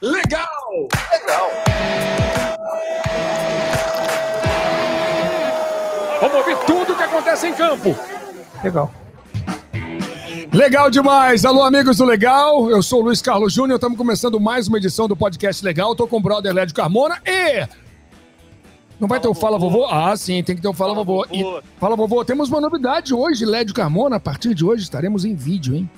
legal! 0.00 0.88
Legal. 1.12 1.50
Vamos 6.20 6.36
ouvir 6.36 6.56
tudo 6.66 6.92
o 6.92 6.96
que 6.96 7.02
acontece 7.02 7.46
em 7.48 7.54
campo. 7.54 7.96
Legal. 8.62 8.92
Legal 10.52 10.90
demais! 10.90 11.44
Alô, 11.44 11.62
amigos 11.62 11.98
do 11.98 12.04
Legal. 12.04 12.70
Eu 12.70 12.82
sou 12.82 13.00
o 13.00 13.04
Luiz 13.04 13.22
Carlos 13.22 13.52
Júnior. 13.52 13.76
Estamos 13.76 13.96
começando 13.96 14.40
mais 14.40 14.68
uma 14.68 14.78
edição 14.78 15.06
do 15.06 15.16
podcast 15.16 15.64
Legal. 15.64 15.92
Estou 15.92 16.08
com 16.08 16.16
o 16.16 16.20
brother 16.20 16.52
Lédio 16.52 16.74
Carmona 16.74 17.18
e. 17.24 17.66
Não 18.98 19.08
vai 19.08 19.18
ter 19.18 19.28
o 19.28 19.34
Fala 19.34 19.58
Vovô? 19.58 19.86
Ah, 19.86 20.14
sim, 20.14 20.42
tem 20.42 20.54
que 20.54 20.60
ter 20.60 20.68
o 20.68 20.74
Fala, 20.74 20.92
Vovô. 20.92 21.24
E- 21.32 21.62
Fala 21.78 21.96
Vovô, 21.96 22.22
temos 22.22 22.50
uma 22.50 22.60
novidade 22.60 23.14
hoje, 23.14 23.46
Lédio 23.46 23.74
Carmona. 23.74 24.16
A 24.16 24.20
partir 24.20 24.52
de 24.54 24.62
hoje 24.62 24.82
estaremos 24.82 25.24
em 25.24 25.34
vídeo, 25.34 25.74
hein? 25.74 25.88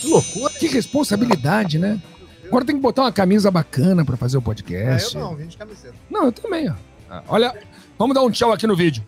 Que 0.00 0.08
loucura. 0.08 0.50
Que 0.54 0.66
responsabilidade, 0.66 1.78
né? 1.78 2.00
Agora 2.48 2.64
tem 2.64 2.76
que 2.76 2.82
botar 2.82 3.02
uma 3.02 3.12
camisa 3.12 3.50
bacana 3.50 4.04
para 4.04 4.16
fazer 4.16 4.36
o 4.36 4.40
É, 4.40 4.42
podcast. 4.42 5.14
eu 5.14 5.20
não, 5.20 5.36
vim 5.36 5.46
de 5.46 5.56
camiseta. 5.56 5.94
Não, 6.10 6.24
eu 6.26 6.32
também, 6.32 6.68
ó. 6.68 6.74
Ah, 7.10 7.22
Olha, 7.28 7.54
vamos 7.98 8.14
dar 8.14 8.22
um 8.22 8.30
tchau 8.30 8.52
aqui 8.52 8.66
no 8.66 8.74
vídeo. 8.76 9.02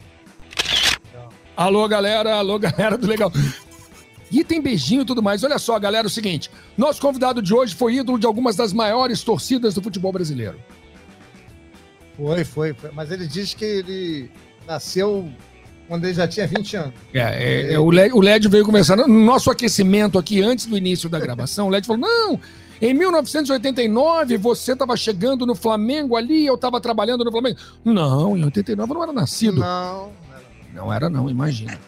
Alô, 1.56 1.87
galera, 1.88 2.37
alô, 2.37 2.59
galera 2.59 2.97
do 2.97 3.06
Legal. 3.06 3.30
E 4.30 4.45
tem 4.45 4.61
beijinho 4.62 5.02
e 5.02 5.05
tudo 5.05 5.23
mais. 5.23 5.42
Olha 5.42 5.59
só, 5.59 5.78
galera, 5.78 6.06
o 6.06 6.11
seguinte: 6.11 6.50
nosso 6.77 7.00
convidado 7.00 7.42
de 7.42 7.52
hoje 7.52 7.74
foi 7.74 7.97
ídolo 7.97 8.19
de 8.19 8.27
algumas 8.27 8.56
das 8.56 8.73
maiores 8.73 9.23
torcidas 9.23 9.75
do 9.75 9.83
futebol 9.83 10.12
brasileiro. 10.12 10.59
Foi, 12.16 12.45
foi, 12.45 12.75
foi. 12.75 12.91
Mas 12.92 13.11
ele 13.11 13.27
diz 13.27 13.55
que 13.55 13.64
ele 13.64 14.30
nasceu 14.66 15.28
quando 15.88 16.05
ele 16.05 16.14
já 16.14 16.28
tinha 16.28 16.47
20 16.47 16.77
anos. 16.77 16.95
É, 17.12 17.19
é, 17.20 17.72
é, 17.75 17.78
o, 17.78 17.91
LED, 17.91 18.14
o 18.14 18.20
LED 18.20 18.48
veio 18.48 18.64
começar 18.64 18.97
no 18.97 19.09
nosso 19.09 19.50
aquecimento 19.50 20.19
aqui 20.19 20.41
antes 20.41 20.66
do 20.66 20.77
início 20.78 21.09
da 21.09 21.19
gravação. 21.19 21.66
O 21.66 21.70
LED 21.70 21.86
falou: 21.86 22.00
não, 22.00 22.41
em 22.80 22.95
1989 22.95 24.37
você 24.39 24.73
estava 24.73 24.97
chegando 24.97 25.45
no 25.45 25.55
Flamengo 25.55 26.16
ali, 26.16 26.47
eu 26.47 26.55
estava 26.55 26.80
trabalhando 26.80 27.25
no 27.25 27.31
Flamengo. 27.31 27.59
Não, 27.84 28.37
em 28.37 28.45
89 28.45 28.91
eu 28.91 28.95
não 28.95 29.03
era 29.03 29.12
nascido. 29.12 29.61
Não, 29.61 30.11
não 30.11 30.34
era. 30.34 30.45
Não 30.72 30.92
era, 30.92 31.11
não, 31.11 31.31
imagina. 31.31 31.78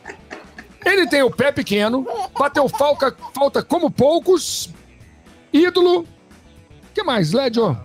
Ele 0.84 1.07
tem 1.07 1.23
o 1.23 1.31
pé 1.31 1.53
pequeno, 1.53 2.07
bateu 2.39 2.69
falta, 2.69 3.15
falta 3.34 3.62
como 3.62 3.91
poucos, 3.91 4.71
ídolo. 5.53 6.01
O 6.01 6.07
que 6.95 7.03
mais, 7.03 7.33
Lédio? 7.33 7.79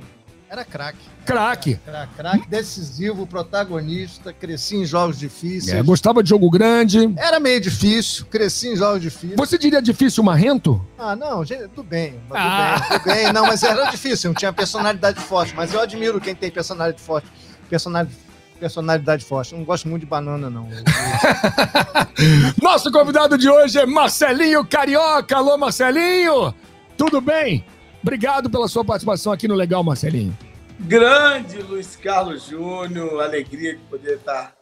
Era 0.49 0.65
craque. 0.65 1.16
Craque. 1.27 1.79
Craque, 2.15 2.47
decisivo, 2.49 3.27
protagonista, 3.27 4.31
cresci 4.31 4.77
em 4.77 4.85
jogos 4.85 5.19
difíceis. 5.19 5.77
É, 5.77 5.83
gostava 5.83 6.23
de 6.23 6.29
jogo 6.29 6.49
grande. 6.49 7.13
Era 7.17 7.39
meio 7.39 7.59
difícil, 7.59 8.25
cresci 8.27 8.69
em 8.69 8.75
jogos 8.77 9.01
difíceis. 9.01 9.35
Você 9.35 9.57
diria 9.57 9.81
difícil 9.81 10.23
marrento? 10.23 10.81
Ah, 10.97 11.15
não, 11.15 11.43
tudo 11.45 11.83
bem, 11.83 12.15
mas 12.29 12.41
Ah. 12.41 12.79
tudo 12.79 12.89
bem, 12.89 12.99
tudo 12.99 13.13
bem. 13.13 13.33
Não, 13.33 13.45
mas 13.45 13.61
era 13.61 13.91
difícil, 13.91 14.29
não 14.29 14.35
tinha 14.35 14.53
personalidade 14.53 15.19
forte. 15.19 15.53
Mas 15.55 15.73
eu 15.73 15.81
admiro 15.81 16.19
quem 16.21 16.33
tem 16.33 16.49
personalidade 16.49 17.01
forte. 17.03 17.27
Personalidade, 17.69 18.17
personalidade 18.59 19.25
forte. 19.25 19.51
Eu 19.51 19.57
não 19.59 19.65
gosto 19.65 19.87
muito 19.89 20.03
de 20.03 20.07
banana, 20.07 20.49
não. 20.49 20.69
Nosso 22.61 22.91
convidado 22.91 23.37
de 23.37 23.49
hoje 23.49 23.77
é 23.79 23.85
Marcelinho 23.85 24.65
Carioca. 24.65 25.35
Alô, 25.35 25.57
Marcelinho! 25.57 26.53
Tudo 26.97 27.19
bem? 27.21 27.65
Obrigado 28.01 28.49
pela 28.49 28.67
sua 28.67 28.85
participação 28.85 29.33
aqui 29.33 29.47
no 29.47 29.55
Legal, 29.55 29.83
Marcelinho. 29.83 30.35
Grande 30.79 31.57
Luiz 31.61 31.95
Carlos 31.95 32.43
Júnior, 32.45 33.21
alegria 33.21 33.73
de 33.75 33.81
poder 33.83 34.15
estar 34.15 34.53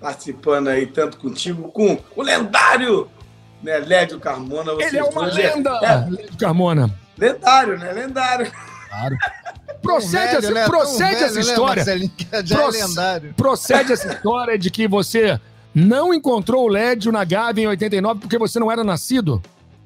participando 0.00 0.68
aí, 0.68 0.86
tanto 0.86 1.18
contigo, 1.18 1.70
com 1.72 1.98
o 2.16 2.22
lendário 2.22 3.08
né, 3.62 3.78
Lédio 3.78 4.18
Carmona. 4.20 4.72
Ele 4.78 4.98
é 4.98 5.04
uma 5.04 5.26
lenda! 5.26 5.70
É, 5.82 6.10
Lédio 6.10 6.38
Carmona. 6.38 6.90
lendário, 7.18 7.78
né? 7.78 7.92
Lendário. 7.92 8.50
Claro. 8.88 9.16
Procede, 9.82 10.42
velho, 10.42 10.54
né? 10.54 10.66
procede 10.66 10.98
Tão 11.16 11.24
essa 11.24 11.26
velho, 11.28 11.34
né, 11.34 11.40
história. 11.40 11.76
Marcelinho, 11.84 12.10
que 12.10 12.46
já 12.46 12.56
Proce- 12.58 12.80
é 12.80 12.86
lendário. 12.86 13.34
Procede 13.34 13.92
essa 13.92 14.08
história 14.12 14.58
de 14.58 14.70
que 14.70 14.86
você 14.86 15.40
não 15.74 16.12
encontrou 16.12 16.64
o 16.66 16.68
Lédio 16.68 17.10
na 17.10 17.24
Gávea 17.24 17.62
em 17.62 17.66
89 17.66 18.20
porque 18.20 18.36
você 18.36 18.58
não 18.60 18.70
era 18.70 18.84
nascido? 18.84 19.40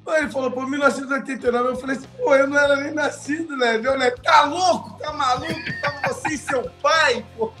Aí 0.07 0.23
Ele 0.23 0.31
falou, 0.31 0.51
pô, 0.51 0.67
1989. 0.67 1.69
Eu 1.69 1.75
falei 1.75 1.97
assim, 1.97 2.07
pô, 2.17 2.35
eu 2.35 2.47
não 2.47 2.57
era 2.57 2.75
nem 2.75 2.93
nascido, 2.93 3.57
né? 3.57 3.77
Meu, 3.77 3.97
né? 3.97 4.11
Tá 4.11 4.43
louco? 4.43 4.97
Tá 4.99 5.11
maluco? 5.11 5.53
Tava 5.81 6.13
você 6.13 6.35
e 6.35 6.37
seu 6.37 6.69
pai, 6.81 7.25
pô. 7.35 7.51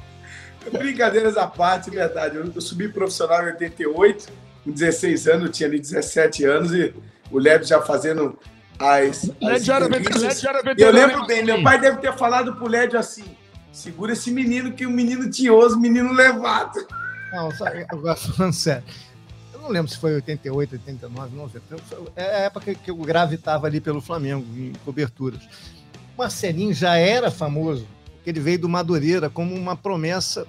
Brincadeiras 0.71 1.37
à 1.37 1.47
parte, 1.47 1.89
verdade. 1.89 2.37
Eu, 2.37 2.51
eu 2.53 2.61
subi 2.61 2.87
profissional 2.87 3.43
em 3.43 3.51
88, 3.51 4.27
com 4.63 4.71
16 4.71 5.27
anos, 5.27 5.45
eu 5.45 5.51
tinha 5.51 5.69
ali 5.69 5.79
17 5.79 6.43
anos, 6.45 6.73
e 6.73 6.93
o 7.31 7.39
Lédio 7.39 7.67
já 7.67 7.81
fazendo 7.81 8.37
as. 8.79 9.31
As 9.43 9.65
já 9.65 9.75
era 9.75 9.87
veterano, 9.87 10.75
eu 10.77 10.91
lembro 10.91 11.21
né, 11.21 11.27
bem, 11.27 11.43
meu 11.43 11.63
pai 11.63 11.79
deve 11.79 11.97
ter 11.97 12.13
falado 12.17 12.55
pro 12.55 12.67
Lédio 12.67 12.97
assim: 12.97 13.25
segura 13.71 14.13
esse 14.13 14.31
menino, 14.31 14.73
que 14.73 14.85
o 14.85 14.89
menino 14.89 15.29
tinhoso, 15.29 15.79
menino 15.79 16.11
levado. 16.11 16.85
Não, 17.31 17.49
agora 17.89 18.15
falando 18.15 18.53
sério. 18.53 18.83
Eu 19.65 19.69
não 19.69 19.73
lembro 19.73 19.91
se 19.91 19.97
foi 19.97 20.13
88, 20.13 20.73
89, 20.73 21.35
não. 21.35 21.49
É 22.15 22.23
a 22.23 22.39
época 22.41 22.75
que 22.75 22.91
o 22.91 22.97
Grave 22.97 23.33
estava 23.35 23.65
ali 23.65 23.81
pelo 23.81 23.99
Flamengo, 23.99 24.45
em 24.55 24.73
coberturas. 24.85 25.41
O 26.15 26.19
Marcelinho 26.19 26.71
já 26.71 26.95
era 26.95 27.31
famoso, 27.31 27.87
porque 28.15 28.29
ele 28.29 28.39
veio 28.39 28.59
do 28.59 28.69
Madureira 28.69 29.27
como 29.27 29.55
uma 29.55 29.75
promessa. 29.75 30.45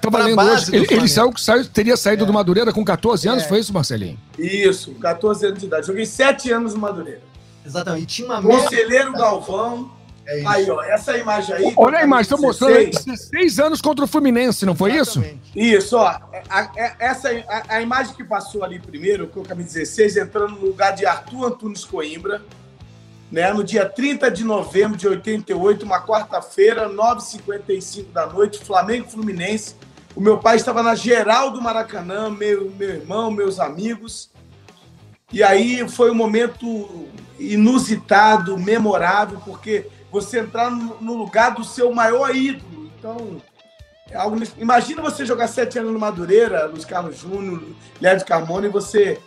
Tava 0.00 0.16
Pra 0.16 0.24
lendo 0.26 0.36
base 0.36 0.70
hoje. 0.70 0.76
Ele, 0.76 0.94
ele 0.94 1.08
saiu, 1.08 1.36
saiu- 1.36 1.66
teria 1.66 1.96
saído 1.96 2.24
do 2.24 2.32
Madureira 2.32 2.72
com 2.72 2.84
14 2.84 3.28
anos, 3.28 3.42
É. 3.42 3.48
foi 3.48 3.58
isso, 3.58 3.72
Marcelinho? 3.74 4.16
Isso, 4.38 4.92
14 4.94 5.46
anos 5.46 5.58
de 5.58 5.66
idade. 5.66 5.86
Joguei 5.88 6.06
7 6.06 6.52
anos 6.52 6.72
no 6.74 6.78
Madureira. 6.80 7.22
Exatamente. 7.66 8.02
E 8.04 8.06
tinha 8.06 8.28
uma. 8.28 8.40
Conselheiro 8.40 9.12
Galvão. 9.12 9.90
É 10.32 10.38
isso. 10.38 10.48
Aí, 10.48 10.70
ó, 10.70 10.82
essa 10.82 11.16
imagem 11.16 11.54
aí. 11.56 11.74
Olha 11.76 11.98
a 11.98 12.02
imagem, 12.04 12.22
estão 12.22 12.38
mostrando 12.38 12.76
aí 12.76 12.86
16. 12.86 13.30
16 13.30 13.58
anos 13.58 13.80
contra 13.80 14.04
o 14.04 14.08
Fluminense, 14.08 14.64
não 14.64 14.76
foi 14.76 14.92
isso? 14.94 15.18
Exatamente. 15.18 15.50
Isso, 15.56 15.96
ó. 15.96 16.06
A, 16.06 16.20
a- 16.48 16.94
essa, 17.00 17.28
a, 17.48 17.76
a 17.76 17.82
imagem 17.82 18.14
que 18.14 18.22
passou 18.22 18.62
ali 18.62 18.78
primeiro, 18.78 19.26
com 19.26 19.40
o 19.40 19.44
camisa 19.44 19.74
16, 19.80 20.16
entrando 20.18 20.52
no 20.54 20.66
lugar 20.66 20.92
de 20.94 21.04
Arthur 21.04 21.46
Antunes 21.46 21.84
Coimbra, 21.84 22.42
né? 23.32 23.52
No 23.52 23.64
dia 23.64 23.88
30 23.88 24.30
de 24.30 24.44
novembro 24.44 24.96
de 24.96 25.08
88, 25.08 25.84
uma 25.84 26.00
quarta-feira, 26.06 26.88
9h55 26.88 28.12
da 28.12 28.26
noite, 28.26 28.58
Flamengo 28.64 29.08
Fluminense. 29.08 29.74
O 30.14 30.20
meu 30.20 30.38
pai 30.38 30.56
estava 30.56 30.82
na 30.82 30.94
geral 30.94 31.50
do 31.50 31.60
Maracanã, 31.62 32.28
meu, 32.30 32.70
meu 32.78 32.88
irmão, 32.90 33.30
meus 33.30 33.58
amigos. 33.58 34.30
E 35.32 35.42
aí 35.42 35.88
foi 35.88 36.10
um 36.10 36.14
momento 36.14 37.08
inusitado, 37.38 38.58
memorável, 38.58 39.40
porque 39.44 39.86
você 40.10 40.40
entrar 40.40 40.70
no, 40.70 41.14
lugar 41.14 41.54
do 41.54 41.64
seu 41.64 41.92
maior 41.92 42.34
ídolo. 42.34 42.90
Então, 42.98 43.40
é 44.10 44.16
algo 44.16 44.36
Imagina 44.58 45.02
você 45.02 45.24
jogar 45.24 45.48
sete 45.48 45.78
anos 45.78 45.92
no 45.92 45.98
Madureira, 45.98 46.66
Luiz 46.66 46.84
Carlos 46.84 47.18
Júnior, 47.18 47.62
Lédio 48.00 48.26
Carmona, 48.26 48.66
e 48.66 48.70
você, 48.70 49.20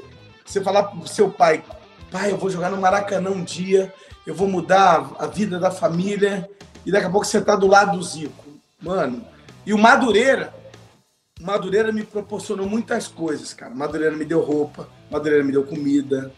você 0.46 0.62
falar 0.62 0.84
pro 0.84 1.08
seu 1.08 1.30
pai, 1.30 1.64
pai, 2.12 2.32
eu 2.32 2.38
vou 2.38 2.50
jogar 2.50 2.70
no 2.70 2.78
Maracanã 2.78 3.30
um 3.32 3.44
dia, 3.44 3.94
eu 4.28 4.36
vou 4.36 4.48
mudar 4.48 5.12
a 5.20 5.26
vida 5.26 5.60
da 5.60 5.72
família, 5.72 6.50
e 6.86 6.92
daqui 6.92 7.06
a 7.06 7.10
pouco 7.10 7.26
você 7.26 7.42
tá 7.42 7.56
do 7.56 7.68
lado 7.68 7.98
do 7.98 8.04
Zico. 8.04 8.44
Mano, 8.82 9.26
e 9.66 9.74
o 9.74 9.78
Madureira, 9.78 10.54
Madureira 11.40 11.92
me 11.92 12.04
proporcionou 12.04 12.68
muitas 12.68 13.08
coisas, 13.08 13.54
cara. 13.54 13.74
Madureira 13.74 14.16
me 14.16 14.26
deu 14.26 14.42
roupa, 14.42 14.88
Madureira 15.10 15.44
me 15.44 15.52
deu 15.52 15.64
comida, 15.64 16.32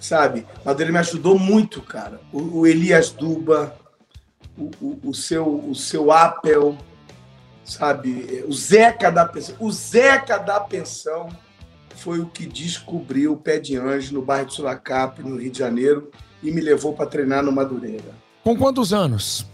sabe? 0.00 0.46
Madureira 0.64 0.92
me 0.92 0.98
ajudou 0.98 1.38
muito, 1.38 1.82
cara. 1.82 2.20
O, 2.32 2.60
o 2.60 2.66
Elias 2.66 3.10
Duba, 3.10 3.76
o, 4.58 4.70
o, 4.80 5.00
o 5.10 5.14
seu, 5.14 5.46
o 5.46 5.74
seu 5.74 6.10
Apple, 6.10 6.76
sabe? 7.64 8.44
O 8.48 8.52
Zeca 8.52 9.12
da 9.12 9.26
pensão. 9.26 9.54
O 9.60 9.70
Zeca 9.70 10.38
da 10.38 10.58
pensão 10.58 11.28
foi 11.94 12.18
o 12.18 12.26
que 12.26 12.46
descobriu 12.46 13.34
o 13.34 13.36
pé 13.36 13.58
de 13.58 13.76
anjo 13.76 14.14
no 14.14 14.22
bairro 14.22 14.46
de 14.46 14.54
Sulacap, 14.54 15.22
no 15.22 15.36
Rio 15.36 15.50
de 15.50 15.58
Janeiro, 15.58 16.10
e 16.42 16.50
me 16.50 16.60
levou 16.60 16.94
para 16.94 17.06
treinar 17.06 17.44
no 17.44 17.52
Madureira. 17.52 18.14
Com 18.42 18.56
quantos 18.56 18.92
anos? 18.92 19.46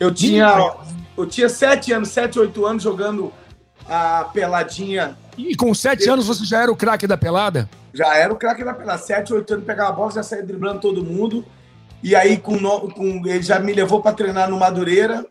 Eu 0.00 0.12
tinha, 0.12 0.74
eu 1.16 1.26
tinha 1.26 1.48
sete 1.48 1.92
anos, 1.92 2.08
sete, 2.08 2.38
oito 2.38 2.64
anos 2.64 2.82
jogando 2.82 3.32
a 3.86 4.24
peladinha. 4.32 5.16
E 5.36 5.54
com 5.56 5.72
7 5.74 6.08
anos 6.08 6.26
você 6.26 6.44
já 6.44 6.62
era 6.62 6.70
o 6.72 6.76
craque 6.76 7.06
da 7.06 7.16
pelada? 7.16 7.68
Já 7.94 8.16
era 8.16 8.32
o 8.32 8.36
craque 8.36 8.64
da 8.64 8.72
pelada. 8.74 8.98
Sete, 9.02 9.32
oito 9.34 9.52
anos 9.54 9.66
pegava 9.66 9.90
a 9.90 9.92
bola, 9.92 10.10
já 10.12 10.22
saía 10.22 10.42
driblando 10.42 10.80
todo 10.80 11.04
mundo. 11.04 11.44
E 12.02 12.14
aí 12.16 12.36
com, 12.36 12.58
com- 12.90 13.22
ele 13.26 13.42
já 13.42 13.58
me 13.58 13.72
levou 13.72 14.00
para 14.02 14.14
treinar 14.14 14.48
no 14.50 14.58
Madureira. 14.58 15.24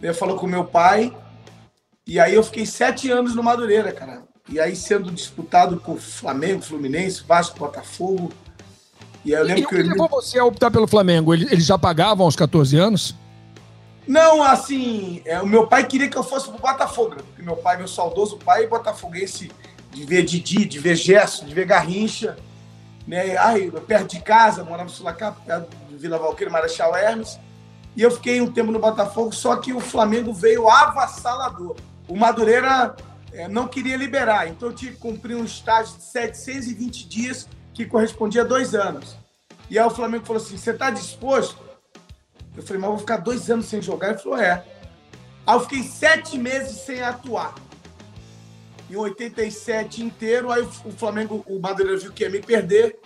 Ele 0.00 0.12
falou 0.14 0.36
com 0.36 0.46
meu 0.46 0.64
pai. 0.64 1.12
E 2.06 2.18
aí 2.20 2.34
eu 2.34 2.42
fiquei 2.42 2.64
sete 2.66 3.10
anos 3.10 3.34
no 3.34 3.42
Madureira, 3.42 3.92
cara. 3.92 4.22
E 4.48 4.60
aí 4.60 4.76
sendo 4.76 5.10
disputado 5.10 5.76
por 5.78 5.98
Flamengo, 5.98 6.62
Fluminense, 6.62 7.24
Vasco, 7.26 7.58
Botafogo. 7.58 8.32
E 9.24 9.34
aí 9.34 9.40
eu 9.40 9.44
E 9.44 9.48
lembro 9.48 9.64
o 9.64 9.68
que 9.68 9.74
que 9.76 9.82
eu... 9.82 9.86
levou 9.88 10.08
você 10.08 10.38
a 10.38 10.44
optar 10.44 10.70
pelo 10.70 10.86
Flamengo? 10.86 11.34
Ele- 11.34 11.48
Eles 11.50 11.66
já 11.66 11.76
pagavam 11.76 12.24
aos 12.24 12.36
14 12.36 12.76
anos? 12.78 13.14
Não, 14.06 14.42
assim, 14.42 15.20
é, 15.24 15.40
o 15.40 15.46
meu 15.46 15.66
pai 15.66 15.84
queria 15.84 16.08
que 16.08 16.16
eu 16.16 16.22
fosse 16.22 16.48
pro 16.48 16.58
Botafogo, 16.58 17.16
né? 17.16 17.22
porque 17.26 17.42
meu 17.42 17.56
pai, 17.56 17.76
meu 17.76 17.88
saudoso 17.88 18.38
pai, 18.38 18.66
botafoguense 18.66 19.50
de 19.90 20.04
ver 20.04 20.22
Didi, 20.24 20.64
de 20.64 20.78
ver 20.78 20.94
Gesso, 20.94 21.44
de 21.44 21.52
ver 21.52 21.64
Garrincha, 21.64 22.36
né? 23.06 23.36
Ai, 23.36 23.70
perto 23.86 24.10
de 24.10 24.20
casa, 24.20 24.62
morava 24.62 24.90
em 24.90 24.92
Sulacap, 24.92 25.40
perto 25.44 25.74
de 25.88 25.96
Vila 25.96 26.18
Valqueira, 26.18 26.52
Marechal 26.52 26.94
Hermes. 26.94 27.38
E 27.96 28.02
eu 28.02 28.10
fiquei 28.10 28.40
um 28.40 28.52
tempo 28.52 28.70
no 28.70 28.78
Botafogo, 28.78 29.32
só 29.32 29.56
que 29.56 29.72
o 29.72 29.80
Flamengo 29.80 30.32
veio 30.32 30.68
avassalador. 30.68 31.76
O 32.06 32.14
Madureira 32.14 32.94
é, 33.32 33.48
não 33.48 33.66
queria 33.66 33.96
liberar, 33.96 34.48
então 34.48 34.68
eu 34.68 34.74
tinha 34.74 34.92
que 34.92 34.98
cumprir 34.98 35.36
um 35.36 35.44
estágio 35.44 35.96
de 35.96 36.02
720 36.02 37.08
dias, 37.08 37.48
que 37.72 37.86
correspondia 37.86 38.42
a 38.42 38.44
dois 38.44 38.74
anos. 38.74 39.16
E 39.70 39.78
aí 39.78 39.86
o 39.86 39.90
Flamengo 39.90 40.26
falou 40.26 40.42
assim: 40.42 40.56
você 40.56 40.70
está 40.70 40.90
disposto? 40.90 41.65
Eu 42.56 42.62
falei, 42.62 42.80
mas 42.80 42.88
eu 42.88 42.92
vou 42.92 42.98
ficar 42.98 43.18
dois 43.18 43.50
anos 43.50 43.66
sem 43.66 43.82
jogar. 43.82 44.10
Ele 44.10 44.18
falou, 44.18 44.38
é. 44.38 44.64
Aí 45.46 45.54
eu 45.54 45.60
fiquei 45.60 45.82
sete 45.82 46.38
meses 46.38 46.78
sem 46.78 47.02
atuar. 47.02 47.54
Em 48.90 48.96
87 48.96 50.02
inteiro, 50.02 50.50
aí 50.50 50.62
o 50.62 50.92
Flamengo, 50.92 51.44
o 51.48 51.58
Madureira 51.58 51.98
viu 51.98 52.12
que 52.12 52.22
ia 52.22 52.30
me 52.30 52.40
perder. 52.40 52.98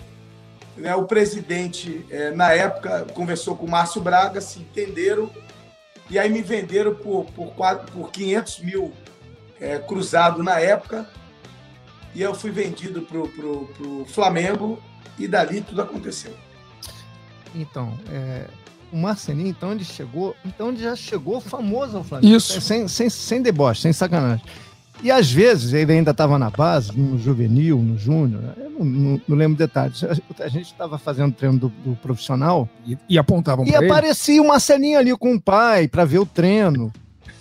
Né? 0.76 0.94
O 0.94 1.04
presidente, 1.04 2.04
é, 2.10 2.30
na 2.30 2.52
época, 2.52 3.06
conversou 3.14 3.56
com 3.56 3.66
o 3.66 3.70
Márcio 3.70 4.00
Braga, 4.00 4.40
se 4.40 4.60
entenderam, 4.60 5.30
e 6.08 6.18
aí 6.18 6.28
me 6.28 6.42
venderam 6.42 6.94
por, 6.94 7.24
por, 7.26 7.52
quatro, 7.54 7.90
por 7.92 8.10
500 8.10 8.60
mil 8.60 8.92
é, 9.60 9.78
cruzado 9.78 10.42
na 10.42 10.60
época, 10.60 11.08
e 12.14 12.20
eu 12.20 12.34
fui 12.34 12.50
vendido 12.50 13.02
para 13.02 13.18
o 13.18 14.04
Flamengo, 14.06 14.82
e 15.18 15.28
dali 15.28 15.60
tudo 15.60 15.82
aconteceu. 15.82 16.34
Então, 17.54 17.98
é, 18.10 18.46
o 18.92 18.96
Marcelinho, 18.96 19.48
então, 19.48 19.72
ele 19.72 19.84
chegou, 19.84 20.34
então 20.44 20.68
ele 20.68 20.82
já 20.82 20.96
chegou 20.96 21.40
famoso 21.40 21.96
ao 21.96 22.04
Flamengo. 22.04 22.34
Isso. 22.34 22.60
Sem, 22.60 22.88
sem, 22.88 23.08
sem 23.08 23.42
deboche, 23.42 23.82
sem 23.82 23.92
sacanagem. 23.92 24.44
E 25.02 25.10
às 25.10 25.30
vezes 25.30 25.72
ele 25.72 25.92
ainda 25.92 26.10
estava 26.10 26.38
na 26.38 26.50
base, 26.50 26.92
no 26.96 27.18
juvenil, 27.18 27.78
no 27.78 27.96
júnior, 27.96 28.42
né? 28.42 28.52
eu 28.58 28.70
não, 28.70 28.84
não, 28.84 29.20
não, 29.26 29.36
lembro 29.36 29.56
detalhes. 29.56 30.04
A 30.38 30.48
gente 30.48 30.66
estava 30.66 30.98
fazendo 30.98 31.32
treino 31.32 31.58
do, 31.58 31.68
do 31.68 31.96
profissional 31.96 32.68
e, 32.86 32.98
e 33.08 33.18
apontavam 33.18 33.64
E 33.66 33.74
aparecia 33.74 34.34
ele. 34.34 34.44
o 34.44 34.48
Marcelinho 34.48 34.98
ali 34.98 35.16
com 35.16 35.34
o 35.34 35.40
pai 35.40 35.88
para 35.88 36.04
ver 36.04 36.18
o 36.18 36.26
treino. 36.26 36.92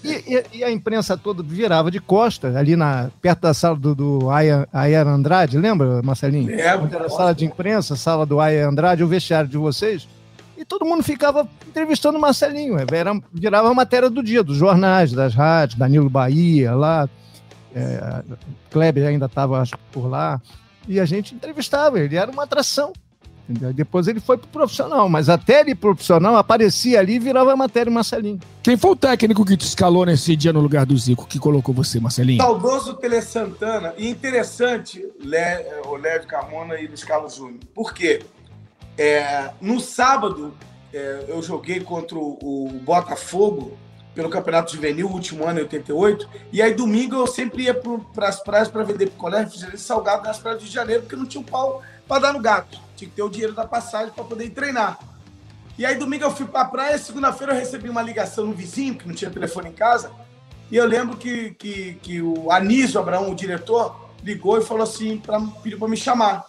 E, 0.01 0.09
e, 0.09 0.59
e, 0.59 0.63
a 0.63 0.71
imprensa 0.71 1.17
toda 1.17 1.43
virava 1.43 1.91
de 1.91 1.99
costas, 1.99 2.55
ali 2.55 2.77
na, 2.77 3.09
perto 3.21 3.41
da 3.41 3.53
sala 3.53 3.75
do, 3.75 3.93
do 3.93 4.29
Aya, 4.29 4.65
Aya 4.71 5.03
Andrade, 5.03 5.57
lembra, 5.57 6.01
Marcelinho? 6.01 6.49
É, 6.51 6.61
era 6.61 7.05
a 7.05 7.09
sala 7.09 7.35
de 7.35 7.43
imprensa, 7.43 7.97
sala 7.97 8.25
do 8.25 8.39
Aya 8.39 8.69
Andrade, 8.69 9.03
o 9.03 9.07
vestiário 9.07 9.49
de 9.49 9.57
vocês 9.57 10.07
e 10.59 10.65
todo 10.65 10.85
mundo 10.85 11.01
ficava 11.01 11.47
entrevistando 11.65 12.17
o 12.17 12.21
Marcelinho. 12.21 12.75
Era, 12.91 13.17
virava 13.31 13.69
a 13.69 13.73
matéria 13.73 14.09
do 14.09 14.21
dia, 14.21 14.44
dos 14.44 14.57
jornais, 14.57 15.13
das 15.13 15.33
rádios, 15.33 15.79
Danilo 15.79 16.09
Bahia, 16.09 16.75
lá, 16.75 17.07
é, 17.73 18.21
Kleber 18.69 19.07
ainda 19.07 19.27
estava 19.27 19.63
por 19.89 20.07
lá, 20.07 20.41
e 20.85 21.00
a 21.00 21.06
gente 21.06 21.33
entrevistava, 21.33 21.97
ele 21.97 22.17
era 22.17 22.29
uma 22.29 22.44
atração. 22.44 22.91
Entendeu? 23.47 23.73
Depois 23.73 24.07
ele 24.07 24.19
foi 24.19 24.38
pro 24.38 24.47
profissional, 24.47 25.09
mas 25.09 25.27
até 25.27 25.61
ele 25.61 25.73
profissional 25.73 26.35
aparecia 26.35 27.00
ali 27.00 27.15
e 27.15 27.19
virava 27.19 27.53
a 27.53 27.56
matéria 27.56 27.91
Marcelinho. 27.91 28.39
Quem 28.61 28.77
foi 28.77 28.91
o 28.91 28.95
técnico 28.95 29.44
que 29.44 29.57
te 29.57 29.65
escalou 29.65 30.06
nesse 30.06 30.35
dia 30.35 30.53
no 30.53 30.59
lugar 30.59 30.85
do 30.85 30.95
Zico, 30.95 31.25
que 31.25 31.39
colocou 31.39 31.73
você, 31.73 32.00
Marcelinho? 32.00 32.39
Saudoso 32.39 32.94
Tele 32.95 33.21
Santana, 33.23 33.94
e 33.97 34.07
interessante 34.07 35.03
o 35.88 35.95
Léo 35.95 36.27
Carmona 36.27 36.79
e 36.79 36.85
Luiz 36.85 37.03
Carlos 37.03 37.35
Júnior. 37.35 37.59
Por 37.73 37.91
quê? 37.91 38.21
É, 39.01 39.51
no 39.61 39.79
sábado, 39.79 40.53
é, 40.93 41.23
eu 41.29 41.41
joguei 41.41 41.79
contra 41.79 42.17
o, 42.17 42.37
o, 42.41 42.69
Botafogo 42.81 43.77
pelo 44.13 44.29
Campeonato 44.29 44.73
Juvenil, 44.73 45.07
último 45.07 45.47
ano, 45.47 45.59
em 45.59 45.63
88. 45.63 46.29
E 46.51 46.61
aí, 46.61 46.73
domingo, 46.73 47.15
eu 47.15 47.25
sempre 47.25 47.63
ia 47.63 47.73
para 47.73 48.27
as 48.27 48.43
praias 48.43 48.67
para 48.67 48.83
vender 48.83 49.09
picolé, 49.09 49.39
refrigerante 49.39 49.79
salgado 49.79 50.23
nas 50.23 50.37
praias 50.37 50.61
de 50.61 50.67
Janeiro, 50.67 51.03
porque 51.03 51.15
não 51.15 51.25
tinha 51.25 51.39
um 51.39 51.45
pau 51.45 51.81
para 52.05 52.23
dar 52.23 52.33
no 52.33 52.41
gato. 52.41 52.77
Tinha 52.97 53.09
que 53.09 53.15
ter 53.15 53.23
o 53.23 53.29
dinheiro 53.29 53.53
da 53.53 53.65
passagem 53.65 54.11
para 54.13 54.25
poder 54.25 54.49
treinar. 54.49 54.99
E 55.77 55.85
aí, 55.85 55.95
domingo, 55.95 56.25
eu 56.25 56.31
fui 56.31 56.45
para 56.45 56.59
a 56.59 56.65
praia. 56.65 56.97
Segunda-feira, 56.97 57.53
eu 57.53 57.57
recebi 57.57 57.89
uma 57.89 58.01
ligação 58.01 58.47
no 58.47 58.53
vizinho, 58.53 58.95
que 58.95 59.07
não 59.07 59.15
tinha 59.15 59.31
telefone 59.31 59.69
em 59.69 59.73
casa. 59.73 60.11
E 60.69 60.75
eu 60.75 60.85
lembro 60.85 61.15
que, 61.15 61.51
que, 61.51 61.93
que 62.01 62.21
o 62.21 62.51
Anísio 62.51 62.99
Abraão, 62.99 63.31
o 63.31 63.35
diretor, 63.35 64.09
ligou 64.21 64.57
e 64.57 64.61
falou 64.61 64.83
assim, 64.83 65.19
pra, 65.19 65.39
pediu 65.63 65.79
para 65.79 65.87
me 65.87 65.95
chamar 65.95 66.45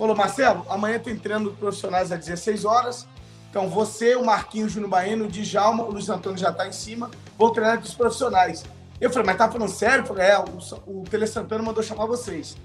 falou, 0.00 0.16
Marcelo, 0.16 0.64
amanhã 0.70 0.98
tem 0.98 1.14
treino 1.14 1.52
profissionais 1.52 2.10
às 2.10 2.24
16 2.24 2.64
horas. 2.64 3.06
Então 3.50 3.68
você, 3.68 4.14
o 4.14 4.24
Marquinhos, 4.24 4.72
Júnior 4.72 4.90
Baeno, 4.90 5.26
o 5.26 5.28
Djalma, 5.28 5.84
o 5.84 5.90
Luiz 5.90 6.08
Antônio 6.08 6.38
já 6.38 6.50
está 6.50 6.66
em 6.66 6.72
cima, 6.72 7.10
vão 7.38 7.52
treinar 7.52 7.78
com 7.78 7.84
os 7.84 7.94
profissionais. 7.94 8.64
Eu 8.98 9.10
falei, 9.10 9.26
mas 9.26 9.36
tá 9.36 9.50
falando 9.50 9.70
sério? 9.70 10.02
Eu 10.02 10.06
falei, 10.06 10.26
é, 10.26 10.38
o, 10.38 11.00
o 11.00 11.04
Tele 11.04 11.26
Santana 11.26 11.62
mandou 11.62 11.82
chamar 11.82 12.06
vocês. 12.06 12.56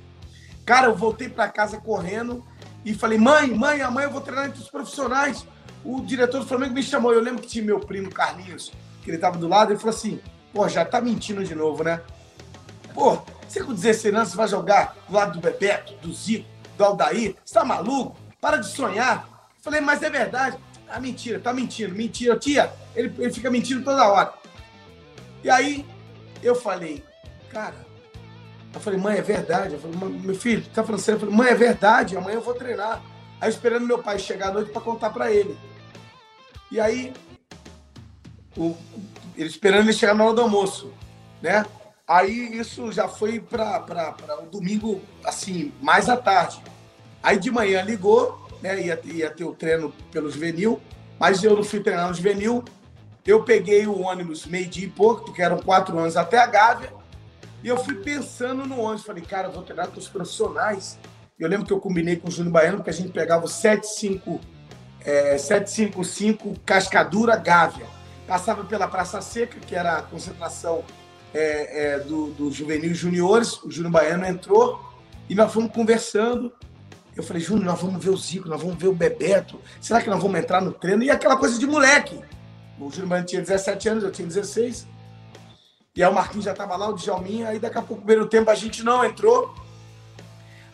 Cara, 0.66 0.88
eu 0.88 0.96
voltei 0.96 1.28
para 1.28 1.50
casa 1.50 1.78
correndo 1.78 2.42
e 2.86 2.94
falei, 2.94 3.18
mãe, 3.18 3.54
mãe, 3.54 3.82
amanhã 3.82 4.08
eu 4.08 4.12
vou 4.12 4.22
treinar 4.22 4.46
entre 4.46 4.62
os 4.62 4.70
profissionais. 4.70 5.46
O 5.84 6.02
diretor 6.02 6.40
do 6.40 6.46
Flamengo 6.46 6.74
me 6.74 6.84
chamou. 6.84 7.14
Eu 7.14 7.22
lembro 7.22 7.42
que 7.42 7.48
tinha 7.48 7.66
meu 7.66 7.82
primo 7.82 8.10
Carlinhos, 8.10 8.72
que 9.04 9.12
ele 9.12 9.18
tava 9.18 9.38
do 9.38 9.48
lado, 9.48 9.72
ele 9.72 9.80
falou 9.80 9.94
assim: 9.94 10.20
pô, 10.54 10.68
já 10.70 10.86
tá 10.86 11.02
mentindo 11.02 11.44
de 11.44 11.54
novo, 11.54 11.84
né? 11.84 12.02
Pô, 12.94 13.20
você 13.48 13.62
com 13.62 13.74
16 13.74 14.16
anos 14.16 14.34
vai 14.34 14.48
jogar 14.48 14.96
do 15.08 15.14
lado 15.14 15.34
do 15.34 15.40
Bebeto, 15.40 15.94
do 16.02 16.14
Zico, 16.14 16.55
do 16.77 16.83
Aldair. 16.83 17.36
Você 17.44 17.54
tá 17.54 17.66
maluco? 17.66 18.18
Para 18.39 18.57
de 18.57 18.68
sonhar. 18.68 19.50
Falei, 19.62 19.81
mas 19.81 20.04
é 20.04 20.10
verdade. 20.10 20.57
Ah, 20.88 21.00
mentira, 21.00 21.39
tá 21.39 21.51
mentindo, 21.54 21.95
mentira. 21.95 22.38
Tia, 22.38 22.72
ele, 22.95 23.13
ele 23.18 23.33
fica 23.33 23.50
mentindo 23.50 23.83
toda 23.83 24.07
hora. 24.07 24.33
E 25.44 25.50
aí, 25.50 25.86
eu 26.42 26.56
falei, 26.56 27.04
cara, 27.50 27.75
eu 28.74 28.80
falei, 28.80 29.00
mãe, 29.00 29.18
é 29.18 29.22
verdade. 29.22 29.74
Eu 29.74 29.80
falei, 29.80 29.98
meu 30.19 30.36
filho, 30.36 30.63
tá 30.74 30.83
falando 30.83 31.01
sério? 31.01 31.18
Eu 31.18 31.19
falei, 31.22 31.36
mãe, 31.36 31.50
é 31.50 31.56
verdade, 31.56 32.18
amanhã 32.18 32.36
eu 32.36 32.42
vou 32.42 32.54
treinar. 32.54 33.01
Aí 33.39 33.50
esperando 33.50 33.86
meu 33.86 34.01
pai 34.01 34.19
chegar 34.19 34.50
à 34.50 34.54
noite 34.54 34.72
para 34.72 34.81
contar 34.81 35.10
para 35.10 35.31
ele. 35.31 35.57
E 36.72 36.80
aí, 36.80 37.13
o, 38.57 38.75
ele 39.36 39.50
esperando 39.50 39.86
ele 39.86 39.94
chegar 39.94 40.13
na 40.13 40.24
hora 40.24 40.33
do 40.33 40.42
almoço, 40.42 40.94
né? 41.42 41.66
Aí 42.07 42.60
isso 42.60 42.92
já 42.92 43.07
foi 43.07 43.40
para 43.40 44.16
o 44.44 44.46
domingo, 44.46 45.02
assim, 45.24 45.74
mais 45.81 46.07
à 46.07 46.16
tarde. 46.16 46.62
Aí 47.24 47.40
de 47.40 47.50
manhã 47.50 47.81
ligou, 47.81 48.48
né? 48.62 48.80
Ia, 48.80 49.02
ia 49.06 49.31
ter 49.31 49.44
o 49.44 49.54
treino 49.54 49.92
pelo 50.12 50.30
juvenil, 50.30 50.80
mas 51.19 51.44
eu 51.44 51.56
não 51.56 51.63
fui 51.63 51.80
treinar 51.80 52.07
no 52.07 52.13
juvenil. 52.13 52.63
Eu 53.25 53.44
peguei 53.44 53.88
o 53.88 54.02
ônibus 54.02 54.46
meio-dia 54.46 54.86
e 54.86 54.90
pouco, 54.90 55.25
porque 55.25 55.42
eram 55.42 55.57
quatro 55.57 55.98
anos 55.98 56.16
até 56.16 56.38
a 56.38 56.46
Gávea, 56.46 56.94
e 57.63 57.68
eu 57.68 57.78
fui 57.84 57.96
pensando 57.96 58.68
no 58.68 58.80
ônibus. 58.80 59.04
Falei, 59.04 59.24
cara, 59.24 59.48
eu 59.48 59.51
vou 59.51 59.63
treinar 59.63 59.88
com 59.88 60.00
os 60.00 60.08
profissionais. 60.08 61.00
Eu 61.40 61.50
lembro 61.50 61.66
que 61.66 61.74
eu 61.74 61.80
combinei 61.80 62.18
com 62.18 62.28
o 62.28 62.31
Júnior 62.31 62.54
Baiano, 62.54 62.84
que 62.84 62.90
a 62.92 62.94
gente 62.94 63.10
pegava 63.10 63.46
o 63.46 63.48
75, 63.48 64.40
é, 65.04 65.40
755 65.40 66.54
Cascadura 66.63 67.36
Gávea. 67.36 67.88
Passava 68.28 68.63
pela 68.63 68.88
Praça 68.88 69.20
Seca, 69.22 69.60
que 69.60 69.75
era 69.75 69.98
a 69.98 70.01
concentração 70.03 70.84
é, 71.36 71.96
é, 71.96 72.00
do, 72.00 72.27
do 72.27 72.50
Juvenil 72.50 72.96
Juniores, 72.96 73.62
o 73.62 73.70
Júnior 73.70 73.92
Baiano 73.92 74.25
entrou 74.25 74.80
e 75.30 75.36
nós 75.36 75.51
fomos 75.51 75.72
conversando. 75.72 76.51
Eu 77.13 77.24
falei, 77.24 77.42
Júnior, 77.42 77.65
nós 77.65 77.82
vamos 77.82 78.04
ver 78.04 78.10
o 78.10 78.18
Zico, 78.18 78.48
nós 78.48 78.62
vamos 78.62 78.77
ver 78.77 78.88
o 78.88 78.94
Bebeto. 78.94 79.60
Será 79.82 80.01
que 80.01 80.10
nós 80.10 80.22
vamos 80.22 80.39
entrar 80.39 80.62
no 80.62 80.72
treino? 80.72 81.04
E 81.04 81.12
aquela 81.12 81.36
coisa 81.36 81.60
de 81.60 81.68
moleque. 81.68 82.20
O 82.80 82.89
Júnior 82.89 83.08
Baiano 83.08 83.27
tinha 83.27 83.42
17 83.42 83.89
anos, 83.89 84.04
eu 84.04 84.12
tinha 84.12 84.27
16. 84.27 84.88
E 85.94 86.04
aí 86.04 86.10
o 86.10 86.13
Marquinhos 86.13 86.46
já 86.46 86.51
estava 86.51 86.75
lá, 86.77 86.89
o 86.89 86.94
Djalminha. 86.94 87.50
Aí 87.50 87.60
daqui 87.60 87.77
a 87.77 87.82
pouco, 87.82 88.04
primeiro 88.04 88.27
tempo, 88.30 88.50
a 88.50 88.56
gente 88.56 88.84
não 88.84 89.04
entrou. 89.04 89.54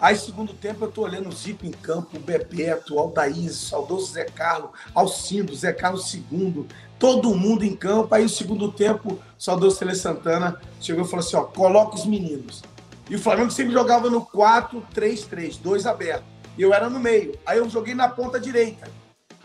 Aí, 0.02 0.16
segundo 0.16 0.52
tempo, 0.52 0.84
eu 0.84 0.92
tô 0.92 1.04
olhando 1.04 1.30
o 1.30 1.32
Zico 1.32 1.64
em 1.64 1.70
campo, 1.70 2.18
o 2.18 2.20
Bebeto, 2.20 2.96
o 2.96 3.00
Aldaís, 3.00 3.56
saudoso 3.56 4.14
Zé 4.14 4.26
Carlos, 4.26 4.72
Alcindo, 4.96 5.56
Zé 5.56 5.72
Carlos 5.72 6.10
segundo 6.10 6.66
todo 6.98 7.36
mundo 7.36 7.64
em 7.64 7.76
campo. 7.76 8.16
Aí, 8.16 8.26
o 8.26 8.30
segundo 8.30 8.72
tempo, 8.72 9.14
o 9.14 9.20
saudoso 9.38 9.78
Tele 9.78 9.94
Santana 9.94 10.60
chegou 10.80 11.06
e 11.06 11.08
falou 11.08 11.24
assim: 11.24 11.36
ó, 11.36 11.44
coloca 11.44 11.94
os 11.94 12.08
meninos. 12.08 12.64
E 13.12 13.16
o 13.16 13.20
Flamengo 13.20 13.52
sempre 13.52 13.74
jogava 13.74 14.10
no 14.10 14.26
4-3-3, 14.26 15.60
dois 15.62 15.86
abertos. 15.86 16.26
E 16.58 16.64
eu 16.64 16.74
era 16.74 16.90
no 16.90 17.00
meio. 17.00 17.38
Aí 17.46 17.60
eu 17.60 17.70
joguei 17.70 17.94
na 17.94 18.10
ponta 18.10 18.40
direita, 18.40 18.90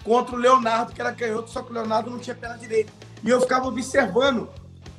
contra 0.02 0.34
o 0.34 0.38
Leonardo, 0.38 0.94
que 0.94 1.00
era 1.02 1.12
canhoto, 1.12 1.50
só 1.50 1.60
que 1.60 1.70
o 1.70 1.74
Leonardo 1.74 2.10
não 2.10 2.18
tinha 2.18 2.34
perna 2.34 2.56
direita. 2.56 2.90
E 3.22 3.28
eu 3.28 3.42
ficava 3.42 3.68
observando. 3.68 4.48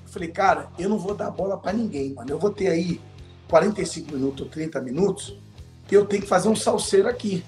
Falei, 0.05 0.29
cara, 0.29 0.69
eu 0.77 0.87
não 0.87 0.99
vou 0.99 1.15
dar 1.15 1.31
bola 1.31 1.57
para 1.57 1.73
ninguém, 1.73 2.13
mano. 2.13 2.29
Eu 2.29 2.37
vou 2.37 2.51
ter 2.51 2.67
aí 2.67 3.01
45 3.49 4.13
minutos 4.13 4.41
ou 4.41 4.49
30 4.49 4.79
minutos 4.81 5.46
eu 5.95 6.05
tenho 6.05 6.23
que 6.23 6.27
fazer 6.27 6.49
um 6.49 6.55
salseiro 6.55 7.07
aqui. 7.07 7.43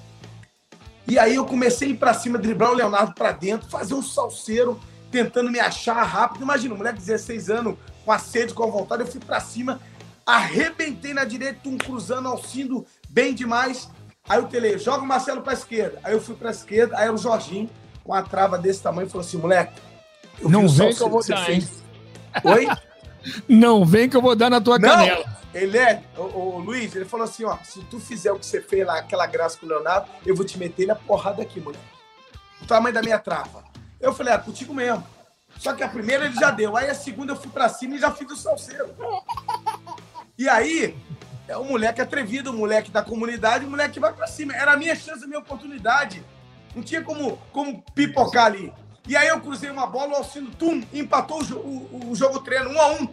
E 1.07 1.17
aí 1.17 1.35
eu 1.35 1.45
comecei 1.45 1.87
a 1.87 1.91
ir 1.91 1.97
para 1.97 2.13
cima, 2.13 2.37
driblar 2.37 2.71
o 2.71 2.75
Leonardo 2.75 3.13
para 3.15 3.31
dentro, 3.31 3.67
fazer 3.67 3.95
um 3.95 4.03
salseiro, 4.03 4.79
tentando 5.11 5.49
me 5.49 5.59
achar 5.59 6.03
rápido. 6.03 6.43
Imagina, 6.43 6.75
um 6.75 6.77
moleque 6.77 6.99
de 6.99 7.05
16 7.05 7.49
anos, 7.49 7.75
com 8.05 8.11
a 8.11 8.19
sede, 8.19 8.53
com 8.53 8.63
a 8.63 8.67
vontade, 8.67 9.01
eu 9.01 9.07
fui 9.07 9.19
para 9.19 9.39
cima, 9.39 9.79
arrebentei 10.25 11.13
na 11.13 11.25
direita, 11.25 11.67
um 11.67 11.77
cruzando, 11.77 12.27
alcindo 12.27 12.85
bem 13.09 13.33
demais. 13.33 13.89
Aí 14.27 14.39
o 14.39 14.45
Tele, 14.45 14.77
joga 14.77 15.03
o 15.03 15.07
Marcelo 15.07 15.41
para 15.41 15.53
esquerda. 15.53 15.99
Aí 16.03 16.13
eu 16.13 16.21
fui 16.21 16.35
para 16.35 16.51
esquerda, 16.51 16.95
aí 16.97 17.09
o 17.09 17.17
Jorginho, 17.17 17.69
com 18.03 18.13
a 18.13 18.21
trava 18.21 18.57
desse 18.57 18.83
tamanho, 18.83 19.09
falou 19.09 19.25
assim: 19.25 19.37
moleque, 19.37 19.81
não 20.41 20.67
vem 20.67 20.93
que 20.93 21.01
eu 21.01 21.09
vou 21.09 21.25
dar, 21.25 21.49
hein? 21.49 21.67
Oi? 22.43 22.67
Não 23.47 23.85
vem 23.85 24.09
que 24.09 24.15
eu 24.15 24.21
vou 24.21 24.35
dar 24.35 24.49
na 24.49 24.61
tua 24.61 24.77
não. 24.79 24.89
canela. 24.89 25.39
Ele 25.53 25.77
é, 25.77 26.03
o, 26.15 26.21
o, 26.21 26.59
Luiz, 26.59 26.95
ele 26.95 27.05
falou 27.05 27.23
assim: 27.23 27.43
ó, 27.43 27.57
se 27.63 27.83
tu 27.85 27.99
fizer 27.99 28.31
o 28.31 28.39
que 28.39 28.45
você 28.45 28.61
fez 28.61 28.85
lá, 28.85 28.99
aquela 28.99 29.25
graça 29.25 29.57
com 29.57 29.65
o 29.65 29.69
Leonardo, 29.69 30.07
eu 30.25 30.35
vou 30.35 30.45
te 30.45 30.57
meter 30.59 30.85
na 30.85 30.95
porrada 30.95 31.41
aqui, 31.41 31.59
moleque. 31.59 31.83
O 32.61 32.65
tamanho 32.65 32.93
da 32.93 33.01
minha 33.01 33.17
trava. 33.17 33.63
Eu 33.99 34.13
falei, 34.13 34.33
é 34.33 34.37
contigo 34.37 34.73
mesmo. 34.73 35.05
Só 35.57 35.73
que 35.73 35.83
a 35.83 35.89
primeira 35.89 36.25
ele 36.25 36.35
já 36.35 36.51
deu. 36.51 36.77
Aí 36.77 36.89
a 36.89 36.95
segunda 36.95 37.33
eu 37.33 37.35
fui 37.35 37.49
pra 37.49 37.67
cima 37.67 37.95
e 37.95 37.99
já 37.99 38.11
fiz 38.11 38.31
o 38.31 38.35
salseiro. 38.35 38.89
E 40.37 40.47
aí, 40.47 40.95
é 41.47 41.57
um 41.57 41.65
moleque 41.65 41.99
atrevido, 41.99 42.51
um 42.51 42.57
moleque 42.57 42.91
da 42.91 43.01
comunidade, 43.01 43.65
um 43.65 43.71
moleque 43.71 43.95
que 43.95 43.99
vai 43.99 44.13
pra 44.13 44.27
cima. 44.27 44.55
Era 44.55 44.73
a 44.73 44.77
minha 44.77 44.95
chance, 44.95 45.23
a 45.23 45.27
minha 45.27 45.39
oportunidade. 45.39 46.23
Não 46.75 46.83
tinha 46.83 47.03
como, 47.03 47.37
como 47.51 47.83
pipocar 47.93 48.45
ali. 48.45 48.71
E 49.09 49.17
aí 49.17 49.27
eu 49.27 49.41
cruzei 49.41 49.71
uma 49.71 49.87
bola, 49.87 50.11
o 50.11 50.15
Alcino, 50.17 50.51
tum, 50.51 50.83
empatou 50.93 51.41
o, 51.41 51.55
o, 51.55 52.11
o 52.11 52.15
jogo 52.15 52.41
treino, 52.41 52.69
um 52.69 52.79
a 52.79 52.91
um. 52.91 53.07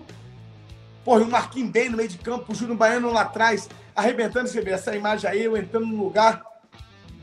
Porra, 1.02 1.22
o 1.22 1.30
Marquinhos 1.30 1.70
bem 1.70 1.88
no 1.88 1.96
meio 1.96 2.06
de 2.10 2.18
campo, 2.18 2.52
o 2.52 2.54
Júnior 2.54 2.76
Baiano 2.76 3.10
lá 3.10 3.22
atrás, 3.22 3.66
arrebentando. 3.94 4.46
Você 4.46 4.60
vê 4.60 4.72
essa 4.72 4.94
imagem 4.94 5.30
aí, 5.30 5.42
eu 5.42 5.56
entrando 5.56 5.86
no 5.86 6.04
lugar 6.04 6.44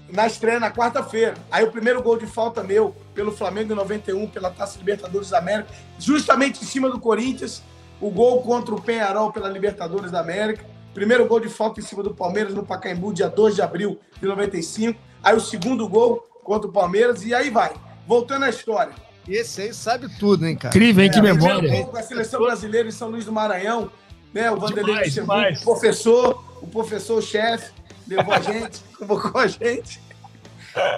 na 0.09 0.25
estreia 0.25 0.59
na 0.59 0.71
quarta-feira. 0.71 1.35
Aí 1.51 1.63
o 1.63 1.71
primeiro 1.71 2.01
gol 2.01 2.17
de 2.17 2.25
falta 2.25 2.63
meu 2.63 2.95
pelo 3.13 3.31
Flamengo 3.31 3.73
em 3.73 3.75
91, 3.75 4.27
pela 4.29 4.49
Taça 4.49 4.79
Libertadores 4.79 5.29
da 5.29 5.37
América, 5.37 5.69
justamente 5.99 6.63
em 6.63 6.65
cima 6.65 6.89
do 6.89 6.99
Corinthians. 6.99 7.61
O 8.01 8.09
gol 8.09 8.41
contra 8.41 8.73
o 8.73 8.81
Penharol 8.81 9.31
pela 9.31 9.49
Libertadores 9.49 10.09
da 10.09 10.19
América. 10.19 10.65
Primeiro 10.95 11.27
gol 11.27 11.39
de 11.39 11.47
falta 11.47 11.79
em 11.79 11.83
cima 11.83 12.01
do 12.01 12.15
Palmeiras 12.15 12.55
no 12.55 12.65
Pacaembu, 12.65 13.13
dia 13.13 13.29
2 13.29 13.53
de 13.53 13.61
abril 13.61 13.99
de 14.19 14.25
95. 14.25 14.99
Aí 15.21 15.35
o 15.35 15.39
segundo 15.39 15.87
gol 15.87 16.27
contra 16.43 16.67
o 16.67 16.73
Palmeiras 16.73 17.23
e 17.23 17.35
aí 17.35 17.51
vai. 17.51 17.71
Voltando 18.07 18.45
à 18.45 18.49
história. 18.49 18.93
Esse 19.27 19.61
aí 19.61 19.73
sabe 19.73 20.09
tudo, 20.19 20.45
hein, 20.45 20.55
cara? 20.55 20.75
Incrível, 20.75 21.03
hein? 21.03 21.11
Que 21.11 21.19
é, 21.19 21.21
memória. 21.21 21.85
Com 21.85 21.97
a 21.97 22.03
seleção 22.03 22.41
brasileira 22.41 22.87
em 22.87 22.91
São 22.91 23.09
Luís 23.09 23.25
do 23.25 23.31
Maranhão, 23.31 23.89
né? 24.33 24.51
O 24.51 24.57
Vanderlei 24.57 25.09
demais, 25.09 25.61
o 25.61 25.65
professor, 25.65 26.43
o 26.61 26.67
professor-chefe, 26.67 27.71
levou 28.07 28.33
a 28.33 28.41
gente, 28.41 28.81
convocou 28.99 29.39
a 29.39 29.47
gente. 29.47 30.01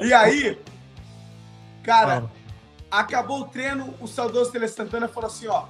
E 0.01 0.13
aí, 0.13 0.57
cara, 1.83 2.25
acabou 2.89 3.41
o 3.41 3.45
treino, 3.45 3.93
o 3.99 4.07
saudoso 4.07 4.51
Tele 4.51 4.67
Santana 4.67 5.07
falou 5.07 5.29
assim: 5.29 5.47
ó, 5.47 5.65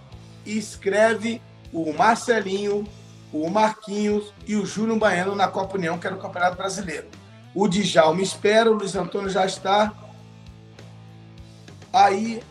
escreve 0.46 1.42
o 1.74 1.92
Marcelinho, 1.92 2.88
o 3.34 3.50
Marquinhos 3.50 4.34
e 4.48 4.56
o 4.56 4.66
Júnior 4.66 4.98
Baiano 4.98 5.36
na 5.36 5.48
Copa 5.48 5.76
União, 5.76 5.98
que 5.98 6.08
era 6.08 6.16
o 6.16 6.20
Campeonato 6.20 6.56
Brasileiro. 6.56 7.08
O 7.54 7.68
Djalma 7.68 8.22
espera, 8.22 8.70
o 8.72 8.76
Luiz 8.76 8.96
Antônio 8.96 9.30
já 9.30 9.46
está. 9.46 9.94
Aí 11.96 12.44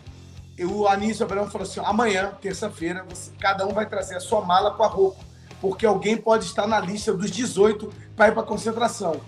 o 0.59 0.89
Anísio 0.89 1.27
Abraão 1.27 1.51
falou 1.51 1.67
assim: 1.67 1.81
amanhã, 1.85 2.33
terça-feira, 2.41 3.07
cada 3.39 3.67
um 3.67 3.75
vai 3.75 3.87
trazer 3.87 4.17
a 4.17 4.21
sua 4.21 4.41
mala 4.41 4.71
com 4.71 4.83
a 4.83 4.87
roupa, 4.87 5.23
porque 5.61 5.85
alguém 5.85 6.17
pode 6.17 6.47
estar 6.47 6.67
na 6.67 6.81
lista 6.81 7.13
dos 7.13 7.31
18 7.31 7.93
para 8.17 8.29
ir 8.29 8.33
para 8.33 8.43
a 8.43 8.47
concentração. 8.47 9.21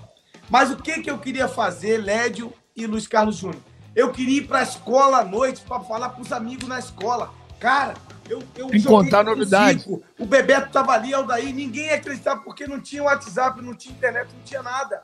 Mas 0.48 0.70
o 0.70 0.76
que, 0.76 1.02
que 1.02 1.10
eu 1.10 1.18
queria 1.18 1.48
fazer, 1.48 1.98
Lédio 1.98 2.50
e 2.74 2.86
Luiz 2.86 3.06
Carlos 3.06 3.36
Júnior? 3.36 3.60
Eu 3.94 4.10
queria 4.10 4.38
ir 4.38 4.46
para 4.46 4.60
a 4.60 4.62
escola 4.62 5.18
à 5.18 5.24
noite 5.24 5.60
para 5.62 5.80
falar 5.80 6.10
para 6.10 6.22
os 6.22 6.32
amigos 6.32 6.66
na 6.66 6.78
escola. 6.78 7.30
Cara, 7.60 7.94
eu, 8.28 8.42
eu 8.56 8.68
Tem 8.68 8.82
contar 8.82 9.22
novidade. 9.22 9.84
O 10.18 10.24
Bebeto 10.24 10.68
estava 10.68 10.92
ali, 10.92 11.12
Aldair, 11.12 11.54
ninguém 11.54 11.86
ia 11.86 11.96
acreditar 11.96 12.36
porque 12.36 12.66
não 12.66 12.80
tinha 12.80 13.02
WhatsApp, 13.02 13.60
não 13.60 13.74
tinha 13.74 13.94
internet, 13.94 14.28
não 14.34 14.42
tinha 14.44 14.62
nada. 14.62 15.02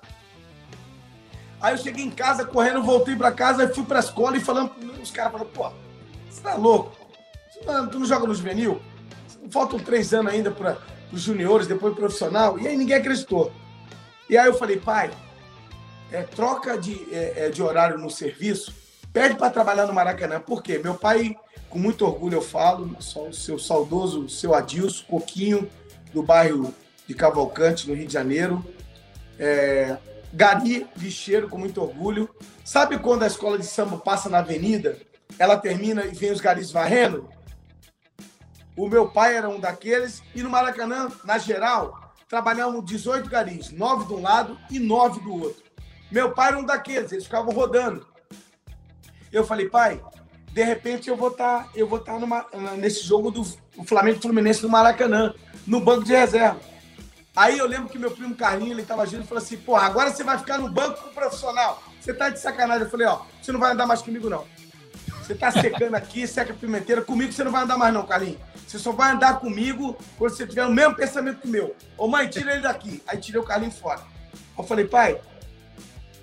Aí 1.62 1.74
eu 1.74 1.78
cheguei 1.78 2.04
em 2.04 2.10
casa, 2.10 2.44
correndo, 2.44 2.82
voltei 2.82 3.14
para 3.14 3.30
casa, 3.30 3.72
fui 3.72 3.84
para 3.84 3.98
a 3.98 4.00
escola 4.00 4.36
e 4.36 4.40
falando, 4.40 4.72
os 5.00 5.12
caras 5.12 5.30
falaram, 5.30 5.50
pô, 5.52 5.70
você 6.28 6.40
tá 6.42 6.56
louco? 6.56 6.90
Tu 7.92 7.98
não 8.00 8.04
joga 8.04 8.26
no 8.26 8.34
juvenil? 8.34 8.82
Faltam 9.48 9.78
três 9.78 10.12
anos 10.12 10.32
ainda 10.32 10.50
para 10.50 10.76
os 11.12 11.20
juniores, 11.20 11.68
depois 11.68 11.94
profissional. 11.94 12.58
E 12.58 12.66
aí 12.66 12.76
ninguém 12.76 12.96
acreditou. 12.96 13.52
E 14.28 14.36
aí 14.36 14.48
eu 14.48 14.54
falei, 14.54 14.76
pai, 14.76 15.12
é, 16.10 16.22
troca 16.22 16.76
de, 16.76 17.06
é, 17.14 17.46
é 17.46 17.48
de 17.48 17.62
horário 17.62 17.96
no 17.96 18.10
serviço, 18.10 18.74
pede 19.12 19.36
para 19.36 19.48
trabalhar 19.48 19.86
no 19.86 19.92
Maracanã. 19.92 20.40
Por 20.40 20.64
quê? 20.64 20.80
Meu 20.82 20.96
pai, 20.96 21.36
com 21.70 21.78
muito 21.78 22.04
orgulho 22.04 22.38
eu 22.38 22.42
falo, 22.42 22.96
o 22.98 23.32
seu 23.32 23.56
saudoso, 23.56 24.28
seu 24.28 24.52
Adilson, 24.52 25.04
Coquinho, 25.04 25.70
do 26.12 26.24
bairro 26.24 26.74
de 27.06 27.14
Cavalcante, 27.14 27.88
no 27.88 27.94
Rio 27.94 28.06
de 28.08 28.12
Janeiro. 28.12 28.66
É, 29.38 29.96
Gari 30.32 30.86
Lixeiro, 30.96 31.48
com 31.48 31.58
muito 31.58 31.82
orgulho. 31.82 32.28
Sabe 32.64 32.98
quando 32.98 33.22
a 33.22 33.26
escola 33.26 33.58
de 33.58 33.66
samba 33.66 33.98
passa 33.98 34.28
na 34.28 34.38
avenida, 34.38 34.98
ela 35.38 35.56
termina 35.56 36.04
e 36.04 36.14
vem 36.14 36.32
os 36.32 36.40
garis 36.40 36.70
varrendo? 36.70 37.28
O 38.76 38.88
meu 38.88 39.08
pai 39.08 39.36
era 39.36 39.48
um 39.48 39.60
daqueles. 39.60 40.22
E 40.34 40.42
no 40.42 40.48
Maracanã, 40.48 41.08
na 41.24 41.36
geral, 41.36 42.14
trabalhavam 42.28 42.82
18 42.82 43.28
garis, 43.28 43.70
9 43.70 44.06
de 44.06 44.12
um 44.14 44.22
lado 44.22 44.58
e 44.70 44.78
9 44.78 45.20
do 45.20 45.32
outro. 45.34 45.62
Meu 46.10 46.32
pai 46.32 46.48
era 46.48 46.58
um 46.58 46.64
daqueles, 46.64 47.12
eles 47.12 47.24
ficavam 47.24 47.52
rodando. 47.52 48.06
Eu 49.30 49.44
falei, 49.44 49.68
pai, 49.68 50.02
de 50.52 50.62
repente 50.62 51.08
eu 51.08 51.16
vou 51.16 51.28
estar 51.28 51.64
tá, 51.64 51.70
eu 51.74 51.86
vou 51.86 51.98
estar 51.98 52.18
tá 52.18 52.76
nesse 52.76 53.02
jogo 53.02 53.30
do 53.30 53.44
Flamengo 53.86 54.20
Fluminense 54.20 54.62
no 54.62 54.68
Maracanã, 54.68 55.34
no 55.66 55.80
banco 55.80 56.04
de 56.04 56.12
reserva. 56.12 56.60
Aí 57.34 57.58
eu 57.58 57.66
lembro 57.66 57.88
que 57.88 57.98
meu 57.98 58.10
primo 58.10 58.34
Carlinhos, 58.34 58.72
ele 58.72 58.86
tava 58.86 59.02
agindo 59.02 59.24
e 59.24 59.26
falou 59.26 59.42
assim: 59.42 59.56
porra, 59.56 59.86
agora 59.86 60.10
você 60.10 60.22
vai 60.22 60.38
ficar 60.38 60.58
no 60.58 60.68
banco 60.68 61.00
com 61.00 61.08
o 61.08 61.12
profissional. 61.12 61.82
Você 62.00 62.12
tá 62.12 62.28
de 62.28 62.38
sacanagem. 62.38 62.84
Eu 62.84 62.90
falei: 62.90 63.06
ó, 63.06 63.22
você 63.40 63.50
não 63.50 63.58
vai 63.58 63.72
andar 63.72 63.86
mais 63.86 64.02
comigo, 64.02 64.28
não. 64.28 64.44
Você 65.22 65.34
tá 65.34 65.50
secando 65.50 65.94
aqui, 65.94 66.26
seca 66.28 66.52
a 66.52 66.56
pimenteira. 66.56 67.00
Comigo 67.00 67.32
você 67.32 67.42
não 67.42 67.52
vai 67.52 67.62
andar 67.62 67.78
mais, 67.78 67.94
não, 67.94 68.04
Carlinhos. 68.04 68.38
Você 68.66 68.78
só 68.78 68.92
vai 68.92 69.12
andar 69.12 69.40
comigo 69.40 69.96
quando 70.18 70.36
você 70.36 70.46
tiver 70.46 70.66
o 70.66 70.72
mesmo 70.72 70.94
pensamento 70.94 71.40
que 71.40 71.48
o 71.48 71.50
meu. 71.50 71.74
Ô, 71.96 72.06
mãe, 72.06 72.28
tira 72.28 72.52
ele 72.52 72.62
daqui. 72.62 73.02
Aí 73.06 73.18
tirei 73.18 73.40
o 73.40 73.44
Carlinhos 73.44 73.78
fora. 73.78 74.00
Eu 74.56 74.64
falei: 74.64 74.86
pai. 74.86 75.18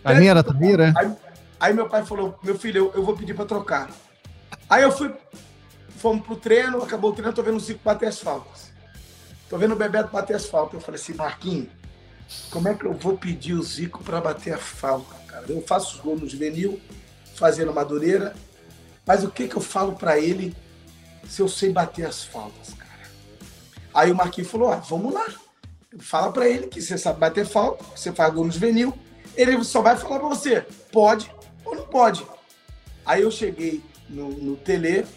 Carlinhos 0.04 0.30
era 0.30 0.44
Tamira? 0.44 0.94
Aí, 0.96 1.12
aí 1.60 1.74
meu 1.74 1.90
pai 1.90 2.06
falou: 2.06 2.38
meu 2.44 2.58
filho, 2.58 2.86
eu, 2.86 2.94
eu 3.00 3.04
vou 3.04 3.18
pedir 3.18 3.34
pra 3.34 3.46
trocar. 3.46 3.90
Aí 4.70 4.84
eu 4.84 4.92
fui, 4.92 5.12
fomos 5.98 6.24
pro 6.24 6.36
treino, 6.36 6.84
acabou 6.84 7.10
o 7.10 7.14
treino, 7.14 7.34
tô 7.34 7.42
vendo 7.42 7.58
o 7.58 7.60
Zico 7.60 7.80
bater 7.84 8.08
as 8.08 8.20
faltas. 8.20 8.69
Tô 9.50 9.58
vendo 9.58 9.74
o 9.74 9.76
Bebeto 9.76 10.12
bater 10.12 10.36
as 10.36 10.46
faltas. 10.46 10.76
Eu 10.76 10.80
falei 10.80 11.02
assim, 11.02 11.14
Marquinhos, 11.14 11.68
como 12.52 12.68
é 12.68 12.76
que 12.76 12.86
eu 12.86 12.94
vou 12.94 13.18
pedir 13.18 13.54
o 13.54 13.64
Zico 13.64 14.04
para 14.04 14.22
bater 14.22 14.54
a 14.54 14.58
falta, 14.60 15.16
cara? 15.28 15.46
Eu 15.50 15.62
faço 15.64 15.96
os 15.96 16.02
gols 16.02 16.22
no 16.22 16.30
juvenil, 16.30 16.80
fazendo 17.36 17.74
Madureira, 17.74 18.36
mas 19.06 19.24
o 19.24 19.32
que 19.32 19.48
que 19.48 19.56
eu 19.56 19.62
falo 19.62 19.94
para 19.94 20.20
ele 20.20 20.56
se 21.28 21.42
eu 21.42 21.48
sei 21.48 21.72
bater 21.72 22.06
as 22.06 22.24
faltas, 22.24 22.76
cara? 22.76 23.10
Aí 23.92 24.12
o 24.12 24.16
Marquinhos 24.16 24.52
falou, 24.52 24.72
ah, 24.72 24.78
vamos 24.78 25.12
lá. 25.12 25.26
Fala 25.98 26.32
para 26.32 26.48
ele 26.48 26.68
que 26.68 26.80
você 26.80 26.96
sabe 26.96 27.20
bater 27.20 27.46
falta, 27.46 27.84
você 27.96 28.12
faz 28.14 28.32
gol 28.32 28.46
no 28.46 28.52
juvenil. 28.52 28.94
Ele 29.36 29.64
só 29.64 29.82
vai 29.82 29.98
falar 29.98 30.20
para 30.20 30.30
você, 30.30 30.62
pode 30.92 31.32
ou 31.66 31.76
não 31.76 31.86
pode. 31.88 32.24
Aí 33.04 33.24
eu 33.24 33.32
cheguei 33.32 33.84
no, 34.08 34.30
no 34.30 34.56
tele, 34.56 35.08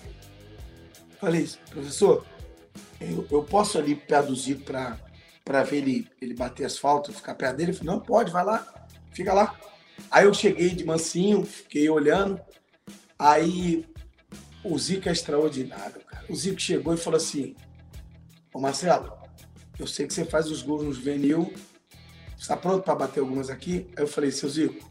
falei, 1.21 1.47
professor, 1.71 2.25
eu, 3.11 3.27
eu 3.31 3.43
posso 3.43 3.79
ali 3.79 3.95
perto 3.95 4.29
do 4.29 4.37
Zico 4.37 4.63
para 4.65 5.63
ver 5.63 5.79
ele, 5.79 6.09
ele 6.21 6.35
bater 6.35 6.65
as 6.65 6.79
faltas, 6.79 7.17
ficar 7.17 7.35
perto 7.35 7.57
dele? 7.57 7.79
Não, 7.83 8.01
pode, 8.01 8.31
vai 8.31 8.45
lá, 8.45 8.87
fica 9.13 9.33
lá. 9.33 9.59
Aí 10.11 10.25
eu 10.25 10.35
cheguei 10.35 10.71
de 10.71 10.85
mansinho, 10.85 11.45
fiquei 11.45 11.89
olhando. 11.89 12.41
Aí 13.19 13.87
o 14.65 14.79
Zico 14.79 15.09
é 15.09 15.13
extraordinário, 15.13 16.01
cara. 16.03 16.25
O 16.29 16.37
Zico 16.37 16.61
chegou 16.61 16.95
e 16.95 16.99
falou 16.99 17.17
assim: 17.17 17.55
Ô 18.53 18.61
Marcelo, 18.61 19.13
eu 19.79 19.87
sei 19.87 20.07
que 20.07 20.15
você 20.15 20.25
faz 20.25 20.51
os 20.51 20.63
gols 20.63 20.85
no 20.85 20.93
juvenil. 20.93 21.53
Está 22.39 22.57
pronto 22.57 22.83
para 22.83 22.95
bater 22.95 23.21
algumas 23.21 23.49
aqui? 23.49 23.87
Aí 23.97 24.03
eu 24.03 24.09
falei, 24.09 24.31
seu 24.33 24.49
Zico, 24.49 24.91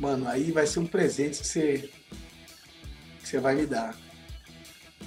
mano, 0.00 0.26
aí 0.26 0.50
vai 0.50 0.66
ser 0.66 0.78
um 0.78 0.86
presente 0.86 1.40
que 1.40 1.46
você, 1.46 1.90
que 3.20 3.28
você 3.28 3.38
vai 3.38 3.54
me 3.54 3.66
dar. 3.66 3.94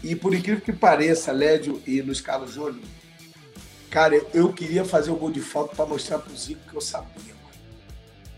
E 0.04 0.16
por 0.16 0.34
incrível 0.34 0.62
que 0.62 0.72
pareça, 0.72 1.32
Lédio 1.32 1.82
e 1.86 2.02
Luiz 2.02 2.22
Carlos 2.22 2.54
Júnior, 2.54 2.80
cara, 3.90 4.16
eu 4.34 4.54
queria 4.54 4.86
fazer 4.86 5.12
o 5.12 5.16
gol 5.16 5.32
de 5.32 5.42
falta 5.42 5.76
para 5.76 5.86
mostrar 5.86 6.20
pro 6.20 6.36
Zico 6.36 6.62
que 6.70 6.76
eu 6.76 6.82
sabia, 6.82 7.34
mano. 7.36 7.56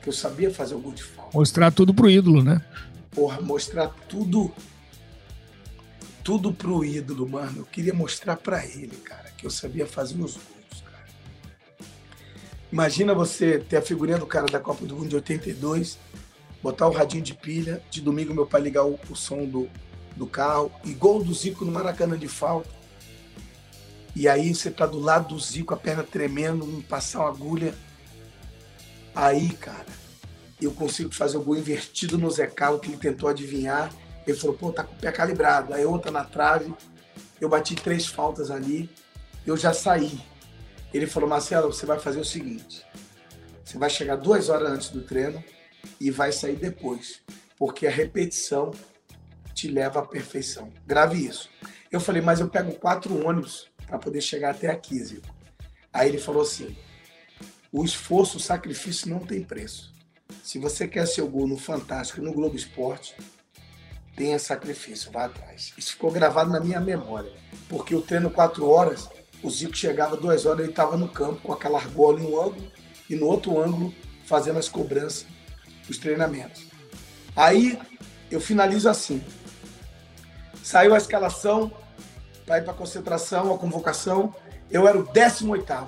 Que 0.01 0.09
eu 0.09 0.13
sabia 0.13 0.51
fazer 0.51 0.73
o 0.73 0.79
gol 0.79 0.91
de 0.91 1.03
falta. 1.03 1.37
Mostrar 1.37 1.71
tudo 1.71 1.93
pro 1.93 2.09
ídolo, 2.09 2.43
né? 2.43 2.65
Porra, 3.11 3.41
mostrar 3.41 3.89
tudo. 4.09 4.51
Tudo 6.23 6.51
pro 6.51 6.83
ídolo, 6.83 7.27
mano. 7.27 7.59
Eu 7.59 7.65
queria 7.65 7.93
mostrar 7.93 8.37
para 8.37 8.65
ele, 8.65 8.95
cara, 8.97 9.31
que 9.37 9.45
eu 9.45 9.51
sabia 9.51 9.85
fazer 9.85 10.15
os 10.15 10.33
gols, 10.33 10.83
cara. 10.83 11.05
Imagina 12.71 13.13
você 13.13 13.59
ter 13.59 13.77
a 13.77 13.81
figurinha 13.81 14.17
do 14.17 14.25
cara 14.25 14.47
da 14.47 14.59
Copa 14.59 14.85
do 14.85 14.95
Mundo 14.95 15.09
de 15.09 15.15
82, 15.15 15.99
botar 16.61 16.87
o 16.87 16.91
radinho 16.91 17.23
de 17.23 17.35
pilha, 17.35 17.83
de 17.91 18.01
domingo 18.01 18.33
meu 18.33 18.47
pai 18.47 18.61
ligar 18.61 18.85
o, 18.85 18.99
o 19.09 19.15
som 19.15 19.45
do, 19.45 19.67
do 20.21 20.27
carro, 20.27 20.71
e 20.85 20.93
gol 20.93 21.23
do 21.23 21.33
Zico 21.33 21.65
no 21.65 21.71
Maracanã 21.71 22.15
de 22.17 22.27
falta. 22.27 22.69
E 24.15 24.27
aí 24.27 24.53
você 24.53 24.69
tá 24.69 24.85
do 24.85 24.99
lado 24.99 25.29
do 25.29 25.39
Zico, 25.39 25.73
a 25.73 25.77
perna 25.77 26.03
tremendo, 26.03 26.63
não 26.63 26.79
passar 26.79 27.21
uma 27.21 27.29
agulha. 27.29 27.73
Aí, 29.15 29.49
cara, 29.53 29.87
eu 30.61 30.71
consigo 30.71 31.11
fazer 31.11 31.37
o 31.37 31.41
gol 31.41 31.57
invertido 31.57 32.19
no 32.19 32.29
Zé 32.29 32.45
Carlos, 32.45 32.81
que 32.81 32.89
ele 32.89 32.97
tentou 32.97 33.27
adivinhar. 33.27 33.91
Ele 34.27 34.37
falou, 34.37 34.55
pô, 34.55 34.71
tá 34.71 34.83
com 34.83 34.93
o 34.93 34.99
pé 34.99 35.11
calibrado. 35.11 35.73
Aí 35.73 35.83
outra 35.85 36.11
na 36.11 36.23
trave, 36.23 36.71
eu 37.39 37.49
bati 37.49 37.73
três 37.73 38.05
faltas 38.05 38.51
ali, 38.51 38.91
eu 39.43 39.57
já 39.57 39.73
saí. 39.73 40.21
Ele 40.93 41.07
falou, 41.07 41.27
Marcelo, 41.27 41.73
você 41.73 41.85
vai 41.85 41.97
fazer 41.97 42.19
o 42.19 42.25
seguinte: 42.25 42.85
você 43.63 43.79
vai 43.79 43.89
chegar 43.89 44.17
duas 44.17 44.49
horas 44.49 44.69
antes 44.69 44.89
do 44.89 45.01
treino 45.01 45.43
e 45.99 46.11
vai 46.11 46.31
sair 46.31 46.57
depois 46.57 47.21
porque 47.61 47.85
a 47.85 47.91
repetição 47.91 48.71
te 49.61 49.67
leva 49.67 49.99
à 49.99 50.05
perfeição. 50.05 50.71
Grave 50.87 51.23
isso. 51.23 51.47
Eu 51.91 51.99
falei, 51.99 52.21
mas 52.21 52.39
eu 52.39 52.49
pego 52.49 52.73
quatro 52.73 53.23
ônibus 53.25 53.69
para 53.85 53.99
poder 53.99 54.21
chegar 54.21 54.51
até 54.51 54.71
aqui, 54.71 54.97
Zico. 55.03 55.35
Aí 55.93 56.09
ele 56.09 56.17
falou 56.17 56.41
assim: 56.41 56.75
o 57.71 57.85
esforço, 57.85 58.37
o 58.37 58.39
sacrifício 58.39 59.07
não 59.09 59.19
tem 59.19 59.43
preço. 59.43 59.93
Se 60.43 60.57
você 60.57 60.87
quer 60.87 61.05
seu 61.05 61.27
gol 61.27 61.47
no 61.47 61.57
Fantástico, 61.57 62.21
no 62.21 62.33
Globo 62.33 62.55
Esporte, 62.55 63.15
tenha 64.15 64.39
sacrifício, 64.39 65.11
vá 65.11 65.25
atrás. 65.25 65.73
Isso 65.77 65.91
ficou 65.91 66.09
gravado 66.09 66.49
na 66.49 66.59
minha 66.59 66.79
memória, 66.79 67.31
porque 67.69 67.93
o 67.93 68.01
treino 68.01 68.31
quatro 68.31 68.67
horas, 68.67 69.09
o 69.43 69.49
Zico 69.49 69.75
chegava 69.75 70.17
duas 70.17 70.45
horas, 70.45 70.61
ele 70.61 70.69
estava 70.69 70.97
no 70.97 71.07
campo 71.07 71.41
com 71.41 71.53
aquela 71.53 71.77
argola 71.77 72.19
em 72.19 72.25
um 72.25 72.41
ângulo 72.41 72.71
e 73.07 73.15
no 73.15 73.27
outro 73.27 73.61
ângulo 73.61 73.93
fazendo 74.25 74.57
as 74.57 74.69
cobranças, 74.69 75.27
os 75.87 75.97
treinamentos. 75.97 76.65
Aí 77.35 77.77
eu 78.31 78.39
finalizo 78.39 78.89
assim. 78.89 79.21
Saiu 80.63 80.93
a 80.93 80.97
escalação 80.97 81.71
para 82.45 82.59
ir 82.59 82.63
para 82.63 82.71
a 82.71 82.75
concentração, 82.75 83.53
a 83.53 83.57
convocação. 83.57 84.33
Eu 84.69 84.87
era 84.87 84.97
o 84.97 85.03
18 85.03 85.87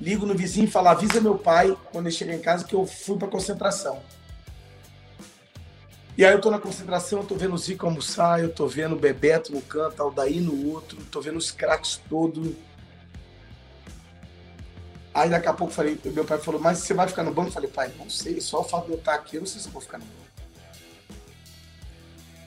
Ligo 0.00 0.24
no 0.24 0.34
vizinho 0.34 0.64
e 0.64 0.70
falo, 0.70 0.88
avisa 0.88 1.20
meu 1.20 1.36
pai 1.36 1.76
quando 1.92 2.06
ele 2.06 2.14
chegar 2.14 2.34
em 2.34 2.40
casa 2.40 2.64
que 2.64 2.74
eu 2.74 2.86
fui 2.86 3.18
para 3.18 3.28
concentração. 3.28 4.00
E 6.16 6.24
aí 6.24 6.32
eu 6.32 6.40
tô 6.40 6.50
na 6.50 6.58
concentração, 6.58 7.20
eu 7.20 7.26
tô 7.26 7.34
vendo 7.34 7.54
o 7.54 7.58
Zico 7.58 7.86
almoçar, 7.86 8.40
eu 8.40 8.52
tô 8.52 8.66
vendo 8.66 8.94
o 8.94 8.98
Bebeto 8.98 9.52
no 9.52 9.60
canto, 9.62 10.02
Aldair 10.02 10.40
no 10.42 10.70
outro, 10.70 10.98
tô 11.04 11.20
vendo 11.20 11.36
os 11.36 11.50
craques 11.50 12.00
todos. 12.08 12.52
Aí 15.12 15.28
daqui 15.28 15.48
a 15.48 15.52
pouco 15.52 15.72
falei, 15.72 15.98
meu 16.04 16.24
pai 16.24 16.38
falou, 16.38 16.60
mas 16.60 16.78
você 16.78 16.94
vai 16.94 17.06
ficar 17.06 17.22
no 17.22 17.32
banco? 17.32 17.48
Eu 17.48 17.52
falei, 17.52 17.70
pai, 17.70 17.92
não 17.98 18.08
sei, 18.08 18.40
só 18.40 18.60
o 18.60 18.64
fato 18.64 18.86
de 18.86 18.92
eu 18.92 18.98
estar 18.98 19.14
aqui, 19.14 19.36
eu 19.36 19.40
não 19.40 19.46
sei 19.46 19.60
se 19.60 19.68
eu 19.68 19.72
vou 19.72 19.82
ficar 19.82 19.98
no 19.98 20.04
banco. 20.04 20.29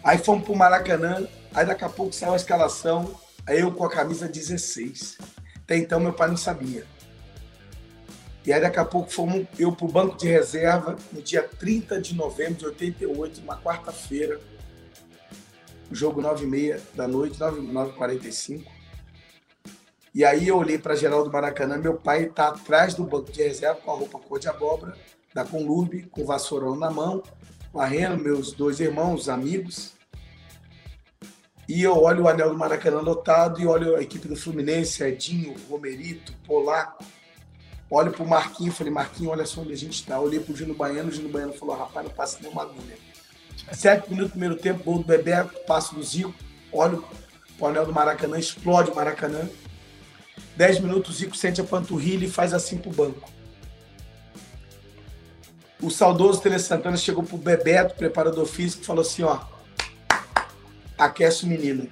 Aí 0.04 0.18
fomos 0.18 0.44
pro 0.44 0.56
Maracanã, 0.56 1.26
aí 1.54 1.66
daqui 1.66 1.86
a 1.86 1.90
pouco 1.90 2.14
saiu 2.14 2.34
a 2.34 2.36
escalação, 2.36 3.18
aí 3.48 3.62
eu 3.62 3.72
com 3.72 3.86
a 3.86 3.90
camisa 3.90 4.28
16. 4.28 5.18
Até 5.64 5.78
então 5.78 6.00
meu 6.00 6.12
pai 6.12 6.28
não 6.28 6.38
sabia. 6.38 6.86
E 8.46 8.52
aí 8.52 8.60
daqui 8.60 8.80
a 8.80 8.84
pouco 8.84 9.10
fomos 9.10 9.48
eu 9.58 9.72
pro 9.72 9.88
banco 9.88 10.18
de 10.18 10.28
reserva 10.28 10.98
no 11.14 11.22
dia 11.22 11.44
30 11.44 12.02
de 12.02 12.14
novembro 12.16 12.56
de 12.56 12.66
88, 12.66 13.42
uma 13.42 13.58
quarta-feira. 13.58 14.40
Jogo 15.90 16.22
9h30 16.22 16.82
da 16.94 17.08
noite, 17.08 17.40
9h45. 17.40 18.66
E 20.14 20.26
aí 20.26 20.50
eu 20.50 20.58
olhei 20.58 20.78
para 20.78 20.96
Geraldo 20.96 21.32
Maracanã, 21.32 21.78
meu 21.78 21.96
pai 21.96 22.26
está 22.26 22.50
atrás 22.50 22.94
do 22.94 23.04
banco 23.04 23.32
de 23.32 23.42
reserva 23.42 23.80
com 23.80 23.92
a 23.92 23.96
roupa 23.96 24.20
cor 24.20 24.38
de 24.38 24.50
abóbora, 24.50 24.96
da 25.34 25.46
Conlurbe, 25.46 26.04
com 26.04 26.26
vassourão 26.26 26.76
na 26.76 26.92
mão, 26.92 27.24
varrendo 27.74 28.24
meus 28.24 28.54
dois 28.54 28.80
irmãos, 28.80 29.28
amigos. 29.28 29.94
E 31.68 31.82
eu 31.82 31.98
olho 31.98 32.24
o 32.24 32.28
anel 32.28 32.50
do 32.50 32.58
Maracanã 32.58 33.00
lotado 33.02 33.60
e 33.60 33.66
olho 33.66 33.96
a 33.96 34.02
equipe 34.02 34.28
do 34.28 34.36
Fluminense, 34.36 35.04
Edinho, 35.04 35.56
Romerito, 35.68 36.34
Polaco. 36.46 37.04
Olho 37.90 38.12
pro 38.12 38.26
Marquinho 38.26 38.72
falei, 38.72 38.92
Marquinho, 38.92 39.32
olha 39.32 39.46
só 39.46 39.62
onde 39.62 39.74
a 39.74 39.78
gente 39.78 39.94
está. 39.94 40.20
Olhei 40.20 40.40
pro 40.40 40.56
Gino 40.56 40.76
Baiano, 40.76 41.10
o 41.10 41.12
Gino 41.12 41.30
Baiano 41.30 41.54
falou, 41.54 41.76
rapaz, 41.76 42.06
não 42.06 42.14
passa 42.14 42.40
nenhuma 42.42 42.64
agulha. 42.64 42.98
Sete 43.72 44.10
minutos 44.10 44.32
do 44.32 44.32
primeiro 44.32 44.56
tempo, 44.56 44.84
gol 44.84 45.00
do 45.00 45.06
Bebeto, 45.06 45.60
passo 45.66 45.96
do 45.96 46.04
Zico, 46.04 46.34
olho 46.72 47.04
pro 47.58 47.68
anel 47.68 47.86
do 47.86 47.94
Maracanã, 47.94 48.38
explode 48.38 48.92
o 48.92 48.96
Maracanã. 48.96 49.48
10 50.58 50.82
minutos, 50.82 51.16
o 51.16 51.18
Zico 51.18 51.36
sente 51.36 51.62
a 51.62 51.64
panturrilha 51.64 52.26
e 52.26 52.30
faz 52.30 52.54
assim 52.54 52.78
pro 52.78 52.92
banco. 52.92 53.30
O 55.84 55.92
saudoso 55.92 56.40
Tele 56.40 56.58
Santana 56.60 56.96
chegou 56.96 57.26
pro 57.26 57.38
Bebeto, 57.38 57.96
preparador 57.96 58.46
físico, 58.46 58.82
e 58.84 58.86
falou 58.86 59.02
assim, 59.02 59.22
ó, 59.24 59.42
aquece 60.98 61.44
o 61.44 61.48
menino. 61.48 61.90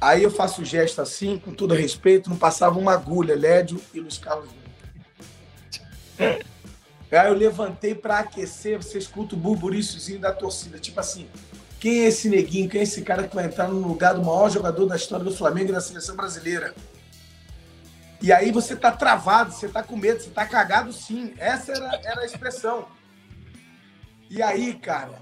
Aí 0.00 0.22
eu 0.22 0.30
faço 0.30 0.62
o 0.62 0.64
gesto 0.64 1.02
assim, 1.02 1.36
com 1.36 1.52
todo 1.52 1.74
respeito, 1.74 2.30
não 2.30 2.36
passava 2.36 2.78
uma 2.78 2.92
agulha, 2.92 3.34
Lédio 3.34 3.82
e 3.92 3.98
Luiz 3.98 4.18
Carlos. 4.18 4.48
Aí 7.10 7.28
eu 7.28 7.34
levantei 7.34 7.92
para 7.92 8.20
aquecer, 8.20 8.80
você 8.80 8.98
escuta 8.98 9.34
o 9.34 9.38
burburiçozinho 9.38 10.20
da 10.20 10.32
torcida, 10.32 10.78
tipo 10.78 11.00
assim, 11.00 11.28
quem 11.80 12.04
é 12.04 12.08
esse 12.08 12.28
neguinho? 12.28 12.70
Quem 12.70 12.80
é 12.80 12.84
esse 12.84 13.02
cara 13.02 13.26
que 13.26 13.34
vai 13.34 13.46
entrar 13.46 13.66
no 13.66 13.80
lugar 13.80 14.14
do 14.14 14.22
maior 14.22 14.48
jogador 14.48 14.86
da 14.86 14.94
história 14.94 15.24
do 15.24 15.34
Flamengo 15.34 15.70
e 15.70 15.72
da 15.72 15.80
seleção 15.80 16.14
brasileira? 16.14 16.72
E 18.22 18.32
aí 18.32 18.52
você 18.52 18.76
tá 18.76 18.92
travado, 18.92 19.52
você 19.52 19.68
tá 19.68 19.82
com 19.82 19.96
medo, 19.96 20.20
você 20.20 20.30
tá 20.30 20.46
cagado 20.46 20.92
sim. 20.92 21.34
Essa 21.38 21.72
era, 21.72 22.00
era 22.04 22.20
a 22.20 22.24
expressão. 22.24 22.86
E 24.30 24.40
aí, 24.40 24.74
cara, 24.74 25.20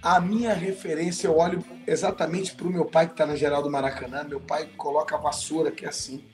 a 0.00 0.20
minha 0.20 0.54
referência, 0.54 1.26
eu 1.26 1.36
olho 1.36 1.64
exatamente 1.86 2.54
pro 2.54 2.70
meu 2.70 2.84
pai 2.84 3.08
que 3.08 3.16
tá 3.16 3.26
na 3.26 3.34
geral 3.34 3.62
do 3.62 3.70
Maracanã. 3.70 4.22
Meu 4.22 4.40
pai 4.40 4.66
coloca 4.76 5.16
a 5.16 5.18
vassoura 5.18 5.72
que 5.72 5.84
é 5.84 5.88
assim, 5.88 6.24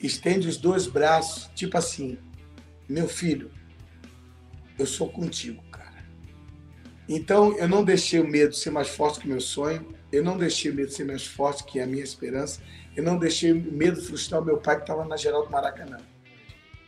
estende 0.00 0.48
os 0.48 0.56
dois 0.56 0.86
braços, 0.86 1.48
tipo 1.54 1.78
assim, 1.78 2.18
meu 2.88 3.08
filho, 3.08 3.52
eu 4.76 4.86
sou 4.86 5.08
contigo. 5.08 5.70
Então, 7.12 7.58
eu 7.58 7.66
não 7.66 7.82
deixei 7.82 8.20
o 8.20 8.28
medo 8.28 8.54
ser 8.54 8.70
mais 8.70 8.88
forte 8.88 9.18
que 9.18 9.26
o 9.26 9.30
meu 9.30 9.40
sonho, 9.40 9.84
eu 10.12 10.22
não 10.22 10.38
deixei 10.38 10.70
o 10.70 10.74
medo 10.74 10.92
ser 10.92 11.04
mais 11.04 11.26
forte 11.26 11.64
que 11.64 11.80
a 11.80 11.86
minha 11.86 12.04
esperança, 12.04 12.60
eu 12.96 13.02
não 13.02 13.18
deixei 13.18 13.52
o 13.52 13.56
medo 13.56 14.00
frustrar 14.02 14.40
o 14.40 14.44
meu 14.44 14.58
pai 14.58 14.76
que 14.76 14.82
estava 14.82 15.04
na 15.04 15.16
geral 15.16 15.44
do 15.44 15.50
Maracanã. 15.50 15.98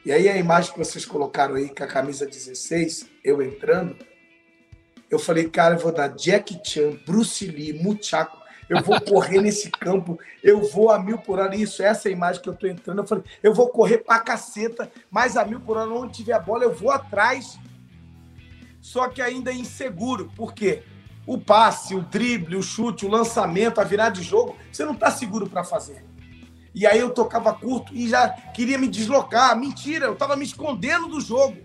E 0.04 0.10
aí 0.10 0.28
a 0.28 0.36
imagem 0.36 0.72
que 0.72 0.78
vocês 0.78 1.04
colocaram 1.04 1.54
aí, 1.54 1.68
com 1.68 1.84
a 1.84 1.86
camisa 1.86 2.26
16, 2.26 3.08
eu 3.22 3.40
entrando, 3.40 3.96
eu 5.08 5.18
falei, 5.18 5.48
cara, 5.48 5.76
eu 5.76 5.78
vou 5.78 5.92
dar 5.92 6.08
Jack 6.08 6.60
Chan, 6.64 6.98
Bruce 7.06 7.46
Lee, 7.46 7.72
Muchaco, 7.72 8.36
eu 8.68 8.82
vou 8.82 9.00
correr 9.02 9.40
nesse 9.40 9.70
campo, 9.70 10.18
eu 10.42 10.62
vou 10.62 10.90
a 10.90 10.98
mil 10.98 11.18
por 11.18 11.38
hora. 11.38 11.54
Isso, 11.54 11.82
essa 11.82 12.08
é 12.08 12.10
a 12.10 12.12
imagem 12.12 12.42
que 12.42 12.48
eu 12.48 12.54
tô 12.54 12.66
entrando. 12.66 12.98
Eu 12.98 13.06
falei, 13.06 13.24
eu 13.42 13.54
vou 13.54 13.68
correr 13.68 13.98
pra 13.98 14.18
caceta, 14.18 14.90
mas 15.10 15.36
a 15.36 15.44
mil 15.44 15.60
por 15.60 15.76
hora, 15.76 15.90
onde 15.90 16.14
tiver 16.14 16.32
a 16.32 16.40
bola, 16.40 16.64
eu 16.64 16.72
vou 16.74 16.90
atrás 16.90 17.58
só 18.82 19.08
que 19.08 19.22
ainda 19.22 19.52
é 19.52 19.54
inseguro. 19.54 20.30
Por 20.36 20.52
quê? 20.52 20.82
O 21.26 21.38
passe, 21.38 21.94
o 21.94 22.02
drible, 22.02 22.56
o 22.56 22.62
chute, 22.62 23.06
o 23.06 23.08
lançamento, 23.08 23.80
a 23.80 23.84
virada 23.84 24.12
de 24.12 24.22
jogo, 24.22 24.56
você 24.72 24.84
não 24.84 24.94
está 24.94 25.10
seguro 25.10 25.48
para 25.48 25.62
fazer. 25.62 26.04
E 26.74 26.86
aí 26.86 26.98
eu 26.98 27.10
tocava 27.10 27.52
curto 27.52 27.94
e 27.94 28.08
já 28.08 28.28
queria 28.28 28.78
me 28.78 28.88
deslocar. 28.88 29.56
Mentira, 29.56 30.06
eu 30.06 30.14
estava 30.14 30.36
me 30.36 30.44
escondendo 30.44 31.08
do 31.08 31.20
jogo, 31.20 31.56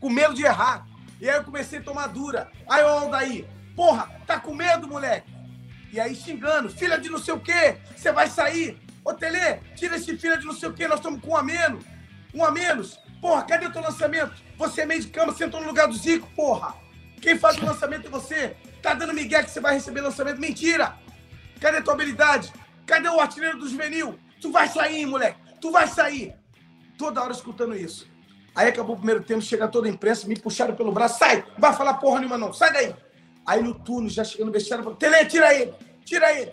com 0.00 0.08
medo 0.08 0.32
de 0.32 0.44
errar. 0.44 0.86
E 1.20 1.28
aí 1.28 1.36
eu 1.36 1.44
comecei 1.44 1.80
a 1.80 1.82
tomar 1.82 2.06
dura. 2.06 2.50
Aí 2.68 2.82
o 2.82 2.88
Aldair, 2.88 3.46
porra, 3.74 4.10
tá 4.26 4.38
com 4.38 4.54
medo, 4.54 4.86
moleque? 4.86 5.32
E 5.92 6.00
aí 6.00 6.14
xingando, 6.14 6.68
filha 6.70 6.98
de 6.98 7.08
não 7.08 7.18
sei 7.18 7.34
o 7.34 7.40
quê, 7.40 7.76
você 7.94 8.10
vai 8.10 8.28
sair. 8.28 8.78
Ô 9.04 9.12
Tele, 9.12 9.60
tira 9.76 9.96
esse 9.96 10.16
filho 10.16 10.38
de 10.38 10.46
não 10.46 10.54
sei 10.54 10.68
o 10.68 10.72
quê, 10.72 10.88
nós 10.88 10.98
estamos 10.98 11.20
com 11.20 11.32
um 11.32 11.36
a 11.36 11.42
menos. 11.42 11.84
Um 12.32 12.44
a 12.44 12.50
menos. 12.50 12.98
Porra, 13.20 13.42
cadê 13.42 13.66
o 13.66 13.72
teu 13.72 13.82
lançamento? 13.82 14.34
Você 14.56 14.82
é 14.82 14.86
meio 14.86 15.00
de 15.00 15.08
cama, 15.08 15.32
sentou 15.34 15.60
no 15.60 15.66
lugar 15.66 15.88
do 15.88 15.94
Zico, 15.94 16.28
porra. 16.34 16.74
Quem 17.24 17.38
faz 17.38 17.56
o 17.56 17.64
lançamento 17.64 18.06
é 18.06 18.10
você. 18.10 18.54
Tá 18.82 18.92
dando 18.92 19.14
migué 19.14 19.42
que 19.42 19.50
você 19.50 19.58
vai 19.58 19.72
receber 19.72 20.02
lançamento. 20.02 20.38
Mentira! 20.38 20.94
Cadê 21.58 21.78
a 21.78 21.82
tua 21.82 21.94
habilidade? 21.94 22.52
Cadê 22.84 23.08
o 23.08 23.18
artilheiro 23.18 23.58
do 23.58 23.66
juvenil? 23.66 24.18
Tu 24.42 24.52
vai 24.52 24.68
sair, 24.68 25.06
moleque. 25.06 25.40
Tu 25.58 25.70
vai 25.70 25.88
sair. 25.88 26.34
Toda 26.98 27.22
hora 27.22 27.32
escutando 27.32 27.74
isso. 27.74 28.06
Aí 28.54 28.68
acabou 28.68 28.94
o 28.94 28.98
primeiro 28.98 29.24
tempo, 29.24 29.40
chega 29.40 29.66
toda 29.66 29.88
a 29.88 29.90
imprensa, 29.90 30.28
me 30.28 30.38
puxaram 30.38 30.76
pelo 30.76 30.92
braço. 30.92 31.18
Sai! 31.18 31.42
Não 31.54 31.60
vai 31.60 31.72
falar 31.72 31.94
porra 31.94 32.18
nenhuma 32.18 32.36
não. 32.36 32.52
Sai 32.52 32.70
daí. 32.70 32.94
Aí 33.46 33.62
no 33.62 33.72
turno, 33.72 34.06
já 34.10 34.22
chegando 34.22 34.48
no 34.48 34.52
vestiário, 34.52 34.84
falou, 34.84 34.98
Tele, 34.98 35.24
tira 35.24 35.54
ele. 35.54 35.72
Tira 36.04 36.30
ele. 36.30 36.52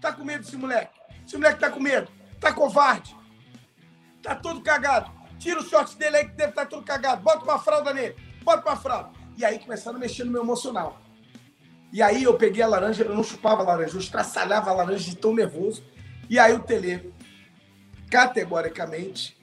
Tá 0.00 0.12
com 0.12 0.24
medo 0.24 0.42
desse 0.42 0.56
moleque. 0.56 0.90
Esse 1.24 1.36
moleque 1.36 1.60
tá 1.60 1.70
com 1.70 1.78
medo. 1.78 2.10
Tá 2.40 2.52
covarde. 2.52 3.14
Tá 4.20 4.34
todo 4.34 4.60
cagado. 4.60 5.08
Tira 5.38 5.60
o 5.60 5.62
short 5.62 5.96
dele 5.96 6.16
aí 6.16 6.24
que 6.24 6.34
deve 6.34 6.50
estar 6.50 6.62
tá 6.62 6.68
todo 6.68 6.84
cagado. 6.84 7.22
Bota 7.22 7.44
uma 7.44 7.60
fralda 7.60 7.94
nele. 7.94 8.16
Bota 8.42 8.68
uma 8.68 8.76
fralda. 8.76 9.19
E 9.36 9.44
aí 9.44 9.58
começaram 9.58 9.96
a 9.96 10.00
mexer 10.00 10.24
no 10.24 10.32
meu 10.32 10.42
emocional. 10.42 11.00
E 11.92 12.02
aí 12.02 12.22
eu 12.22 12.34
peguei 12.34 12.62
a 12.62 12.66
laranja, 12.66 13.04
eu 13.04 13.14
não 13.14 13.24
chupava 13.24 13.62
a 13.62 13.64
laranja, 13.64 13.94
eu 13.94 14.00
estraçalhava 14.00 14.70
a 14.70 14.74
laranja 14.74 15.10
de 15.10 15.16
tão 15.16 15.34
nervoso. 15.34 15.82
E 16.28 16.38
aí 16.38 16.52
o 16.52 16.60
Tele, 16.60 17.12
categoricamente, 18.10 19.36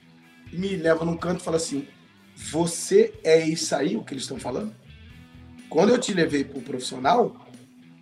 me 0.52 0.76
leva 0.76 1.04
num 1.04 1.16
canto 1.16 1.40
e 1.40 1.44
fala 1.44 1.56
assim: 1.56 1.86
Você 2.34 3.12
é 3.22 3.38
isso 3.46 3.74
aí 3.74 3.96
o 3.96 4.02
que 4.02 4.14
eles 4.14 4.24
estão 4.24 4.38
falando? 4.38 4.74
Quando 5.68 5.90
eu 5.90 5.98
te 5.98 6.14
levei 6.14 6.44
para 6.44 6.58
o 6.58 6.62
profissional, 6.62 7.36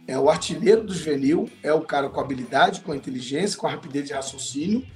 é 0.07 0.17
o 0.17 0.31
artilheiro 0.31 0.85
do 0.85 0.95
juvenil, 0.95 1.51
é 1.63 1.73
o 1.73 1.81
cara 1.81 2.09
com 2.09 2.21
habilidade, 2.21 2.83
com 2.83 2.95
inteligência, 2.95 3.59
com 3.59 3.67
rapidez 3.67 4.07
de 4.07 4.13
raciocínio, 4.13 4.87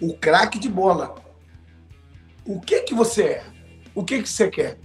o 0.00 0.16
craque 0.16 0.58
de 0.58 0.68
bola 0.68 1.22
o 2.46 2.60
que 2.60 2.82
que 2.82 2.94
você 2.94 3.22
é? 3.22 3.44
O 3.94 4.04
que 4.04 4.22
que 4.22 4.28
você 4.28 4.50
quer? 4.50 4.78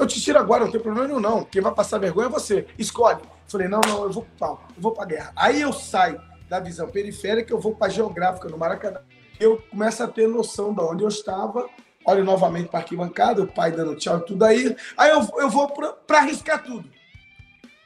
Eu 0.00 0.06
te 0.06 0.18
tiro 0.18 0.38
agora, 0.38 0.64
não 0.64 0.72
tem 0.72 0.80
problema 0.80 1.06
nenhum, 1.06 1.20
não. 1.20 1.44
Quem 1.44 1.60
vai 1.60 1.74
passar 1.74 1.98
vergonha 1.98 2.28
é 2.28 2.30
você. 2.30 2.66
Escolhe. 2.78 3.20
Falei, 3.46 3.68
não, 3.68 3.82
não, 3.86 4.04
eu 4.04 4.10
vou 4.10 4.22
pro 4.22 4.32
pau, 4.38 4.64
eu 4.74 4.82
vou 4.82 4.92
pra 4.92 5.04
guerra. 5.04 5.30
Aí 5.36 5.60
eu 5.60 5.74
saio 5.74 6.18
da 6.48 6.58
visão 6.58 6.88
periférica, 6.88 7.52
eu 7.52 7.60
vou 7.60 7.74
pra 7.74 7.90
geográfica 7.90 8.48
no 8.48 8.56
Maracanã. 8.56 9.02
Eu 9.38 9.62
começo 9.70 10.02
a 10.02 10.08
ter 10.08 10.26
noção 10.26 10.72
de 10.72 10.80
onde 10.80 11.04
eu 11.04 11.08
estava, 11.08 11.68
olho 12.06 12.24
novamente 12.24 12.70
para 12.70 12.80
arquibancada, 12.80 13.42
o 13.42 13.46
pai 13.46 13.72
dando 13.72 13.94
tchau 13.94 14.18
e 14.18 14.24
tudo 14.24 14.42
aí. 14.42 14.74
Aí 14.96 15.10
eu, 15.10 15.20
eu 15.36 15.50
vou 15.50 15.68
para 15.68 16.18
arriscar 16.18 16.62
tudo. 16.62 16.88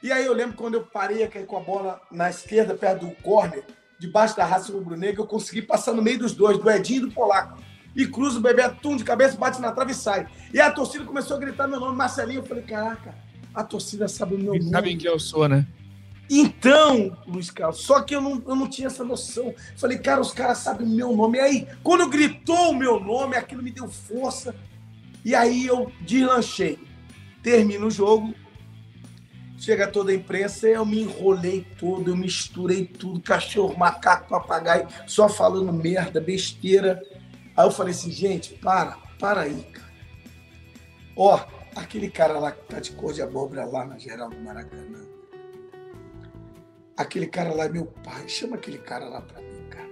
E 0.01 0.09
aí 0.09 0.25
eu 0.25 0.33
lembro 0.33 0.55
quando 0.55 0.75
eu 0.75 0.85
parei 0.85 1.21
aqui 1.21 1.43
com 1.43 1.57
a 1.57 1.61
bola 1.61 1.99
na 2.09 2.29
esquerda, 2.29 2.75
perto 2.75 3.07
do 3.07 3.15
corner, 3.23 3.65
debaixo 3.99 4.37
da 4.37 4.45
raça 4.45 4.71
rubro-negra, 4.71 5.21
eu 5.21 5.27
consegui 5.27 5.61
passar 5.61 5.91
no 5.91 6.01
meio 6.01 6.19
dos 6.19 6.31
dois, 6.31 6.57
do 6.57 6.71
Edinho 6.71 7.03
e 7.03 7.09
do 7.09 7.11
Polaco. 7.11 7.57
E 7.95 8.05
cruza 8.05 8.39
o 8.39 8.41
bebê 8.41 8.61
atum 8.61 8.97
de 8.97 9.03
cabeça, 9.03 9.37
bate 9.37 9.61
na 9.61 9.71
trave 9.71 9.91
e 9.91 9.95
sai. 9.95 10.27
E 10.53 10.59
a 10.59 10.69
torcida 10.71 11.05
começou 11.05 11.37
a 11.37 11.39
gritar 11.39 11.67
meu 11.67 11.79
nome, 11.79 11.95
Marcelinho. 11.95 12.39
Eu 12.39 12.45
falei, 12.45 12.63
caraca, 12.63 13.15
a 13.53 13.63
torcida 13.63 14.07
sabe 14.07 14.35
o 14.35 14.39
meu 14.39 14.53
Eles 14.53 14.65
nome. 14.65 14.75
Sabem 14.75 14.97
quem 14.97 15.09
eu 15.09 15.19
sou, 15.19 15.47
né? 15.47 15.65
Então, 16.29 17.15
Luiz 17.27 17.51
Carlos, 17.51 17.81
só 17.81 18.01
que 18.01 18.15
eu 18.15 18.21
não, 18.21 18.41
eu 18.47 18.55
não 18.55 18.67
tinha 18.67 18.87
essa 18.87 19.03
noção. 19.03 19.53
Falei, 19.77 19.97
cara, 19.97 20.19
os 20.19 20.31
caras 20.31 20.57
sabem 20.57 20.87
o 20.87 20.89
meu 20.89 21.15
nome. 21.15 21.37
E 21.37 21.41
aí, 21.41 21.67
quando 21.83 22.09
gritou 22.09 22.71
o 22.71 22.75
meu 22.75 22.99
nome, 22.99 23.35
aquilo 23.35 23.61
me 23.61 23.71
deu 23.71 23.87
força. 23.87 24.55
E 25.23 25.33
aí 25.33 25.65
eu 25.65 25.91
deslanchei. 26.01 26.79
Termina 27.43 27.85
o 27.85 27.91
jogo, 27.91 28.33
chega 29.57 29.87
toda 29.87 30.11
a 30.11 30.15
imprensa, 30.15 30.67
eu 30.67 30.85
me 30.85 31.01
enrolei 31.01 31.65
todo, 31.79 32.09
eu 32.09 32.15
misturei 32.15 32.85
tudo, 32.85 33.19
cachorro, 33.19 33.77
macaco, 33.77 34.29
papagaio, 34.29 34.87
só 35.05 35.29
falando 35.29 35.71
merda, 35.71 36.19
besteira. 36.19 37.01
Aí 37.55 37.65
eu 37.65 37.71
falei 37.71 37.93
assim, 37.93 38.11
gente, 38.11 38.53
para, 38.55 38.97
para 39.19 39.41
aí, 39.41 39.63
cara. 39.71 39.85
Ó, 41.15 41.39
aquele 41.75 42.09
cara 42.09 42.37
lá 42.39 42.51
que 42.51 42.61
tá 42.65 42.79
de 42.79 42.91
cor 42.91 43.13
de 43.13 43.21
abóbora 43.21 43.65
lá 43.65 43.85
na 43.85 43.97
geral 43.97 44.29
do 44.29 44.37
Maracanã 44.37 45.15
Aquele 46.97 47.27
cara 47.27 47.53
lá 47.53 47.65
é 47.65 47.69
meu 47.69 47.85
pai. 47.85 48.27
Chama 48.27 48.55
aquele 48.55 48.77
cara 48.77 49.05
lá 49.05 49.21
para 49.21 49.41
mim, 49.41 49.67
cara. 49.69 49.89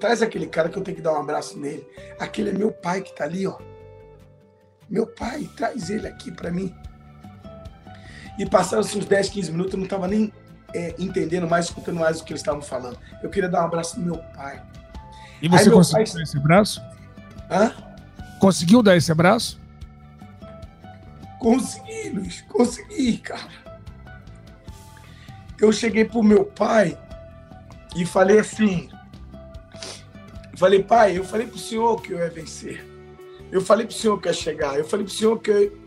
Traz 0.00 0.20
aquele 0.20 0.46
cara 0.46 0.68
que 0.68 0.76
eu 0.76 0.82
tenho 0.82 0.96
que 0.96 1.02
dar 1.02 1.12
um 1.12 1.20
abraço 1.20 1.58
nele. 1.58 1.86
Aquele 2.18 2.50
é 2.50 2.52
meu 2.52 2.72
pai 2.72 3.02
que 3.02 3.14
tá 3.14 3.24
ali, 3.24 3.46
ó. 3.46 3.56
Meu 4.88 5.06
pai, 5.06 5.48
traz 5.56 5.90
ele 5.90 6.08
aqui 6.08 6.32
para 6.32 6.50
mim. 6.50 6.74
E 8.36 8.44
passaram-se 8.44 8.98
uns 8.98 9.04
10, 9.04 9.28
15 9.28 9.52
minutos, 9.52 9.74
eu 9.74 9.78
não 9.78 9.84
estava 9.84 10.08
nem 10.08 10.32
é, 10.74 10.94
entendendo 10.98 11.48
mais, 11.48 11.66
escutando 11.66 12.00
mais 12.00 12.20
o 12.20 12.24
que 12.24 12.32
eles 12.32 12.40
estavam 12.40 12.62
falando. 12.62 12.98
Eu 13.22 13.30
queria 13.30 13.48
dar 13.48 13.62
um 13.62 13.66
abraço 13.66 14.00
no 14.00 14.06
meu 14.06 14.18
pai. 14.34 14.60
E 15.40 15.48
você 15.48 15.68
Aí, 15.68 15.74
conseguiu 15.74 16.12
pai... 16.12 16.22
esse 16.22 16.36
abraço? 16.36 16.89
Hã? 17.50 17.72
Conseguiu 18.38 18.82
dar 18.82 18.96
esse 18.96 19.10
abraço? 19.10 19.60
Consegui, 21.38 22.10
Luiz. 22.10 22.40
Consegui, 22.42 23.18
cara 23.18 23.70
eu 25.60 25.72
cheguei 25.72 26.04
pro 26.04 26.22
meu 26.22 26.44
pai 26.44 26.98
e 27.94 28.06
falei 28.06 28.38
assim, 28.38 28.88
falei, 30.56 30.82
pai, 30.82 31.18
eu 31.18 31.24
falei 31.24 31.46
pro 31.46 31.58
senhor 31.58 32.00
que 32.00 32.12
eu 32.12 32.18
ia 32.18 32.30
vencer. 32.30 32.86
Eu 33.52 33.60
falei 33.60 33.84
pro 33.84 33.94
senhor 33.94 34.18
que 34.20 34.28
eu 34.28 34.32
ia 34.32 34.38
chegar. 34.38 34.78
Eu 34.78 34.84
falei 34.84 35.04
pro 35.04 35.14
senhor 35.14 35.38
que 35.38 35.50
eu, 35.50 35.78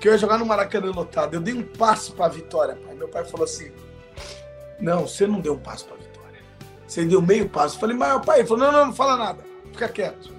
que 0.00 0.08
eu 0.08 0.12
ia 0.12 0.18
jogar 0.18 0.38
no 0.38 0.46
Maracanã 0.46 0.90
lotado. 0.90 1.34
Eu 1.34 1.40
dei 1.40 1.52
um 1.52 1.62
passo 1.62 2.12
para 2.12 2.26
a 2.26 2.28
vitória, 2.28 2.76
pai. 2.76 2.94
Meu 2.94 3.08
pai 3.08 3.24
falou 3.24 3.44
assim, 3.44 3.70
não, 4.80 5.06
você 5.06 5.26
não 5.26 5.40
deu 5.40 5.54
um 5.54 5.58
passo 5.58 5.86
para 5.86 5.96
a 5.96 5.98
vitória. 5.98 6.40
Você 6.86 7.04
deu 7.04 7.20
meio 7.20 7.48
passo. 7.48 7.76
Eu 7.76 7.80
falei, 7.80 7.96
mas 7.96 8.08
meu 8.08 8.20
pai, 8.20 8.38
ele 8.38 8.48
falou, 8.48 8.64
não, 8.64 8.72
não, 8.72 8.86
não 8.86 8.94
fala 8.94 9.16
nada. 9.16 9.44
Fica 9.72 9.88
quieto. 9.88 10.37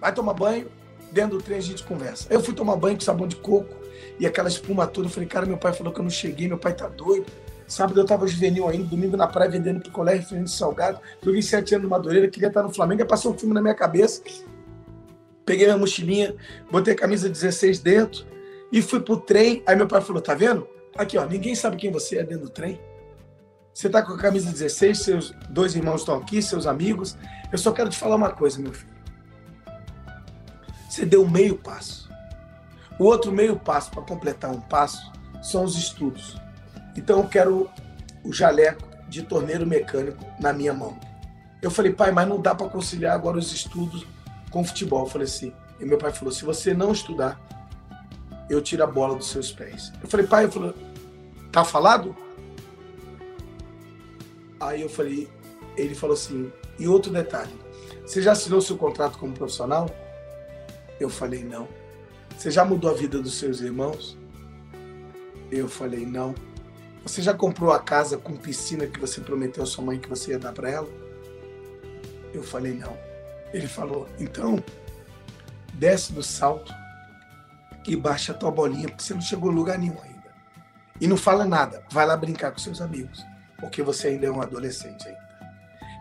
Vai 0.00 0.12
tomar 0.12 0.34
banho. 0.34 0.68
Dentro 1.10 1.38
do 1.38 1.42
trem 1.42 1.58
a 1.58 1.62
gente 1.62 1.82
conversa. 1.84 2.26
Eu 2.30 2.42
fui 2.42 2.52
tomar 2.52 2.76
banho 2.76 2.96
com 2.96 3.00
sabão 3.02 3.26
de 3.26 3.36
coco 3.36 3.74
e 4.20 4.26
aquela 4.26 4.48
espuma 4.48 4.86
toda. 4.86 5.06
Eu 5.06 5.10
falei, 5.10 5.28
cara, 5.28 5.46
meu 5.46 5.56
pai 5.56 5.72
falou 5.72 5.92
que 5.92 5.98
eu 5.98 6.02
não 6.02 6.10
cheguei, 6.10 6.46
meu 6.46 6.58
pai 6.58 6.74
tá 6.74 6.86
doido. 6.86 7.26
Sábado 7.66 8.00
eu 8.00 8.06
tava 8.06 8.26
juvenil 8.26 8.66
ainda, 8.66 8.84
domingo 8.84 9.16
na 9.16 9.26
praia 9.26 9.50
vendendo 9.50 9.80
picolé, 9.80 10.14
refrigerante 10.14 10.50
salgado. 10.50 11.00
Joguei 11.22 11.42
sete 11.42 11.74
anos 11.74 11.84
no 11.84 11.90
Madureira, 11.90 12.28
queria 12.28 12.48
estar 12.48 12.62
no 12.62 12.72
Flamengo, 12.72 13.02
aí 13.02 13.08
passou 13.08 13.32
um 13.32 13.38
filme 13.38 13.54
na 13.54 13.60
minha 13.60 13.74
cabeça. 13.74 14.22
Peguei 15.44 15.66
minha 15.66 15.76
mochilinha, 15.76 16.34
botei 16.70 16.94
a 16.94 16.96
camisa 16.96 17.28
16 17.28 17.80
dentro 17.80 18.26
e 18.72 18.80
fui 18.80 19.00
pro 19.00 19.18
trem. 19.18 19.62
Aí 19.66 19.76
meu 19.76 19.86
pai 19.86 20.00
falou, 20.00 20.22
tá 20.22 20.34
vendo? 20.34 20.66
Aqui, 20.96 21.18
ó, 21.18 21.26
ninguém 21.26 21.54
sabe 21.54 21.76
quem 21.76 21.92
você 21.92 22.18
é 22.18 22.24
dentro 22.24 22.44
do 22.44 22.50
trem. 22.50 22.80
Você 23.72 23.88
tá 23.88 24.02
com 24.02 24.14
a 24.14 24.18
camisa 24.18 24.50
16, 24.50 24.98
seus 24.98 25.34
dois 25.50 25.76
irmãos 25.76 26.00
estão 26.00 26.16
aqui, 26.16 26.42
seus 26.42 26.66
amigos. 26.66 27.16
Eu 27.52 27.58
só 27.58 27.70
quero 27.70 27.88
te 27.90 27.98
falar 27.98 28.16
uma 28.16 28.30
coisa, 28.30 28.58
meu 28.60 28.72
filho. 28.72 28.97
Você 30.98 31.06
deu 31.06 31.24
meio 31.24 31.56
passo. 31.56 32.10
O 32.98 33.04
outro 33.04 33.30
meio 33.30 33.54
passo 33.54 33.88
para 33.92 34.02
completar 34.02 34.50
um 34.50 34.60
passo 34.60 35.12
são 35.40 35.62
os 35.62 35.76
estudos. 35.76 36.36
Então 36.96 37.20
eu 37.20 37.28
quero 37.28 37.70
o 38.24 38.32
jaleco 38.32 38.82
de 39.08 39.22
torneiro 39.22 39.64
mecânico 39.64 40.24
na 40.40 40.52
minha 40.52 40.74
mão. 40.74 40.98
Eu 41.62 41.70
falei, 41.70 41.92
pai, 41.92 42.10
mas 42.10 42.26
não 42.26 42.40
dá 42.40 42.52
para 42.52 42.68
conciliar 42.68 43.14
agora 43.14 43.38
os 43.38 43.52
estudos 43.52 44.04
com 44.50 44.62
o 44.62 44.64
futebol. 44.64 45.04
Eu 45.04 45.06
falei 45.06 45.28
assim. 45.28 45.52
E 45.78 45.84
meu 45.84 45.98
pai 45.98 46.12
falou: 46.12 46.34
se 46.34 46.44
você 46.44 46.74
não 46.74 46.90
estudar, 46.90 47.40
eu 48.50 48.60
tiro 48.60 48.82
a 48.82 48.86
bola 48.88 49.14
dos 49.14 49.30
seus 49.30 49.52
pés. 49.52 49.92
Eu 50.02 50.08
falei, 50.08 50.26
pai, 50.26 50.46
eu 50.46 50.50
falei, 50.50 50.74
tá 51.52 51.64
falado? 51.64 52.16
Aí 54.58 54.82
eu 54.82 54.88
falei, 54.88 55.30
ele 55.76 55.94
falou 55.94 56.14
assim, 56.14 56.52
e 56.76 56.88
outro 56.88 57.12
detalhe, 57.12 57.54
você 58.04 58.20
já 58.20 58.32
assinou 58.32 58.60
seu 58.60 58.76
contrato 58.76 59.16
como 59.16 59.32
profissional? 59.32 59.88
Eu 61.00 61.08
falei, 61.08 61.44
não. 61.44 61.68
Você 62.36 62.50
já 62.50 62.64
mudou 62.64 62.90
a 62.90 62.94
vida 62.94 63.20
dos 63.20 63.38
seus 63.38 63.60
irmãos? 63.60 64.16
Eu 65.50 65.68
falei, 65.68 66.04
não. 66.04 66.34
Você 67.02 67.22
já 67.22 67.32
comprou 67.32 67.72
a 67.72 67.78
casa 67.78 68.18
com 68.18 68.36
piscina 68.36 68.86
que 68.86 69.00
você 69.00 69.20
prometeu 69.20 69.62
à 69.62 69.66
sua 69.66 69.84
mãe 69.84 69.98
que 69.98 70.08
você 70.08 70.32
ia 70.32 70.38
dar 70.38 70.52
para 70.52 70.70
ela? 70.70 70.88
Eu 72.34 72.42
falei, 72.42 72.74
não. 72.74 72.96
Ele 73.52 73.66
falou, 73.66 74.06
então, 74.18 74.62
desce 75.74 76.12
do 76.12 76.22
salto 76.22 76.72
e 77.86 77.96
baixa 77.96 78.32
a 78.32 78.34
tua 78.34 78.50
bolinha, 78.50 78.88
porque 78.88 79.02
você 79.02 79.14
não 79.14 79.20
chegou 79.20 79.50
a 79.50 79.54
lugar 79.54 79.78
nenhum 79.78 79.96
ainda. 80.02 80.18
E 81.00 81.06
não 81.06 81.16
fala 81.16 81.44
nada, 81.44 81.82
vai 81.90 82.04
lá 82.04 82.16
brincar 82.16 82.52
com 82.52 82.58
seus 82.58 82.80
amigos, 82.80 83.24
porque 83.58 83.82
você 83.82 84.08
ainda 84.08 84.26
é 84.26 84.30
um 84.30 84.42
adolescente 84.42 85.08
ainda. 85.08 85.28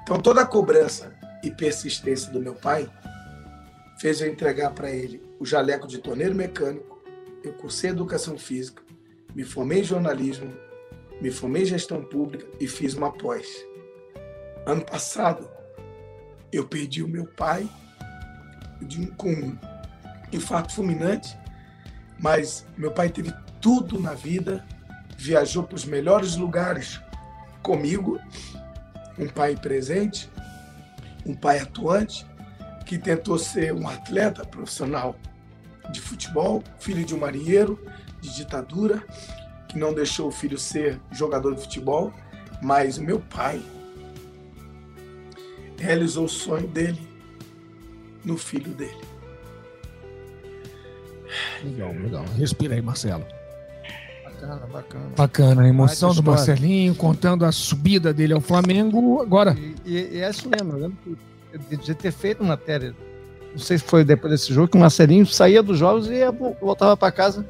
Então, 0.03 0.19
toda 0.19 0.41
a 0.41 0.45
cobrança 0.45 1.13
e 1.43 1.51
persistência 1.51 2.31
do 2.31 2.41
meu 2.41 2.55
pai 2.55 2.89
fez 3.99 4.21
eu 4.21 4.29
entregar 4.29 4.71
para 4.71 4.91
ele 4.91 5.21
o 5.39 5.45
jaleco 5.45 5.87
de 5.87 5.97
torneiro 5.99 6.35
mecânico, 6.35 7.01
eu 7.43 7.53
cursei 7.53 7.89
educação 7.89 8.37
física, 8.37 8.83
me 9.33 9.43
formei 9.43 9.81
em 9.81 9.83
jornalismo, 9.83 10.53
me 11.21 11.31
formei 11.31 11.63
em 11.63 11.65
gestão 11.65 12.03
pública 12.03 12.47
e 12.59 12.67
fiz 12.67 12.93
uma 12.93 13.11
pós. 13.11 13.47
Ano 14.65 14.83
passado, 14.83 15.49
eu 16.51 16.67
perdi 16.67 17.01
o 17.01 17.07
meu 17.07 17.25
pai 17.25 17.69
de 18.81 19.07
com 19.11 19.31
um 19.31 19.57
infarto 20.31 20.73
fulminante, 20.73 21.37
mas 22.19 22.65
meu 22.77 22.91
pai 22.91 23.09
teve 23.09 23.33
tudo 23.61 23.99
na 23.99 24.13
vida, 24.13 24.65
viajou 25.17 25.63
para 25.63 25.75
os 25.75 25.85
melhores 25.85 26.35
lugares 26.35 27.01
comigo, 27.61 28.19
um 29.17 29.27
pai 29.27 29.55
presente, 29.55 30.29
um 31.25 31.33
pai 31.33 31.59
atuante, 31.59 32.25
que 32.87 32.97
tentou 32.97 33.37
ser 33.37 33.73
um 33.73 33.87
atleta 33.87 34.45
profissional 34.45 35.15
de 35.91 35.99
futebol, 35.99 36.63
filho 36.79 37.05
de 37.05 37.13
um 37.13 37.19
marinheiro 37.19 37.77
de 38.21 38.33
ditadura, 38.33 39.03
que 39.67 39.77
não 39.77 39.93
deixou 39.93 40.29
o 40.29 40.31
filho 40.31 40.57
ser 40.57 40.99
jogador 41.11 41.53
de 41.53 41.61
futebol, 41.61 42.13
mas 42.61 42.97
o 42.97 43.03
meu 43.03 43.19
pai 43.19 43.61
realizou 45.77 46.25
o 46.25 46.29
sonho 46.29 46.67
dele 46.67 47.05
no 48.23 48.37
filho 48.37 48.71
dele. 48.71 49.05
Legal, 51.63 51.91
legal. 51.91 52.25
Respira 52.37 52.75
aí, 52.75 52.81
Marcelo. 52.81 53.25
Bacana, 54.23 54.67
bacana. 54.67 55.09
Bacana, 55.15 55.61
a 55.63 55.67
emoção 55.67 56.13
do 56.13 56.23
Marcelinho, 56.23 56.95
contando 56.95 57.43
a 57.43 57.51
subida 57.51 58.13
dele 58.13 58.33
ao 58.33 58.41
Flamengo. 58.41 59.21
Agora. 59.21 59.57
E, 59.59 59.75
e, 59.85 60.15
e 60.15 60.21
é 60.21 60.29
isso 60.29 60.49
mesmo, 60.49 60.73
eu 60.73 60.79
lembro 60.79 60.97
que 61.03 61.17
de 61.53 61.95
ter 61.95 62.11
feito 62.11 62.43
matéria, 62.43 62.95
não 63.51 63.59
sei 63.59 63.77
se 63.77 63.83
foi 63.83 64.03
depois 64.03 64.31
desse 64.31 64.53
jogo, 64.53 64.67
que 64.67 64.77
o 64.77 64.79
Marcelinho 64.79 65.25
saía 65.25 65.63
dos 65.63 65.79
jogos 65.79 66.07
e 66.07 66.19
voltava 66.61 66.95
para 66.95 67.11
casa 67.11 67.45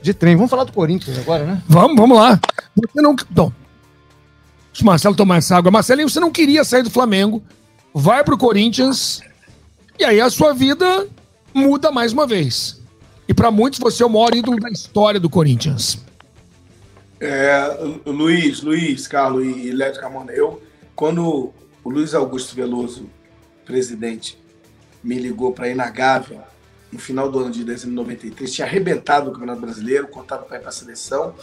de 0.00 0.12
trem. 0.12 0.34
Vamos 0.34 0.50
falar 0.50 0.64
do 0.64 0.72
Corinthians 0.72 1.18
agora, 1.18 1.44
né? 1.44 1.62
Vamos, 1.68 1.96
vamos 1.96 2.16
lá. 2.16 2.40
Você 2.74 3.00
não. 3.00 3.14
Bom, 3.30 3.52
deixa 4.72 4.82
o 4.82 4.86
Marcelo 4.86 5.14
tomar 5.14 5.36
essa 5.36 5.56
água. 5.56 5.70
Marcelinho, 5.70 6.08
você 6.08 6.18
não 6.18 6.30
queria 6.30 6.64
sair 6.64 6.82
do 6.82 6.90
Flamengo, 6.90 7.42
vai 7.94 8.24
pro 8.24 8.36
Corinthians, 8.36 9.20
e 9.98 10.04
aí 10.04 10.20
a 10.20 10.30
sua 10.30 10.52
vida 10.52 11.06
muda 11.54 11.90
mais 11.90 12.12
uma 12.12 12.26
vez. 12.26 12.80
E 13.28 13.34
para 13.34 13.50
muitos 13.50 13.78
você 13.78 14.02
é 14.02 14.06
o 14.06 14.10
maior 14.10 14.34
ídolo 14.34 14.58
da 14.58 14.68
história 14.68 15.20
do 15.20 15.30
Corinthians. 15.30 15.98
É, 17.20 17.78
Luiz, 18.04 18.62
Luiz, 18.62 19.06
Carlos 19.06 19.46
e 19.46 19.70
Léo 19.70 19.94
Camona, 20.00 20.32
eu, 20.32 20.60
quando 20.96 21.52
o 21.84 21.90
Luiz 21.90 22.14
Augusto 22.14 22.56
Veloso 22.56 23.08
presidente 23.72 24.38
me 25.02 25.18
ligou 25.18 25.52
para 25.52 25.68
ir 25.68 25.74
na 25.74 25.88
Gávea 25.88 26.44
no 26.92 26.98
final 26.98 27.30
do 27.30 27.38
ano 27.38 27.50
de 27.50 27.64
dezembro 27.64 27.90
de 27.90 27.96
93, 27.96 28.52
tinha 28.52 28.66
arrebentado 28.66 29.30
o 29.30 29.32
Campeonato 29.32 29.62
Brasileiro, 29.62 30.06
contado 30.08 30.44
para 30.44 30.58
ir 30.58 30.60
para 30.60 30.68
a 30.68 30.72
seleção. 30.72 31.34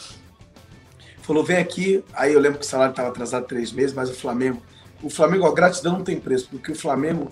Falou, 1.23 1.43
vem 1.43 1.57
aqui. 1.57 2.03
Aí 2.13 2.33
eu 2.33 2.39
lembro 2.39 2.59
que 2.59 2.65
o 2.65 2.67
salário 2.67 2.91
estava 2.91 3.09
atrasado 3.09 3.47
três 3.47 3.71
meses, 3.71 3.95
mas 3.95 4.11
o 4.11 4.13
Flamengo. 4.13 4.61
O 5.01 5.09
Flamengo, 5.09 5.47
a 5.47 5.51
gratidão 5.51 5.93
não 5.93 6.03
tem 6.03 6.19
preço, 6.19 6.49
porque 6.51 6.71
o 6.71 6.75
Flamengo 6.75 7.31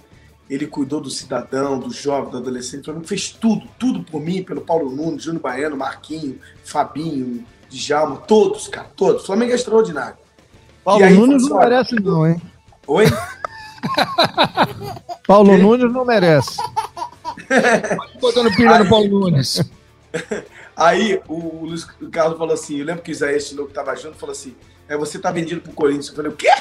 ele 0.50 0.66
cuidou 0.66 1.00
do 1.00 1.12
cidadão, 1.12 1.78
do 1.78 1.92
jovem, 1.92 2.32
do 2.32 2.38
adolescente, 2.38 2.82
o 2.82 2.86
Flamengo 2.86 3.08
fez 3.08 3.30
tudo, 3.30 3.68
tudo 3.78 4.02
por 4.04 4.20
mim, 4.20 4.42
pelo 4.42 4.62
Paulo 4.62 4.90
Nunes, 4.90 5.24
Júnior 5.24 5.44
Baiano, 5.44 5.78
Marquinho, 5.78 6.40
Fabinho, 6.64 7.46
Djalma, 7.70 8.18
todos, 8.18 8.68
cara, 8.68 8.90
todos. 8.96 9.22
O 9.24 9.26
Flamengo 9.28 9.52
é 9.52 9.56
extraordinário. 9.56 10.18
Paulo 10.84 11.04
aí, 11.04 11.14
Nunes 11.14 11.48
não 11.48 11.60
merece 11.60 11.96
não, 11.96 12.26
hein? 12.26 12.42
Oi? 12.88 13.06
Paulo 15.26 15.58
Nunes 15.58 15.92
não 15.92 16.06
merece. 16.06 16.58
Botando 18.20 18.56
pilha 18.56 18.80
no 18.80 18.90
Paulo 18.90 19.08
Nunes. 19.08 19.62
Aí 20.76 21.20
o 21.28 21.66
Luiz 21.66 21.86
Carlos 22.12 22.38
falou 22.38 22.54
assim: 22.54 22.78
eu 22.78 22.86
lembro 22.86 23.02
que 23.02 23.12
o 23.12 23.14
Isaías 23.14 23.50
Tinoco 23.50 23.70
estava 23.70 23.96
junto 23.96 24.16
falou 24.16 24.34
assim: 24.34 24.56
é, 24.88 24.96
você 24.96 25.18
tá 25.18 25.32
vendido 25.32 25.62
pro 25.62 25.74
Corinthians. 25.74 26.10
Eu 26.10 26.16
falei: 26.16 26.32
o 26.32 26.36
quê? 26.36 26.52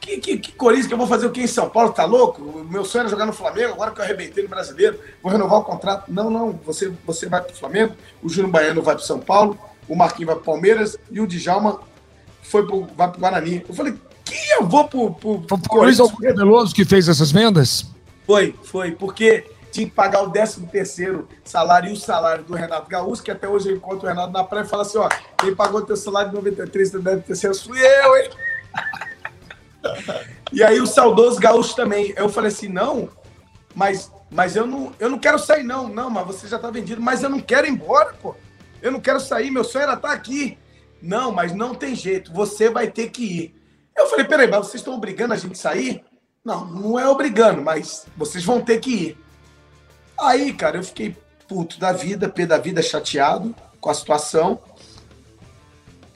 Que, 0.00 0.18
que, 0.18 0.38
que, 0.38 0.52
Corinthians 0.52 0.86
que 0.86 0.94
eu 0.94 0.98
vou 0.98 1.06
fazer 1.06 1.26
o 1.26 1.32
quê 1.32 1.42
em 1.42 1.46
São 1.48 1.68
Paulo? 1.68 1.92
Tá 1.92 2.04
louco? 2.04 2.42
O 2.42 2.64
meu 2.64 2.84
sonho 2.84 3.02
era 3.02 3.08
jogar 3.08 3.26
no 3.26 3.32
Flamengo, 3.32 3.72
agora 3.72 3.90
que 3.90 4.00
eu 4.00 4.04
arrebentei 4.04 4.42
no 4.42 4.48
brasileiro, 4.48 5.00
vou 5.22 5.32
renovar 5.32 5.58
o 5.58 5.64
contrato. 5.64 6.12
Não, 6.12 6.30
não, 6.30 6.52
você, 6.64 6.92
você 7.04 7.28
vai 7.28 7.40
pro 7.40 7.56
Flamengo, 7.56 7.94
o 8.22 8.28
Júnior 8.28 8.52
Baiano 8.52 8.82
vai 8.82 8.94
pro 8.94 9.04
São 9.04 9.18
Paulo, 9.18 9.58
o 9.88 9.96
Marquinhos 9.96 10.26
vai 10.26 10.36
pro 10.36 10.44
Palmeiras 10.44 10.96
e 11.10 11.20
o 11.20 11.26
Djalma 11.26 11.80
foi 12.42 12.64
pro, 12.64 12.86
vai 12.96 13.10
pro 13.10 13.20
Guarani. 13.20 13.64
Eu 13.68 13.74
falei, 13.74 13.94
que 14.36 14.52
eu 14.52 14.66
vou 14.66 14.88
pro, 14.88 15.10
pro, 15.12 15.40
pro 15.40 15.82
Luiz 15.82 16.00
Augusto 16.00 16.20
Veloso 16.20 16.74
que 16.74 16.84
fez 16.84 17.08
essas 17.08 17.30
vendas? 17.30 17.86
Foi, 18.26 18.54
foi, 18.62 18.92
porque 18.92 19.44
tinha 19.70 19.86
que 19.86 19.94
pagar 19.94 20.22
o 20.22 20.30
13 20.30 20.66
terceiro 20.66 21.28
salário 21.44 21.90
e 21.90 21.92
o 21.92 21.96
salário 21.96 22.44
do 22.44 22.54
Renato 22.54 22.88
Gaúcho, 22.88 23.22
que 23.22 23.30
até 23.30 23.46
hoje 23.48 23.70
eu 23.70 23.76
encontro 23.76 24.06
o 24.06 24.08
Renato 24.08 24.32
na 24.32 24.42
praia 24.42 24.64
e 24.64 24.68
fala 24.68 24.82
assim, 24.82 24.98
ó, 24.98 25.08
quem 25.38 25.54
pagou 25.54 25.82
teu 25.82 25.96
salário 25.96 26.30
de 26.30 26.36
93, 26.36 26.90
teu 26.90 27.02
13 27.02 27.22
terceiro 27.22 27.56
fui 27.56 27.78
eu, 27.78 28.16
hein? 28.16 28.30
e 30.52 30.62
aí 30.62 30.80
o 30.80 30.86
saudoso 30.86 31.38
Gaúcho 31.38 31.76
também. 31.76 32.12
Eu 32.16 32.28
falei 32.28 32.48
assim, 32.48 32.68
não, 32.68 33.08
mas, 33.74 34.10
mas 34.30 34.56
eu, 34.56 34.66
não, 34.66 34.92
eu 34.98 35.10
não 35.10 35.18
quero 35.18 35.38
sair, 35.38 35.62
não. 35.62 35.88
Não, 35.88 36.08
mas 36.08 36.26
você 36.26 36.48
já 36.48 36.58
tá 36.58 36.70
vendido. 36.70 37.00
Mas 37.00 37.22
eu 37.22 37.28
não 37.28 37.40
quero 37.40 37.66
ir 37.66 37.70
embora, 37.70 38.14
pô. 38.14 38.34
Eu 38.80 38.90
não 38.90 39.00
quero 39.00 39.20
sair, 39.20 39.50
meu 39.50 39.64
sonho 39.64 39.82
era 39.82 39.94
estar 39.94 40.08
tá 40.08 40.14
aqui. 40.14 40.58
Não, 41.02 41.30
mas 41.30 41.54
não 41.54 41.74
tem 41.74 41.94
jeito, 41.94 42.32
você 42.32 42.70
vai 42.70 42.90
ter 42.90 43.10
que 43.10 43.22
ir. 43.22 43.55
Eu 43.96 44.06
falei, 44.08 44.24
peraí, 44.24 44.46
mas 44.46 44.66
vocês 44.66 44.80
estão 44.80 44.94
obrigando 44.94 45.32
a 45.32 45.36
gente 45.36 45.52
a 45.52 45.56
sair? 45.56 46.04
Não, 46.44 46.64
não 46.66 46.98
é 46.98 47.08
obrigando, 47.08 47.62
mas 47.62 48.06
vocês 48.16 48.44
vão 48.44 48.60
ter 48.60 48.78
que 48.78 48.90
ir. 48.90 49.18
Aí, 50.18 50.52
cara, 50.52 50.76
eu 50.76 50.84
fiquei 50.84 51.16
puto 51.48 51.78
da 51.78 51.92
vida, 51.92 52.28
pé 52.28 52.46
da 52.46 52.58
vida, 52.58 52.82
chateado 52.82 53.54
com 53.80 53.90
a 53.90 53.94
situação, 53.94 54.60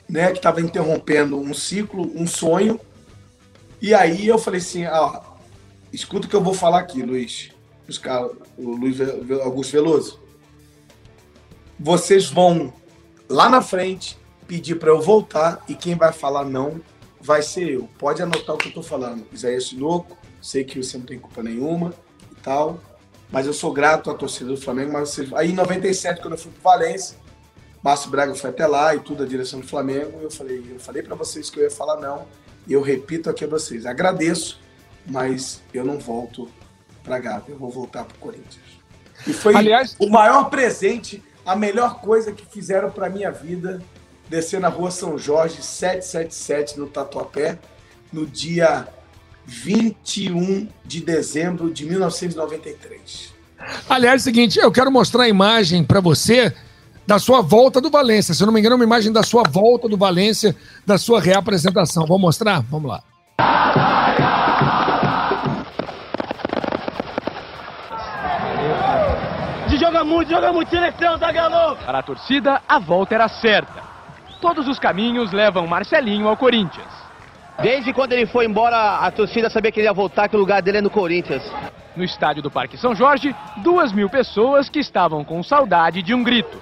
né, 0.07 0.31
que 0.31 0.37
estava 0.37 0.61
interrompendo 0.61 1.37
um 1.39 1.53
ciclo, 1.53 2.11
um 2.15 2.27
sonho. 2.27 2.79
E 3.81 3.93
aí 3.93 4.27
eu 4.27 4.37
falei 4.37 4.59
assim, 4.59 4.85
ó, 4.85 5.21
escuta 5.91 6.27
o 6.27 6.29
que 6.29 6.35
eu 6.35 6.43
vou 6.43 6.53
falar 6.53 6.79
aqui, 6.79 7.01
Luiz, 7.01 7.51
o 8.57 8.71
Luiz 8.75 8.99
Augusto 9.43 9.71
Veloso. 9.71 10.19
Vocês 11.79 12.29
vão 12.29 12.73
lá 13.27 13.49
na 13.49 13.61
frente 13.61 14.17
pedir 14.47 14.75
para 14.75 14.89
eu 14.89 15.01
voltar 15.01 15.63
e 15.67 15.73
quem 15.73 15.95
vai 15.95 16.11
falar 16.11 16.45
não 16.45 16.81
vai 17.21 17.41
ser 17.41 17.69
eu. 17.69 17.89
Pode 17.97 18.21
anotar 18.21 18.55
o 18.55 18.57
que 18.57 18.69
eu 18.69 18.73
tô 18.73 18.83
falando. 18.83 19.25
Isaías 19.31 19.71
louco, 19.71 20.17
sei 20.41 20.63
que 20.63 20.81
você 20.81 20.97
não 20.97 21.05
tem 21.05 21.19
culpa 21.19 21.43
nenhuma 21.43 21.93
e 22.31 22.35
tal, 22.41 22.79
mas 23.31 23.45
eu 23.45 23.53
sou 23.53 23.71
grato 23.71 24.09
à 24.09 24.13
torcida 24.13 24.49
do 24.49 24.57
Flamengo. 24.57 24.91
Mas 24.93 25.17
aí 25.35 25.51
em 25.51 25.55
97, 25.55 26.21
quando 26.21 26.33
eu 26.33 26.39
fui 26.39 26.51
para 26.51 26.71
Valência, 26.71 27.17
Márcio 27.83 28.11
Braga 28.11 28.35
foi 28.35 28.49
até 28.49 28.67
lá 28.67 28.95
e 28.95 28.99
tudo 28.99 29.23
a 29.23 29.25
direção 29.25 29.59
do 29.59 29.67
Flamengo. 29.67 30.19
Eu 30.21 30.31
falei, 30.31 30.65
eu 30.69 30.79
falei 30.79 31.01
para 31.01 31.15
vocês 31.15 31.49
que 31.49 31.59
eu 31.59 31.63
ia 31.63 31.71
falar 31.71 31.99
não 31.99 32.25
e 32.67 32.73
eu 32.73 32.81
repito 32.81 33.29
aqui 33.29 33.43
a 33.43 33.47
vocês, 33.47 33.85
agradeço, 33.85 34.59
mas 35.05 35.61
eu 35.73 35.83
não 35.83 35.99
volto 35.99 36.49
para 37.03 37.19
Gávea, 37.19 37.53
eu 37.53 37.57
vou 37.57 37.69
voltar 37.69 38.03
para 38.03 38.15
o 38.15 38.19
Corinthians. 38.19 38.79
E 39.25 39.33
foi 39.33 39.55
Aliás, 39.55 39.95
o 39.99 40.09
maior 40.09 40.49
presente, 40.49 41.23
a 41.45 41.55
melhor 41.55 41.99
coisa 41.99 42.31
que 42.31 42.45
fizeram 42.45 42.91
para 42.91 43.09
minha 43.09 43.31
vida, 43.31 43.81
descer 44.31 44.61
na 44.61 44.69
rua 44.69 44.89
São 44.89 45.17
Jorge 45.17 45.61
777 45.61 46.79
no 46.79 46.87
Tatuapé, 46.87 47.59
no 48.13 48.25
dia 48.25 48.87
21 49.45 50.69
de 50.85 51.01
dezembro 51.01 51.69
de 51.69 51.85
1993. 51.85 53.33
Aliás, 53.89 54.21
é 54.21 54.21
o 54.21 54.23
seguinte, 54.23 54.57
eu 54.57 54.71
quero 54.71 54.89
mostrar 54.89 55.23
a 55.23 55.29
imagem 55.29 55.83
para 55.83 55.99
você 55.99 56.53
da 57.05 57.19
sua 57.19 57.41
volta 57.41 57.81
do 57.81 57.89
Valência. 57.89 58.33
Se 58.33 58.41
eu 58.41 58.45
não 58.45 58.53
me 58.53 58.61
engano, 58.61 58.75
é 58.75 58.77
uma 58.77 58.85
imagem 58.85 59.11
da 59.11 59.21
sua 59.21 59.43
volta 59.43 59.89
do 59.89 59.97
Valência, 59.97 60.55
da 60.85 60.97
sua 60.97 61.19
reapresentação. 61.19 62.05
Vou 62.05 62.17
mostrar? 62.17 62.61
Vamos 62.61 62.89
lá. 62.89 63.03
joga 69.77 70.03
muito, 70.05 70.29
joga 70.29 70.53
muito, 70.53 70.69
seleção, 70.69 71.17
tá 71.19 71.31
galo! 71.31 71.75
Para 71.77 71.99
a 71.99 72.03
torcida, 72.03 72.61
a 72.67 72.79
volta 72.79 73.15
era 73.15 73.27
certa. 73.27 73.80
Todos 74.41 74.67
os 74.67 74.79
caminhos 74.79 75.31
levam 75.31 75.67
Marcelinho 75.67 76.27
ao 76.27 76.35
Corinthians. 76.35 76.91
Desde 77.61 77.93
quando 77.93 78.13
ele 78.13 78.25
foi 78.25 78.45
embora, 78.45 78.97
a 78.97 79.11
torcida 79.11 79.51
sabia 79.51 79.71
que 79.71 79.79
ele 79.79 79.87
ia 79.87 79.93
voltar, 79.93 80.27
que 80.27 80.35
o 80.35 80.39
lugar 80.39 80.63
dele 80.63 80.79
é 80.79 80.81
no 80.81 80.89
Corinthians. 80.89 81.43
No 81.95 82.03
estádio 82.03 82.41
do 82.41 82.49
Parque 82.49 82.75
São 82.75 82.95
Jorge, 82.95 83.35
duas 83.57 83.93
mil 83.93 84.09
pessoas 84.09 84.67
que 84.67 84.79
estavam 84.79 85.23
com 85.23 85.43
saudade 85.43 86.01
de 86.01 86.15
um 86.15 86.23
grito. 86.23 86.57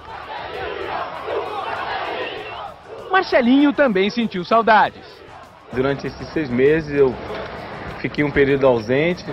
Marcelinho 3.10 3.72
também 3.72 4.10
sentiu 4.10 4.44
saudades. 4.44 5.04
Durante 5.72 6.06
esses 6.06 6.28
seis 6.32 6.50
meses 6.50 6.94
eu 6.94 7.14
fiquei 8.00 8.22
um 8.22 8.30
período 8.30 8.66
ausente, 8.66 9.24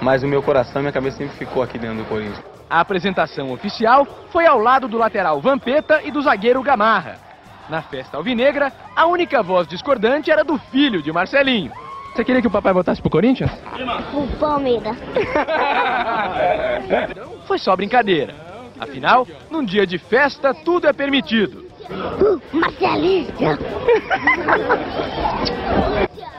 mas 0.00 0.22
o 0.22 0.28
meu 0.28 0.42
coração 0.42 0.80
e 0.80 0.84
minha 0.84 0.92
cabeça 0.92 1.18
sempre 1.18 1.36
ficou 1.36 1.62
aqui 1.62 1.78
dentro 1.78 1.98
do 1.98 2.04
Corinthians. 2.04 2.57
A 2.70 2.80
apresentação 2.80 3.50
oficial 3.50 4.06
foi 4.30 4.46
ao 4.46 4.58
lado 4.58 4.86
do 4.86 4.98
lateral 4.98 5.40
Vampeta 5.40 6.02
e 6.04 6.10
do 6.10 6.20
zagueiro 6.20 6.62
Gamarra. 6.62 7.16
Na 7.68 7.82
festa 7.82 8.16
alvinegra, 8.16 8.72
a 8.94 9.06
única 9.06 9.42
voz 9.42 9.66
discordante 9.66 10.30
era 10.30 10.44
do 10.44 10.58
filho 10.58 11.02
de 11.02 11.12
Marcelinho. 11.12 11.72
Você 12.14 12.24
queria 12.24 12.40
que 12.40 12.46
o 12.46 12.50
papai 12.50 12.72
votasse 12.72 13.00
pro 13.00 13.10
Corinthians? 13.10 13.50
O 14.12 14.26
Palmeiras. 14.38 14.96
Foi 17.46 17.58
só 17.58 17.76
brincadeira. 17.76 18.34
Afinal, 18.78 19.26
num 19.50 19.64
dia 19.64 19.86
de 19.86 19.98
festa, 19.98 20.52
tudo 20.52 20.86
é 20.86 20.92
permitido. 20.92 21.67
Marcelinho! 22.52 23.28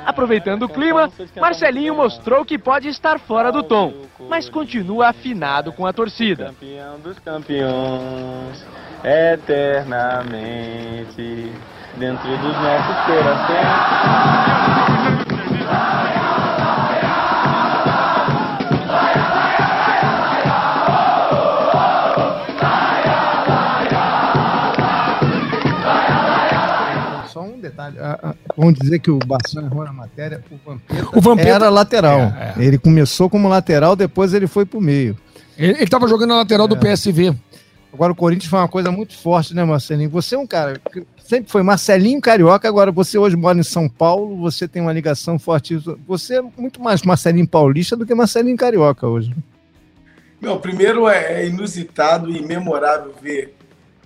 Aproveitando 0.05 0.63
o 0.63 0.69
clima, 0.69 1.12
Marcelinho 1.39 1.95
mostrou 1.95 2.43
que 2.45 2.57
pode 2.57 2.88
estar 2.88 3.19
fora 3.19 3.51
do 3.51 3.62
tom, 3.63 3.93
mas 4.27 4.49
continua 4.49 5.09
afinado 5.09 5.71
com 5.71 5.85
a 5.85 5.93
torcida. 5.93 6.45
Campeão 6.45 6.99
dos 6.99 7.19
campeões, 7.19 8.65
eternamente, 9.03 11.53
dentro 11.97 12.38
dos 12.38 12.57
nossos 12.57 12.95
corações. 13.05 14.88
Detalhe. 27.80 27.98
Vamos 28.58 28.74
dizer 28.76 29.00
que 29.00 29.10
o 29.10 29.20
Bassano 29.20 29.68
errou 29.68 29.86
na 29.86 29.94
matéria. 29.94 30.44
O 30.52 30.70
Vampeta, 30.70 31.18
o 31.18 31.22
Vampeta 31.22 31.50
era 31.50 31.70
lateral. 31.70 32.20
É, 32.20 32.54
é. 32.58 32.63
Ele 32.63 32.78
começou 32.78 33.30
como 33.30 33.48
lateral, 33.48 33.96
depois 33.96 34.34
ele 34.34 34.48
foi 34.48 34.65
pro 34.65 34.82
meio. 34.82 35.18
Ele 35.58 35.84
estava 35.84 36.08
jogando 36.08 36.30
na 36.30 36.38
lateral 36.38 36.65
é. 36.65 36.70
do 36.70 36.78
PSV. 36.78 37.36
Agora 37.92 38.12
o 38.12 38.15
Corinthians 38.15 38.50
foi 38.50 38.60
uma 38.60 38.68
coisa 38.68 38.92
muito 38.92 39.18
forte, 39.18 39.56
né, 39.56 39.63
Marcelinho? 39.63 40.10
Você 40.12 40.36
é 40.36 40.38
um 40.38 40.46
cara 40.46 40.80
que 40.92 41.04
sempre 41.26 41.52
foi 41.52 41.63
Marcelinho 41.63 42.22
Carioca, 42.22 42.68
agora 42.68 42.92
você 42.92 43.18
hoje 43.18 43.36
mora 43.36 43.58
em 43.58 43.63
São 43.63 43.89
Paulo, 43.89 44.38
você 44.38 44.68
tem 44.68 44.82
uma 44.82 44.94
ligação 44.94 45.39
forte. 45.39 45.82
Você 46.08 46.38
é 46.38 46.42
muito 46.56 46.82
mais 46.82 47.02
Marcelinho 47.02 47.48
Paulista 47.48 47.96
do 47.96 48.06
que 48.06 48.13
Marcelinho 48.13 48.56
Carioca 48.56 49.08
hoje. 49.08 49.36
Meu, 50.39 50.60
primeiro 50.60 51.10
é 51.10 51.46
inusitado 51.48 52.30
e 52.30 52.42
memorável 52.42 53.13
ver 53.22 53.56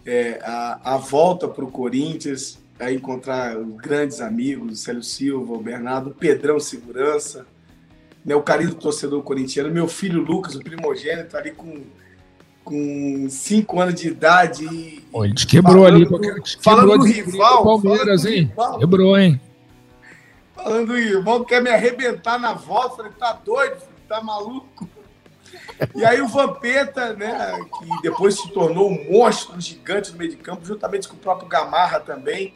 é, 0.05 0.39
a, 0.43 0.95
a 0.95 0.97
volta 0.97 1.47
para 1.47 1.63
o 1.63 1.69
Corinthians, 1.69 2.57
a 2.79 2.91
encontrar 2.91 3.55
grandes 3.77 4.19
amigos, 4.19 4.73
o 4.73 4.75
Célio 4.75 5.03
Silva, 5.03 5.53
o 5.53 5.61
Bernardo, 5.61 6.09
o 6.09 6.13
Pedrão 6.13 6.59
Segurança, 6.59 7.45
né, 8.25 8.35
o 8.35 8.41
carinho 8.41 8.71
do 8.71 8.75
torcedor 8.75 9.21
corintiano, 9.23 9.71
meu 9.71 9.87
filho 9.87 10.21
Lucas, 10.21 10.55
o 10.55 10.59
primogênito, 10.59 11.37
ali 11.37 11.51
com, 11.51 11.83
com 12.63 13.27
cinco 13.29 13.79
anos 13.79 13.95
de 13.99 14.07
idade. 14.07 14.65
E, 14.65 15.01
Pô, 15.11 15.23
ele 15.23 15.33
te 15.33 15.45
quebrou 15.45 15.85
ali. 15.85 16.05
Do, 16.05 16.19
falando 16.61 16.97
do 16.97 17.03
rival. 17.03 17.63
Palmeiras, 17.63 18.25
hein? 18.25 18.45
Rival, 18.45 18.79
quebrou, 18.79 19.17
hein? 19.17 19.39
Falando 20.55 20.87
do 20.87 20.97
irmão, 20.97 21.43
quer 21.43 21.61
me 21.61 21.69
arrebentar 21.69 22.39
na 22.39 22.53
volta. 22.53 22.97
Falei, 22.97 23.11
tá 23.19 23.33
doido, 23.33 23.77
tá 24.07 24.21
maluco? 24.21 24.87
E 25.93 26.05
aí 26.05 26.21
o 26.21 26.27
Vampeta, 26.27 27.13
né, 27.13 27.59
que 27.79 28.01
depois 28.01 28.35
se 28.35 28.49
tornou 28.51 28.89
um 28.89 29.11
monstro 29.11 29.59
gigante 29.59 30.11
no 30.11 30.17
meio 30.17 30.31
de 30.31 30.37
campo, 30.37 30.65
juntamente 30.65 31.07
com 31.07 31.15
o 31.15 31.19
próprio 31.19 31.47
Gamarra 31.47 31.99
também 31.99 32.53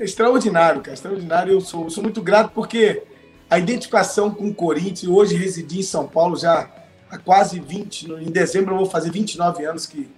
extraordinário, 0.00 0.80
cara, 0.80 0.94
extraordinário. 0.94 1.52
Eu 1.52 1.60
sou, 1.60 1.88
sou 1.90 2.02
muito 2.02 2.22
grato 2.22 2.52
porque 2.54 3.02
a 3.48 3.58
identificação 3.58 4.30
com 4.30 4.48
o 4.48 4.54
Corinthians. 4.54 5.10
Hoje 5.10 5.36
residi 5.36 5.80
em 5.80 5.82
São 5.82 6.06
Paulo 6.06 6.36
já 6.36 6.68
há 7.10 7.18
quase 7.18 7.60
20, 7.60 8.10
em 8.10 8.30
dezembro 8.30 8.74
eu 8.74 8.78
vou 8.78 8.86
fazer 8.86 9.10
29 9.10 9.64
anos 9.64 9.86
que, 9.86 10.08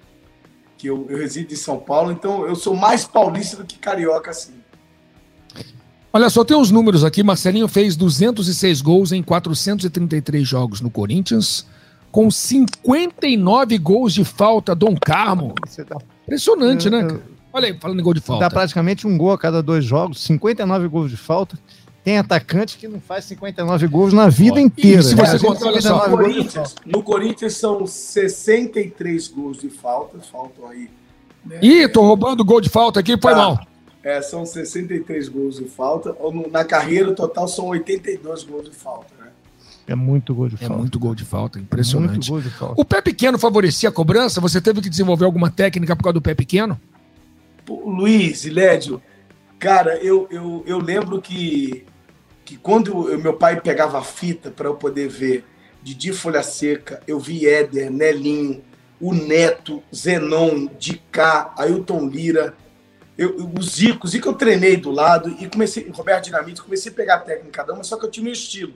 que 0.79 0.87
eu, 0.87 1.07
eu 1.09 1.19
resido 1.19 1.53
em 1.53 1.57
São 1.57 1.79
Paulo, 1.79 2.11
então 2.11 2.47
eu 2.47 2.57
sou 2.57 2.75
mais 2.75 3.05
paulista 3.05 3.57
do 3.59 3.65
que 3.65 3.79
carioca, 3.79 4.31
assim. 4.31 4.55
Olha 6.13 6.31
só, 6.31 6.45
tem 6.45 6.57
uns 6.57 6.71
números 6.71 7.05
aqui. 7.05 7.23
Marcelinho 7.23 7.69
fez 7.69 7.95
206 7.95 8.81
gols 8.81 9.13
em 9.13 9.23
433 9.23 10.49
jogos 10.49 10.81
no 10.81 10.89
Corinthians, 10.89 11.67
com 12.11 12.31
59 12.31 13.77
gols 13.77 14.15
de 14.15 14.25
falta. 14.25 14.75
Dom 14.75 14.97
Carmo. 14.97 15.55
Tá... 15.87 15.99
Impressionante, 16.23 16.89
né? 16.89 17.03
Cara? 17.03 17.36
Olha 17.57 17.69
aí, 17.69 17.79
falando 17.81 17.99
em 17.99 18.03
gol 18.03 18.13
de 18.13 18.21
falta. 18.21 18.45
Dá 18.45 18.51
praticamente 18.51 19.07
um 19.07 19.17
gol 19.17 19.33
a 19.33 19.39
cada 19.39 19.63
dois 19.63 19.83
jogos, 19.83 20.21
59 20.25 20.89
gols 20.89 21.11
de 21.11 21.17
falta. 21.17 21.59
Tem 22.05 22.19
atacante 22.19 22.77
que 22.77 22.87
não 22.87 23.01
faz 23.01 23.25
59 23.25 23.87
gols 23.87 24.13
na 24.13 24.29
vida 24.29 24.61
inteira. 24.61 25.01
E 25.01 25.03
se 25.03 25.15
você 25.15 25.39
contar, 25.39 25.69
olha 25.69 25.81
só, 25.81 26.07
no 26.07 26.19
Corinthians, 26.19 26.75
no 26.85 27.03
Corinthians 27.03 27.55
são 27.55 27.87
63 27.87 29.29
gols 29.29 29.59
de 29.59 29.71
falta, 29.71 30.19
faltam 30.19 30.69
aí. 30.69 30.91
Né? 31.47 31.59
Ih, 31.63 31.89
tô 31.89 32.03
roubando 32.03 32.45
gol 32.45 32.61
de 32.61 32.69
falta 32.69 33.01
aqui, 33.01 33.19
foi 33.19 33.33
tá. 33.33 33.39
mal. 33.39 33.67
É, 34.05 34.21
são 34.21 34.45
63 34.45 35.27
gols 35.31 35.57
de 35.57 35.65
falta. 35.65 36.15
Na 36.51 36.63
carreira, 36.63 37.09
o 37.09 37.15
total 37.15 37.49
são 37.49 37.69
82 37.69 38.45
gols 38.45 38.69
de 38.69 38.77
falta, 38.77 39.15
né? 39.19 39.29
É 39.87 39.95
muito 39.95 40.35
gol 40.35 40.51
de 40.51 40.57
é 40.57 40.59
falta. 40.59 40.75
É 40.75 40.77
muito 40.77 40.99
gol 40.99 41.15
de 41.15 41.25
falta, 41.25 41.59
impressionante. 41.59 42.13
Muito 42.13 42.29
gol 42.29 42.41
de 42.43 42.51
falta. 42.51 42.79
O 42.79 42.85
pé 42.85 43.01
pequeno 43.01 43.39
favorecia 43.39 43.89
a 43.89 43.93
cobrança? 43.93 44.43
Você 44.43 44.61
teve 44.61 44.83
que 44.83 44.91
desenvolver 44.91 45.25
alguma 45.25 45.51
técnica 45.51 45.97
por 45.97 46.03
causa 46.03 46.15
do 46.15 46.23
pé 46.23 46.35
pequeno? 46.35 46.79
Luiz 47.69 48.45
e 48.45 48.51
Lédio, 48.51 49.03
cara, 49.59 49.97
eu, 49.97 50.29
eu, 50.31 50.65
eu 50.67 50.79
lembro 50.79 51.21
que 51.21 51.87
que 52.47 52.57
quando 52.57 53.11
eu, 53.11 53.19
meu 53.19 53.35
pai 53.35 53.61
pegava 53.61 53.99
a 53.99 54.05
fita 54.05 54.53
para 54.53 54.69
eu 54.69 54.77
poder 54.77 55.09
ver 55.09 55.45
Didi 55.83 56.13
Folha 56.13 56.45
Seca, 56.45 57.03
eu 57.07 57.19
vi 57.19 57.47
Éder, 57.47 57.91
Nelinho, 57.91 58.65
o 59.01 59.13
Neto, 59.13 59.83
Zenon, 59.95 60.69
Dicá, 60.79 61.53
Ailton 61.59 62.09
Lira, 62.09 62.55
eu, 63.19 63.51
o 63.57 63.63
Zico, 63.63 64.07
o 64.07 64.09
Zico 64.09 64.29
eu 64.29 64.35
treinei 64.35 64.77
do 64.77 64.91
lado 64.91 65.35
e 65.41 65.49
comecei, 65.49 65.91
Roberto 65.91 66.25
Dinamite, 66.25 66.63
comecei 66.63 66.93
a 66.93 66.95
pegar 66.95 67.15
a 67.17 67.21
técnica 67.21 67.51
cada 67.51 67.75
uma, 67.75 67.83
só 67.83 67.99
que 67.99 68.07
eu 68.07 68.11
tinha 68.11 68.25
meu 68.25 68.33
estilo. 68.33 68.75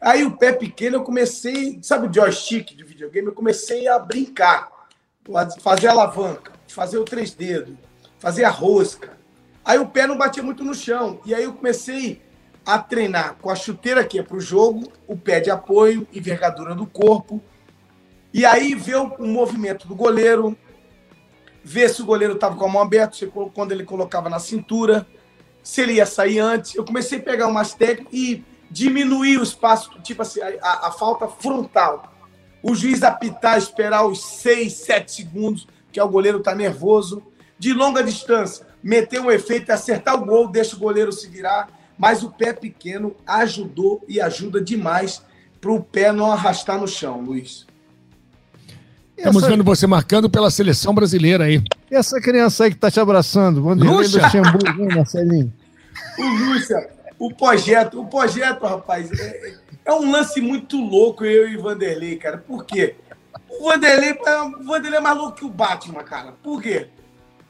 Aí 0.00 0.24
o 0.24 0.36
pé 0.36 0.52
pequeno 0.52 0.96
eu 0.96 1.04
comecei, 1.04 1.78
sabe 1.80 2.08
o 2.08 2.12
joystick 2.12 2.74
de 2.74 2.82
videogame? 2.82 3.28
Eu 3.28 3.34
comecei 3.34 3.86
a 3.86 3.98
brincar, 4.00 4.68
fazer 5.60 5.88
alavanca, 5.88 6.52
fazer 6.66 6.98
o 6.98 7.04
três 7.04 7.32
dedos, 7.32 7.76
fazer 8.22 8.44
a 8.44 8.50
rosca. 8.50 9.18
Aí 9.64 9.80
o 9.80 9.88
pé 9.88 10.06
não 10.06 10.16
batia 10.16 10.44
muito 10.44 10.62
no 10.62 10.76
chão. 10.76 11.20
E 11.26 11.34
aí 11.34 11.42
eu 11.42 11.52
comecei 11.52 12.22
a 12.64 12.78
treinar 12.78 13.34
com 13.42 13.50
a 13.50 13.56
chuteira 13.56 14.04
que 14.04 14.16
é 14.16 14.22
para 14.22 14.36
o 14.36 14.40
jogo, 14.40 14.92
o 15.08 15.16
pé 15.16 15.40
de 15.40 15.50
apoio, 15.50 16.06
envergadura 16.14 16.72
do 16.72 16.86
corpo. 16.86 17.42
E 18.32 18.46
aí 18.46 18.76
ver 18.76 18.94
o, 18.94 19.26
movimento 19.26 19.88
do 19.88 19.96
goleiro, 19.96 20.56
ver 21.64 21.90
se 21.90 22.00
o 22.00 22.04
goleiro 22.06 22.34
estava 22.34 22.54
com 22.54 22.64
a 22.64 22.68
mão 22.68 22.80
aberta, 22.80 23.26
quando 23.52 23.72
ele 23.72 23.84
colocava 23.84 24.30
na 24.30 24.38
cintura, 24.38 25.04
se 25.60 25.80
ele 25.80 25.94
ia 25.94 26.06
sair 26.06 26.38
antes. 26.38 26.76
Eu 26.76 26.84
comecei 26.84 27.18
a 27.18 27.22
pegar 27.22 27.48
umas 27.48 27.74
técnicas 27.74 28.14
e 28.14 28.44
diminuir 28.70 29.38
o 29.38 29.42
espaço, 29.42 29.90
tipo 30.00 30.22
assim, 30.22 30.40
a, 30.40 30.86
a 30.86 30.92
falta 30.92 31.26
frontal. 31.26 32.14
O 32.62 32.72
juiz 32.72 33.02
apitar, 33.02 33.58
esperar 33.58 34.06
os 34.06 34.24
6, 34.24 34.72
7 34.72 35.10
segundos, 35.10 35.66
que 35.90 35.98
é 35.98 36.04
o 36.04 36.08
goleiro 36.08 36.38
tá 36.38 36.54
nervoso. 36.54 37.20
De 37.62 37.72
longa 37.72 38.02
distância, 38.02 38.66
meter 38.82 39.20
um 39.20 39.30
efeito, 39.30 39.70
acertar 39.70 40.20
o 40.20 40.24
gol, 40.24 40.48
deixa 40.48 40.74
o 40.74 40.78
goleiro 40.78 41.12
se 41.12 41.28
virar 41.28 41.68
mas 42.02 42.24
o 42.24 42.30
pé 42.30 42.52
pequeno 42.52 43.14
ajudou 43.24 44.02
e 44.08 44.20
ajuda 44.20 44.60
demais 44.60 45.22
para 45.60 45.70
o 45.70 45.80
pé 45.80 46.10
não 46.10 46.32
arrastar 46.32 46.76
no 46.76 46.88
chão, 46.88 47.20
Luiz. 47.20 47.64
Estamos 49.16 49.46
vendo 49.46 49.62
você 49.62 49.86
marcando 49.86 50.28
pela 50.28 50.50
seleção 50.50 50.92
brasileira 50.92 51.44
aí. 51.44 51.62
E 51.88 51.94
essa 51.94 52.20
criança 52.20 52.64
aí 52.64 52.70
que 52.70 52.76
está 52.76 52.90
te 52.90 52.98
abraçando? 52.98 53.62
Vanderlei 53.62 54.08
do 54.08 54.96
Marcelinho? 54.96 55.52
O 56.18 56.22
Lúcia, 56.22 56.90
o 57.20 57.32
projeto, 57.32 58.00
o 58.00 58.06
projeto, 58.06 58.66
rapaz, 58.66 59.08
é, 59.12 59.54
é, 59.84 59.92
um 59.92 60.10
lance 60.10 60.40
muito 60.40 60.78
louco 60.78 61.24
eu 61.24 61.48
e 61.48 61.56
o 61.56 61.62
Vanderlei, 61.62 62.16
cara. 62.16 62.38
Por 62.38 62.64
quê? 62.64 62.96
O 63.48 63.68
Vanderlei, 63.68 64.18
o 64.60 64.64
Vanderlei 64.64 64.98
é 64.98 65.02
mais 65.02 65.16
louco 65.16 65.36
que 65.36 65.44
o 65.44 65.50
Batman, 65.50 66.02
cara. 66.02 66.32
Por 66.42 66.60
quê? 66.60 66.88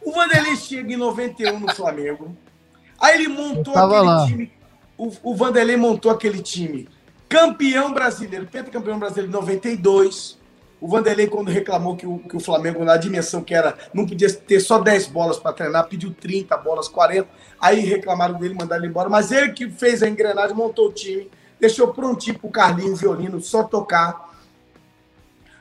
O 0.05 0.13
Vanderlei 0.13 0.57
chega 0.57 0.93
em 0.93 0.97
91 0.97 1.61
no 1.61 1.75
Flamengo. 1.75 2.37
Aí 3.01 3.17
ele 3.17 3.29
montou 3.29 3.77
aquele 3.77 4.03
lá. 4.03 4.27
time. 4.27 4.53
O, 4.97 5.13
o 5.23 5.35
Vanderlei 5.35 5.77
montou 5.77 6.11
aquele 6.11 6.43
time. 6.43 6.89
Campeão 7.29 7.93
brasileiro, 7.93 8.47
pentacampeão 8.47 8.99
brasileiro 8.99 9.31
em 9.31 9.33
92. 9.33 10.39
O 10.81 10.89
Vanderlei, 10.89 11.29
quando 11.29 11.49
reclamou 11.49 11.97
que 11.97 12.07
o, 12.07 12.19
que 12.19 12.37
o 12.37 12.41
Flamengo, 12.41 12.85
na 12.85 12.97
dimensão 12.97 13.43
que 13.43 13.55
era, 13.55 13.79
não 13.95 14.05
podia 14.05 14.33
ter 14.33 14.59
só 14.59 14.81
10 14.81 15.07
bolas 15.07 15.39
para 15.39 15.53
treinar, 15.53 15.87
pediu 15.87 16.13
30 16.13 16.57
bolas, 16.57 16.89
40. 16.89 17.29
Aí 17.61 17.81
reclamaram 17.81 18.39
dele, 18.39 18.55
mandaram 18.55 18.83
ele 18.83 18.91
embora. 18.91 19.09
Mas 19.09 19.31
ele 19.31 19.53
que 19.53 19.71
fez 19.71 20.03
a 20.03 20.09
engrenagem, 20.09 20.57
montou 20.57 20.89
o 20.89 20.93
time, 20.93 21.31
deixou 21.61 21.95
prontinho 21.95 22.39
pro 22.39 22.51
Carlinhos 22.51 23.01
violino, 23.01 23.41
só 23.41 23.63
tocar. 23.63 24.33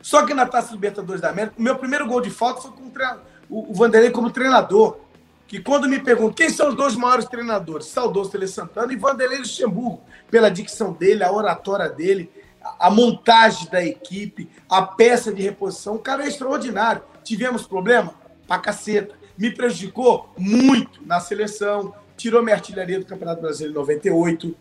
Só 0.02 0.26
que 0.26 0.34
na 0.34 0.48
Taça 0.48 0.74
Libertadores 0.74 1.22
da 1.22 1.30
América, 1.30 1.54
o 1.58 1.62
meu 1.62 1.76
primeiro 1.76 2.08
gol 2.08 2.20
de 2.20 2.32
falta 2.32 2.62
foi 2.62 2.72
com 2.72 2.86
o, 2.86 2.92
o 3.52 3.74
Vanderlei 3.74 4.10
como 4.12 4.32
treinador 4.32 4.98
que 5.52 5.60
quando 5.60 5.86
me 5.90 6.00
perguntam 6.00 6.32
quem 6.32 6.50
são 6.50 6.70
os 6.70 6.76
dois 6.76 6.96
maiores 6.96 7.26
treinadores, 7.26 7.88
saudoso 7.88 8.32
Tele 8.32 8.48
Santana 8.48 8.94
e 8.94 8.96
Vanderlei 8.96 9.40
Luxemburgo, 9.40 10.02
pela 10.30 10.50
dicção 10.50 10.94
dele, 10.94 11.26
a 11.26 11.32
oratória 11.34 11.90
dele, 11.90 12.32
a 12.80 12.90
montagem 12.90 13.70
da 13.70 13.84
equipe, 13.84 14.48
a 14.70 14.82
peça 14.82 15.30
de 15.34 15.42
reposição, 15.42 15.96
o 15.96 16.00
cara 16.00 16.24
é 16.24 16.30
extraordinário. 16.30 17.02
Tivemos 17.22 17.68
problema? 17.68 18.14
Pra 18.48 18.60
caceta. 18.60 19.14
Me 19.38 19.52
prejudicou 19.52 20.30
muito 20.38 21.06
na 21.06 21.20
seleção, 21.20 21.94
tirou 22.16 22.42
minha 22.42 22.56
artilharia 22.56 23.00
do 23.00 23.06
Campeonato 23.06 23.42
Brasileiro 23.42 23.74
em 23.74 23.82
98, 23.82 24.56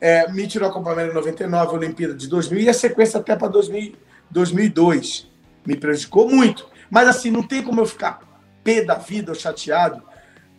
é, 0.00 0.30
me 0.30 0.46
tirou 0.46 0.68
a 0.68 0.72
Copa 0.72 0.92
América 0.92 1.12
em 1.12 1.16
99, 1.16 1.72
a 1.72 1.74
Olimpíada 1.76 2.14
de 2.14 2.28
2000 2.28 2.60
e 2.60 2.68
a 2.68 2.74
sequência 2.74 3.18
até 3.18 3.34
para 3.34 3.48
2002. 3.48 5.28
Me 5.66 5.76
prejudicou 5.76 6.30
muito. 6.30 6.70
Mas 6.90 7.08
assim, 7.08 7.30
não 7.30 7.42
tem 7.42 7.62
como 7.62 7.80
eu 7.80 7.86
ficar 7.86 8.20
pé 8.64 8.82
da 8.82 8.94
vida 8.94 9.30
ou 9.30 9.38
chateado 9.38 10.02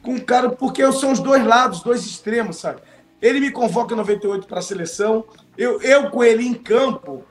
com 0.02 0.15
o 0.15 0.22
cara, 0.22 0.50
porque 0.50 0.89
são 0.94 1.12
os 1.12 1.20
dois 1.20 1.46
lados, 1.46 1.84
dois 1.84 2.06
extremos, 2.06 2.58
sabe? 2.58 2.82
Ele 3.22 3.39
me 3.39 3.52
convoca 3.52 3.94
em 3.94 3.98
98 3.98 4.48
para 4.48 4.60
a 4.60 4.63
seleção, 4.63 5.26
eu, 5.58 5.80
eu 5.82 6.10
com 6.10 6.24
ele 6.24 6.44
em 6.44 6.56
campo, 6.56 7.24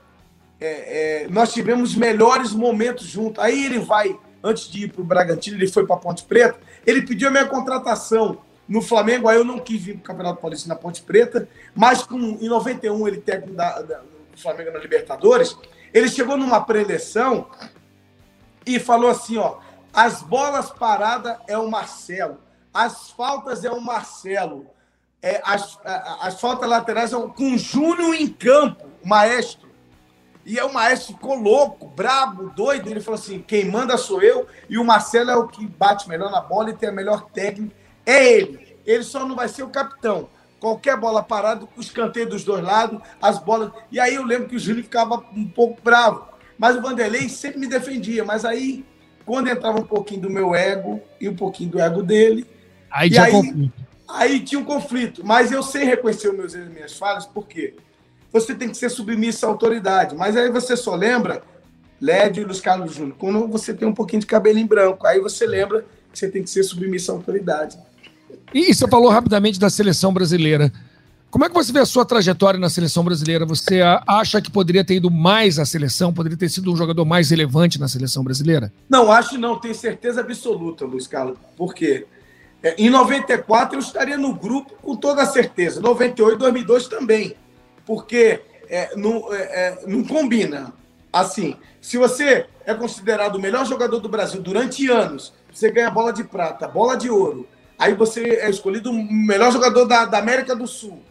é, 0.59 1.23
é, 1.23 1.27
nós 1.27 1.51
tivemos 1.51 1.95
melhores 1.95 2.53
momentos 2.53 3.05
juntos. 3.07 3.43
Aí 3.43 3.65
ele 3.65 3.79
vai, 3.79 4.17
antes 4.41 4.69
de 4.69 4.85
ir 4.85 4.93
para 4.93 5.01
o 5.01 5.03
Bragantino, 5.03 5.57
ele 5.57 5.67
foi 5.67 5.85
para 5.85 5.97
Ponte 5.97 6.23
Preta, 6.23 6.59
ele 6.85 7.01
pediu 7.01 7.27
a 7.27 7.31
minha 7.31 7.45
contratação 7.45 8.37
no 8.69 8.81
Flamengo, 8.81 9.27
aí 9.27 9.35
eu 9.35 9.43
não 9.43 9.59
quis 9.59 9.81
vir 9.81 9.95
para 9.95 9.99
o 9.99 10.03
Campeonato 10.03 10.39
Paulista 10.39 10.69
na 10.69 10.75
Ponte 10.75 11.01
Preta, 11.01 11.49
mas 11.75 12.03
com, 12.03 12.17
em 12.17 12.47
91 12.47 13.07
ele 13.07 13.17
técnico 13.17 13.53
da, 13.53 13.81
do 13.81 13.97
Flamengo 14.37 14.71
na 14.71 14.79
Libertadores, 14.79 15.57
ele 15.93 16.07
chegou 16.07 16.37
numa 16.37 16.61
preleção 16.61 17.47
e 18.65 18.79
falou 18.79 19.09
assim, 19.09 19.37
ó, 19.37 19.57
as 19.93 20.21
bolas 20.21 20.69
paradas 20.71 21.37
é 21.47 21.57
o 21.57 21.69
Marcelo 21.69 22.39
as 22.73 23.11
faltas 23.11 23.63
é 23.63 23.71
o 23.71 23.81
Marcelo. 23.81 24.67
É, 25.21 25.41
as, 25.45 25.77
as 26.21 26.41
faltas 26.41 26.67
laterais 26.67 27.11
com 27.11 27.53
o 27.53 27.57
Júnior 27.57 28.15
em 28.15 28.27
campo, 28.27 28.87
o 29.03 29.07
maestro. 29.07 29.69
E 30.43 30.59
aí 30.59 30.65
o 30.65 30.73
maestro 30.73 31.13
ficou 31.13 31.35
louco, 31.35 31.87
brabo, 31.87 32.49
doido. 32.49 32.89
Ele 32.89 33.01
falou 33.01 33.19
assim: 33.19 33.39
quem 33.39 33.69
manda 33.69 33.97
sou 33.97 34.21
eu, 34.21 34.47
e 34.67 34.77
o 34.77 34.83
Marcelo 34.83 35.29
é 35.29 35.35
o 35.35 35.47
que 35.47 35.67
bate 35.67 36.09
melhor 36.09 36.31
na 36.31 36.41
bola 36.41 36.71
e 36.71 36.75
tem 36.75 36.89
a 36.89 36.93
melhor 36.93 37.29
técnica. 37.29 37.75
É 38.05 38.33
ele. 38.33 38.77
Ele 38.83 39.03
só 39.03 39.25
não 39.25 39.35
vai 39.35 39.47
ser 39.47 39.61
o 39.63 39.69
capitão. 39.69 40.27
Qualquer 40.59 40.97
bola 40.97 41.21
parada, 41.21 41.67
o 41.75 41.81
escanteio 41.81 42.29
dos 42.29 42.43
dois 42.43 42.63
lados, 42.63 42.99
as 43.21 43.37
bolas. 43.37 43.71
E 43.91 43.99
aí 43.99 44.15
eu 44.15 44.23
lembro 44.23 44.49
que 44.49 44.55
o 44.55 44.59
Júnior 44.59 44.83
ficava 44.83 45.23
um 45.35 45.47
pouco 45.47 45.79
bravo. 45.83 46.27
Mas 46.61 46.77
o 46.77 46.81
Vanderlei 46.81 47.27
sempre 47.27 47.59
me 47.59 47.65
defendia. 47.65 48.23
Mas 48.23 48.45
aí, 48.45 48.85
quando 49.25 49.49
entrava 49.49 49.79
um 49.79 49.83
pouquinho 49.83 50.21
do 50.21 50.29
meu 50.29 50.53
ego 50.53 51.01
e 51.19 51.27
um 51.27 51.35
pouquinho 51.35 51.71
do 51.71 51.79
ego 51.79 52.03
dele, 52.03 52.45
Aí 52.91 53.09
tinha 53.09 53.23
aí, 53.23 53.31
conflito. 53.31 53.73
Aí 54.07 54.39
tinha 54.41 54.61
um 54.61 54.63
conflito. 54.63 55.25
Mas 55.25 55.51
eu 55.51 55.63
sei 55.63 55.85
reconhecer 55.85 56.31
meus 56.31 56.53
e 56.53 56.59
minhas 56.59 56.95
falhas, 56.95 57.25
por 57.25 57.47
quê? 57.47 57.73
Você 58.31 58.53
tem 58.53 58.69
que 58.69 58.77
ser 58.77 58.91
submisso 58.91 59.43
à 59.43 59.49
autoridade. 59.49 60.15
Mas 60.15 60.37
aí 60.37 60.51
você 60.51 60.77
só 60.77 60.93
lembra, 60.93 61.41
Lédio 61.99 62.41
e 62.41 62.45
Luiz 62.45 62.61
Carlos 62.61 62.93
Júnior, 62.93 63.15
quando 63.17 63.47
você 63.47 63.73
tem 63.73 63.87
um 63.87 63.93
pouquinho 63.93 64.19
de 64.19 64.27
cabelo 64.27 64.59
em 64.59 64.67
branco. 64.67 65.07
Aí 65.07 65.19
você 65.19 65.47
lembra 65.47 65.83
que 66.13 66.19
você 66.19 66.29
tem 66.29 66.43
que 66.43 66.49
ser 66.51 66.61
submisso 66.61 67.11
à 67.11 67.15
autoridade. 67.15 67.75
E 68.53 68.71
você 68.71 68.87
falou 68.87 69.09
rapidamente 69.09 69.59
da 69.59 69.69
seleção 69.71 70.13
brasileira. 70.13 70.71
Como 71.31 71.45
é 71.45 71.47
que 71.47 71.55
você 71.55 71.71
vê 71.71 71.79
a 71.79 71.85
sua 71.85 72.03
trajetória 72.03 72.59
na 72.59 72.69
seleção 72.69 73.05
brasileira? 73.05 73.45
Você 73.45 73.79
acha 74.05 74.41
que 74.41 74.51
poderia 74.51 74.83
ter 74.83 74.95
ido 74.95 75.09
mais 75.09 75.57
à 75.59 75.65
seleção? 75.65 76.13
Poderia 76.13 76.37
ter 76.37 76.49
sido 76.49 76.73
um 76.73 76.75
jogador 76.75 77.05
mais 77.05 77.29
relevante 77.29 77.79
na 77.79 77.87
seleção 77.87 78.21
brasileira? 78.21 78.71
Não, 78.89 79.09
acho 79.09 79.37
não. 79.37 79.57
Tenho 79.57 79.73
certeza 79.73 80.19
absoluta, 80.19 80.83
Luiz 80.83 81.07
Carlos. 81.07 81.37
Por 81.55 81.73
quê? 81.73 82.05
É, 82.61 82.75
em 82.77 82.89
94 82.89 83.77
eu 83.77 83.79
estaria 83.79 84.17
no 84.17 84.35
grupo 84.35 84.73
com 84.81 84.93
toda 84.93 85.25
certeza. 85.25 85.79
98, 85.79 86.37
2002 86.37 86.87
também. 86.89 87.35
porque 87.85 88.41
é, 88.69 88.95
não, 88.97 89.33
é, 89.33 89.37
é, 89.37 89.83
não 89.87 90.03
combina. 90.03 90.73
Assim, 91.13 91.55
se 91.79 91.97
você 91.97 92.45
é 92.65 92.73
considerado 92.73 93.35
o 93.35 93.39
melhor 93.39 93.65
jogador 93.65 93.99
do 93.99 94.09
Brasil 94.09 94.41
durante 94.41 94.89
anos, 94.89 95.33
você 95.51 95.71
ganha 95.71 95.89
bola 95.89 96.11
de 96.11 96.25
prata, 96.25 96.67
bola 96.67 96.95
de 96.95 97.09
ouro, 97.09 97.47
aí 97.79 97.93
você 97.93 98.21
é 98.35 98.49
escolhido 98.49 98.91
o 98.91 98.93
melhor 98.93 99.51
jogador 99.51 99.85
da, 99.85 100.05
da 100.05 100.19
América 100.19 100.55
do 100.55 100.67
Sul, 100.67 101.01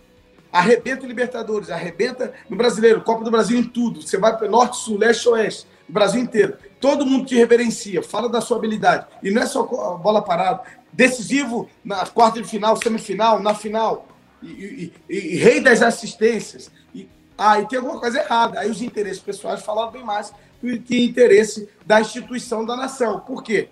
arrebenta 0.52 1.06
Libertadores, 1.06 1.70
arrebenta 1.70 2.32
no 2.48 2.56
Brasileiro, 2.56 3.02
Copa 3.02 3.24
do 3.24 3.30
Brasil 3.30 3.58
em 3.58 3.64
tudo, 3.64 4.02
você 4.02 4.18
vai 4.18 4.36
para 4.36 4.48
Norte, 4.48 4.78
Sul, 4.78 4.98
Leste, 4.98 5.28
Oeste, 5.28 5.66
o 5.88 5.92
Brasil 5.92 6.20
inteiro. 6.20 6.56
Todo 6.80 7.06
mundo 7.06 7.26
te 7.26 7.34
reverencia, 7.34 8.02
fala 8.02 8.28
da 8.28 8.40
sua 8.40 8.56
habilidade. 8.56 9.06
E 9.22 9.30
não 9.30 9.42
é 9.42 9.46
só 9.46 9.62
bola 9.64 10.22
parada. 10.22 10.62
Decisivo 10.92 11.68
na 11.84 12.06
quarta 12.06 12.40
de 12.40 12.48
final, 12.48 12.76
semifinal, 12.76 13.40
na 13.40 13.54
final. 13.54 14.08
E, 14.42 14.48
e, 14.48 14.92
e, 15.08 15.18
e 15.34 15.36
rei 15.36 15.60
das 15.60 15.82
assistências. 15.82 16.70
E, 16.94 17.08
ah, 17.36 17.60
e 17.60 17.66
tem 17.66 17.78
alguma 17.78 18.00
coisa 18.00 18.18
errada. 18.20 18.60
Aí 18.60 18.70
os 18.70 18.80
interesses 18.80 19.20
pessoais 19.20 19.62
falaram 19.62 19.92
bem 19.92 20.02
mais 20.02 20.32
do 20.62 20.78
que 20.80 21.04
interesse 21.04 21.68
da 21.84 22.00
instituição 22.00 22.64
da 22.64 22.76
nação. 22.76 23.20
Por 23.20 23.42
quê? 23.42 23.68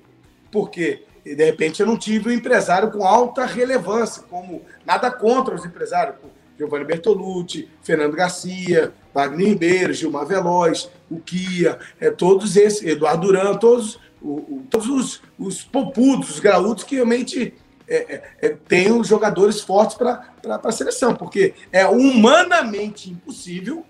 Porque, 0.50 1.04
de 1.24 1.44
repente, 1.44 1.80
eu 1.80 1.86
não 1.86 1.96
tive 1.96 2.28
um 2.28 2.32
empresário 2.32 2.90
com 2.90 3.04
alta 3.04 3.46
relevância, 3.46 4.22
como 4.28 4.62
nada 4.84 5.10
contra 5.10 5.54
os 5.54 5.64
empresários. 5.64 6.16
Giovanni 6.58 6.84
Bertolucci, 6.84 7.68
Fernando 7.82 8.16
Garcia, 8.16 8.92
Wagner 9.14 9.48
Ribeiro, 9.48 9.92
Gilmar 9.92 10.26
Veloz, 10.26 10.90
o 11.08 11.20
Kia, 11.20 11.78
é, 12.00 12.10
todos 12.10 12.56
esses, 12.56 12.82
Eduardo 12.82 13.28
Duran, 13.28 13.54
todos, 13.56 13.98
o, 14.20 14.30
o, 14.30 14.66
todos 14.68 14.88
os, 14.88 15.22
os 15.38 15.62
popudos, 15.62 16.30
os 16.30 16.40
graúdos 16.40 16.82
que 16.82 16.96
realmente 16.96 17.54
é, 17.86 17.96
é, 18.14 18.22
é 18.42 18.48
têm 18.50 18.90
os 18.92 19.06
jogadores 19.06 19.60
fortes 19.60 19.96
para 19.96 20.32
a 20.44 20.72
seleção, 20.72 21.14
porque 21.14 21.54
é 21.70 21.86
humanamente 21.86 23.10
impossível 23.10 23.86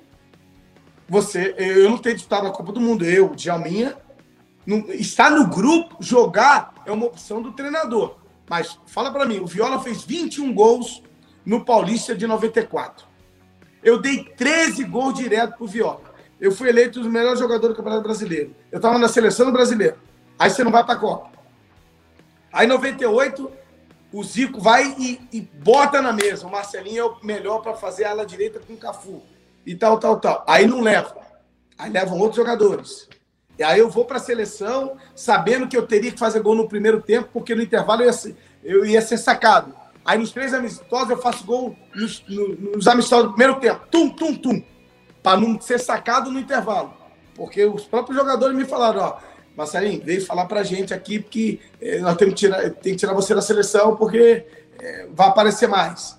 você. 1.08 1.54
Eu 1.56 1.88
não 1.88 1.98
ter 1.98 2.14
disputado 2.14 2.46
a 2.46 2.52
Copa 2.52 2.70
do 2.70 2.80
Mundo, 2.80 3.04
eu, 3.04 3.34
Djalminha, 3.34 3.96
não, 4.66 4.84
estar 4.90 5.30
no 5.30 5.46
grupo, 5.46 5.96
jogar 6.00 6.74
é 6.84 6.92
uma 6.92 7.06
opção 7.06 7.40
do 7.40 7.52
treinador. 7.52 8.16
Mas 8.48 8.78
fala 8.86 9.10
para 9.10 9.24
mim, 9.24 9.38
o 9.38 9.46
Viola 9.46 9.80
fez 9.80 10.02
21 10.02 10.52
gols 10.54 11.02
no 11.48 11.64
Paulista 11.64 12.14
de 12.14 12.26
94. 12.26 13.06
Eu 13.82 13.98
dei 13.98 14.22
13 14.22 14.84
gols 14.84 15.14
direto 15.14 15.56
pro 15.56 15.66
Viola. 15.66 16.02
Eu 16.38 16.52
fui 16.52 16.68
eleito 16.68 17.00
o 17.00 17.04
melhor 17.04 17.38
jogador 17.38 17.68
do 17.68 17.74
Campeonato 17.74 18.02
Brasileiro. 18.02 18.54
Eu 18.70 18.76
estava 18.76 18.98
na 18.98 19.08
seleção 19.08 19.50
brasileira. 19.50 19.96
Aí 20.38 20.50
você 20.50 20.62
não 20.62 20.70
vai 20.70 20.84
para 20.84 20.92
a 20.92 20.98
Copa. 20.98 21.30
Aí 22.52 22.66
em 22.66 22.68
98, 22.68 23.50
o 24.12 24.22
Zico 24.22 24.60
vai 24.60 24.94
e, 24.98 25.26
e, 25.32 25.40
bota 25.40 26.02
na 26.02 26.12
mesa. 26.12 26.46
O 26.46 26.50
Marcelinho 26.50 27.00
é 27.00 27.04
o 27.04 27.24
melhor 27.24 27.62
para 27.62 27.72
fazer 27.72 28.04
a 28.04 28.10
ala 28.10 28.26
direita 28.26 28.60
com 28.60 28.74
o 28.74 28.76
Cafu. 28.76 29.22
E 29.64 29.74
tal, 29.74 29.98
tal, 29.98 30.20
tal. 30.20 30.44
Aí 30.46 30.66
não 30.66 30.82
leva. 30.82 31.16
Aí 31.78 31.90
levam 31.90 32.18
outros 32.18 32.36
jogadores. 32.36 33.08
E 33.58 33.62
aí 33.62 33.78
eu 33.78 33.88
vou 33.88 34.04
para 34.04 34.18
a 34.18 34.20
seleção 34.20 34.98
sabendo 35.16 35.66
que 35.66 35.76
eu 35.78 35.86
teria 35.86 36.12
que 36.12 36.18
fazer 36.18 36.40
gol 36.40 36.54
no 36.54 36.68
primeiro 36.68 37.00
tempo, 37.00 37.30
porque 37.32 37.54
no 37.54 37.62
intervalo 37.62 38.02
eu 38.02 38.06
ia 38.06 38.12
ser, 38.12 38.36
eu 38.62 38.84
ia 38.84 39.00
ser 39.00 39.16
sacado. 39.16 39.77
Aí 40.08 40.16
nos 40.16 40.32
três 40.32 40.54
amistosos 40.54 41.10
eu 41.10 41.18
faço 41.18 41.44
gol 41.44 41.76
nos, 41.94 42.24
nos 42.26 42.88
amistosos 42.88 43.26
do 43.26 43.34
primeiro 43.34 43.60
tempo. 43.60 43.86
Tum, 43.90 44.08
tum, 44.08 44.34
tum. 44.34 44.62
Para 45.22 45.38
não 45.38 45.60
ser 45.60 45.78
sacado 45.78 46.30
no 46.30 46.40
intervalo. 46.40 46.94
Porque 47.34 47.62
os 47.66 47.84
próprios 47.84 48.16
jogadores 48.16 48.56
me 48.56 48.64
falaram, 48.64 49.02
ó, 49.02 49.18
Marcelinho, 49.54 50.02
veio 50.02 50.24
falar 50.24 50.46
pra 50.46 50.62
gente 50.62 50.94
aqui 50.94 51.22
que 51.22 51.60
eh, 51.78 51.98
nós 51.98 52.16
temos 52.16 52.32
que 52.32 52.40
tirar, 52.40 52.70
tem 52.70 52.94
que 52.94 53.00
tirar 53.00 53.12
você 53.12 53.34
da 53.34 53.42
seleção 53.42 53.96
porque 53.96 54.46
eh, 54.80 55.08
vai 55.12 55.28
aparecer 55.28 55.68
mais. 55.68 56.18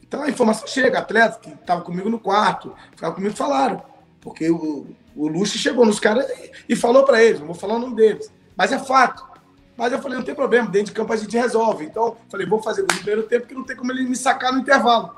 Então 0.00 0.22
a 0.22 0.30
informação 0.30 0.68
chega, 0.68 1.00
atleta 1.00 1.40
que 1.40 1.50
estava 1.50 1.80
comigo 1.80 2.08
no 2.08 2.20
quarto, 2.20 2.72
ficava 2.92 3.16
comigo, 3.16 3.34
falaram. 3.34 3.82
Porque 4.20 4.48
o, 4.48 4.86
o 5.16 5.44
chegou 5.44 5.84
nos 5.84 5.98
caras 5.98 6.24
e, 6.30 6.52
e 6.68 6.76
falou 6.76 7.02
para 7.02 7.20
eles, 7.20 7.40
não 7.40 7.48
vou 7.48 7.56
falar 7.56 7.74
o 7.74 7.80
nome 7.80 7.96
deles. 7.96 8.32
Mas 8.56 8.70
é 8.70 8.78
fato. 8.78 9.33
Mas 9.76 9.92
eu 9.92 10.00
falei, 10.00 10.18
não 10.18 10.24
tem 10.24 10.34
problema, 10.34 10.68
dentro 10.68 10.86
de 10.86 10.92
campo 10.92 11.12
a 11.12 11.16
gente 11.16 11.36
resolve. 11.36 11.84
Então, 11.84 12.16
falei, 12.28 12.46
vou 12.46 12.62
fazer 12.62 12.82
o 12.82 12.86
primeiro 12.86 13.24
tempo, 13.24 13.46
que 13.46 13.54
não 13.54 13.64
tem 13.64 13.76
como 13.76 13.90
ele 13.90 14.04
me 14.04 14.16
sacar 14.16 14.52
no 14.52 14.60
intervalo. 14.60 15.14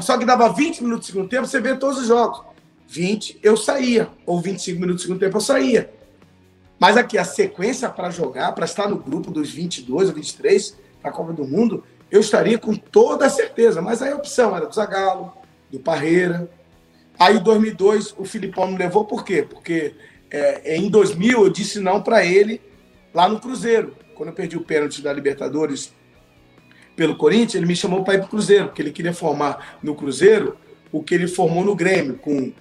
Só 0.00 0.18
que 0.18 0.24
dava 0.24 0.52
20 0.52 0.82
minutos 0.82 1.06
do 1.06 1.12
segundo 1.12 1.28
tempo, 1.28 1.46
você 1.46 1.60
vê 1.60 1.74
todos 1.76 2.00
os 2.00 2.08
jogos. 2.08 2.42
20, 2.88 3.40
eu 3.42 3.56
saía. 3.56 4.08
Ou 4.26 4.40
25 4.40 4.80
minutos 4.80 5.02
do 5.02 5.06
segundo 5.06 5.20
tempo, 5.20 5.36
eu 5.36 5.40
saía. 5.40 5.90
Mas 6.78 6.96
aqui, 6.96 7.16
a 7.16 7.24
sequência 7.24 7.88
para 7.88 8.10
jogar, 8.10 8.52
para 8.52 8.66
estar 8.66 8.88
no 8.88 8.96
grupo 8.96 9.30
dos 9.30 9.50
22 9.50 10.08
ou 10.08 10.14
23 10.14 10.76
para 11.00 11.10
a 11.10 11.14
Copa 11.14 11.32
do 11.32 11.46
Mundo, 11.46 11.82
eu 12.10 12.20
estaria 12.20 12.58
com 12.58 12.74
toda 12.74 13.30
certeza. 13.30 13.80
Mas 13.80 14.02
aí 14.02 14.12
a 14.12 14.16
opção 14.16 14.54
era 14.54 14.66
do 14.66 14.74
Zagallo, 14.74 15.32
do 15.70 15.80
Parreira. 15.80 16.50
Aí, 17.18 17.38
em 17.38 17.42
2002, 17.42 18.14
o 18.18 18.26
Filipão 18.26 18.66
me 18.66 18.76
levou, 18.76 19.06
por 19.06 19.24
quê? 19.24 19.42
Porque 19.42 19.94
é, 20.30 20.76
em 20.76 20.90
2000 20.90 21.44
eu 21.44 21.50
disse 21.50 21.80
não 21.80 22.02
para 22.02 22.24
ele 22.24 22.60
lá 23.16 23.26
no 23.26 23.40
Cruzeiro. 23.40 23.96
Quando 24.14 24.28
eu 24.28 24.34
perdi 24.34 24.58
o 24.58 24.60
pênalti 24.60 25.00
da 25.00 25.10
Libertadores 25.10 25.94
pelo 26.94 27.16
Corinthians, 27.16 27.54
ele 27.54 27.66
me 27.66 27.74
chamou 27.74 28.04
para 28.04 28.14
ir 28.14 28.18
para 28.18 28.26
o 28.26 28.30
Cruzeiro, 28.30 28.66
porque 28.66 28.82
ele 28.82 28.92
queria 28.92 29.14
formar 29.14 29.78
no 29.82 29.94
Cruzeiro 29.94 30.58
o 30.92 31.02
que 31.02 31.14
ele 31.14 31.26
formou 31.26 31.64
no 31.64 31.74
Grêmio, 31.74 32.18
com 32.18 32.52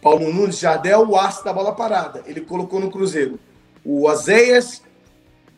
Paulo 0.00 0.32
Nunes, 0.32 0.60
Jardel, 0.60 1.08
o 1.08 1.16
aço 1.16 1.44
da 1.44 1.52
bola 1.52 1.74
parada. 1.74 2.22
Ele 2.24 2.40
colocou 2.40 2.78
no 2.78 2.88
Cruzeiro 2.88 3.38
o 3.84 4.08
Azeias 4.08 4.82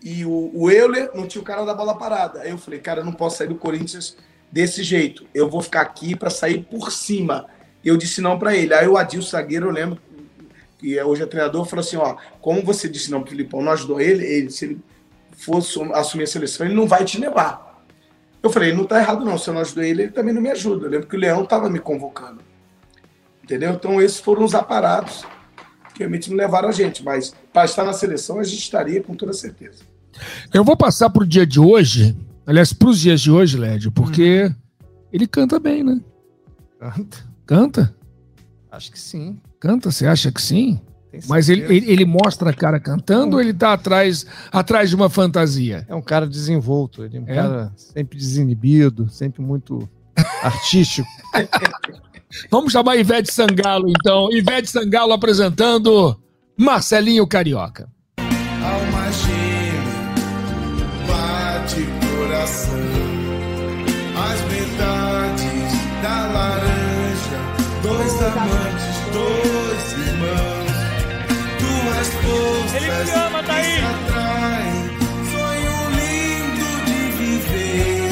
e 0.03 0.25
o, 0.25 0.51
o 0.55 0.71
Euler, 0.71 1.11
não 1.15 1.27
tinha 1.27 1.43
o 1.43 1.45
cara 1.45 1.65
da 1.65 1.75
bola 1.75 1.97
parada. 1.97 2.41
Aí 2.41 2.51
eu 2.51 2.59
falei, 2.59 2.81
cara, 2.81 3.01
eu 3.01 3.05
não 3.05 3.13
posso 3.13 3.37
sair 3.37 3.49
do 3.49 3.55
Corinthians 3.55 4.17
desse 4.51 4.83
jeito. 4.83 5.27
Eu 5.35 5.51
vou 5.51 5.61
ficar 5.61 5.83
aqui 5.83 6.17
para 6.17 6.31
sair 6.31 6.63
por 6.65 6.91
cima. 6.91 7.47
Eu 7.85 7.99
disse 7.99 8.23
não 8.23 8.39
para 8.39 8.57
ele. 8.57 8.73
Aí 8.73 8.89
o 8.89 8.97
Adilson 8.97 9.31
Zagueiro, 9.31 9.67
eu 9.67 9.73
lembro, 9.73 10.01
que 10.79 10.99
é 10.99 11.05
hoje 11.05 11.23
é 11.23 11.27
treinador, 11.27 11.65
falou 11.65 11.85
assim: 11.85 11.97
ó, 11.97 12.17
como 12.41 12.63
você 12.63 12.89
disse 12.89 13.11
não 13.11 13.21
pro 13.21 13.31
Filipão, 13.31 13.61
não 13.61 13.73
ajudou 13.73 14.01
ele, 14.01 14.25
ele, 14.25 14.51
se 14.51 14.65
ele 14.65 14.81
fosse 15.33 15.81
assumir 15.93 16.25
a 16.25 16.27
seleção, 16.27 16.67
ele 16.67 16.75
não 16.75 16.87
vai 16.87 17.05
te 17.05 17.21
levar. 17.21 17.69
Eu 18.43 18.51
falei, 18.51 18.73
não 18.73 18.85
tá 18.85 19.01
errado 19.01 19.25
não, 19.25 19.37
se 19.37 19.49
eu 19.49 19.55
não 19.55 19.61
ajudei 19.61 19.91
ele, 19.91 20.03
ele 20.05 20.13
também 20.13 20.33
não 20.33 20.41
me 20.41 20.51
ajuda. 20.51 20.87
Eu 20.87 20.91
lembro 20.91 21.09
que 21.09 21.17
o 21.17 21.19
Leão 21.19 21.45
tava 21.45 21.69
me 21.69 21.81
convocando. 21.81 22.41
Entendeu? 23.43 23.73
Então 23.73 24.01
esses 24.01 24.21
foram 24.21 24.45
os 24.45 24.55
aparatos 24.55 25.25
que 25.93 26.01
realmente 26.01 26.31
não 26.31 26.37
levaram 26.37 26.69
a 26.69 26.73
gente, 26.73 27.03
mas 27.03 27.35
para 27.53 27.65
estar 27.65 27.85
na 27.85 27.93
seleção 27.93 28.39
a 28.39 28.45
gente 28.45 28.61
estaria 28.61 29.03
com 29.03 29.15
toda 29.15 29.33
certeza. 29.33 29.83
Eu 30.53 30.65
vou 30.65 30.77
passar 30.77 31.11
pro 31.11 31.27
dia 31.27 31.47
de 31.47 31.59
hoje, 31.59 32.17
aliás, 32.47 32.73
para 32.73 32.89
os 32.89 33.01
dias 33.01 33.21
de 33.21 33.31
hoje, 33.31 33.57
Lédio, 33.57 33.91
porque 33.91 34.47
hum. 34.47 34.55
ele 35.13 35.27
canta 35.27 35.59
bem, 35.59 35.83
né? 35.83 36.01
Canta. 36.79 37.29
Canta? 37.45 37.95
Acho 38.71 38.93
que 38.93 39.01
sim. 39.01 39.41
Canta, 39.61 39.91
você 39.91 40.07
acha 40.07 40.31
que 40.31 40.41
sim? 40.41 40.81
Mas 41.27 41.49
ele, 41.49 41.63
ele, 41.63 41.91
ele, 41.91 42.05
mostra 42.05 42.51
a 42.51 42.53
cara 42.53 42.79
cantando 42.79 43.37
ou 43.37 43.43
ele 43.43 43.53
tá 43.55 43.73
atrás, 43.73 44.27
atrás 44.53 44.91
de 44.91 44.95
uma 44.95 45.09
fantasia? 45.09 45.85
É 45.89 45.95
um 45.95 46.03
cara 46.03 46.27
desenvolto, 46.27 47.03
ele 47.03 47.17
é 47.17 47.21
um 47.21 47.25
é? 47.27 47.35
cara 47.35 47.73
sempre 47.77 48.19
desinibido, 48.19 49.09
sempre 49.11 49.43
muito 49.43 49.89
artístico. 50.43 51.09
Vamos 52.51 52.73
chamar 52.73 52.97
Ivete 52.97 53.33
Sangalo, 53.33 53.89
então. 53.89 54.31
Ivete 54.31 54.71
Sangalo 54.71 55.13
apresentando 55.13 56.17
Marcelinho 56.57 57.27
Carioca. 57.27 57.89
Alma 58.19 59.11
gêmea, 59.13 60.53
bate 61.09 61.87
coração, 62.07 62.79
as 64.15 64.41
metades 64.53 66.03
da 66.03 66.27
laranja, 66.29 67.39
dois 67.83 68.23
amantes 68.23 68.68
te 73.05 73.11
ama, 73.11 73.43
tá 73.43 73.55
aí. 73.55 73.81
Sonho 75.31 75.75
lindo 75.91 76.71
de 76.87 77.01
viver. 77.17 78.11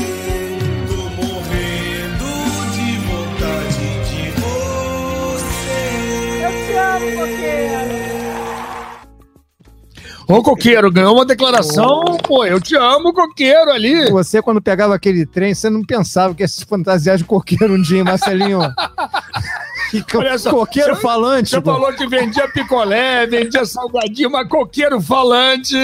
Tô 0.89 1.03
morrendo 1.23 2.29
de 2.73 2.89
vontade 3.07 3.87
de 4.09 4.23
você. 4.41 5.81
Eu 6.45 6.53
te 6.67 6.75
amo, 6.77 7.09
coqueiro. 7.21 7.97
Ô, 10.29 10.43
coqueiro, 10.43 10.91
ganhou 10.91 11.15
uma 11.15 11.25
declaração, 11.25 12.03
oh. 12.05 12.19
pô, 12.19 12.45
eu 12.45 12.61
te 12.61 12.75
amo, 12.75 13.13
coqueiro 13.13 13.71
ali. 13.71 14.11
Você, 14.11 14.43
quando 14.43 14.61
pegava 14.61 14.93
aquele 14.93 15.25
trem, 15.25 15.55
você 15.55 15.71
não 15.71 15.85
pensava 15.85 16.35
que 16.35 16.43
esses 16.43 16.65
fantasiar 16.65 17.17
de 17.17 17.25
coqueiro 17.25 17.75
um 17.75 17.81
dia, 17.81 18.03
Marcelinho. 18.03 18.61
Olha 20.15 20.39
só, 20.39 20.51
coqueiro 20.51 20.95
você, 20.95 21.03
falante. 21.03 21.51
Você 21.51 21.61
pô. 21.61 21.73
falou 21.73 21.93
que 21.93 22.07
vendia 22.07 22.49
picolé, 22.49 23.27
vendia 23.27 23.65
salgadinho, 23.65 24.31
mas 24.31 24.49
coqueiro 24.49 25.01
falante. 25.01 25.77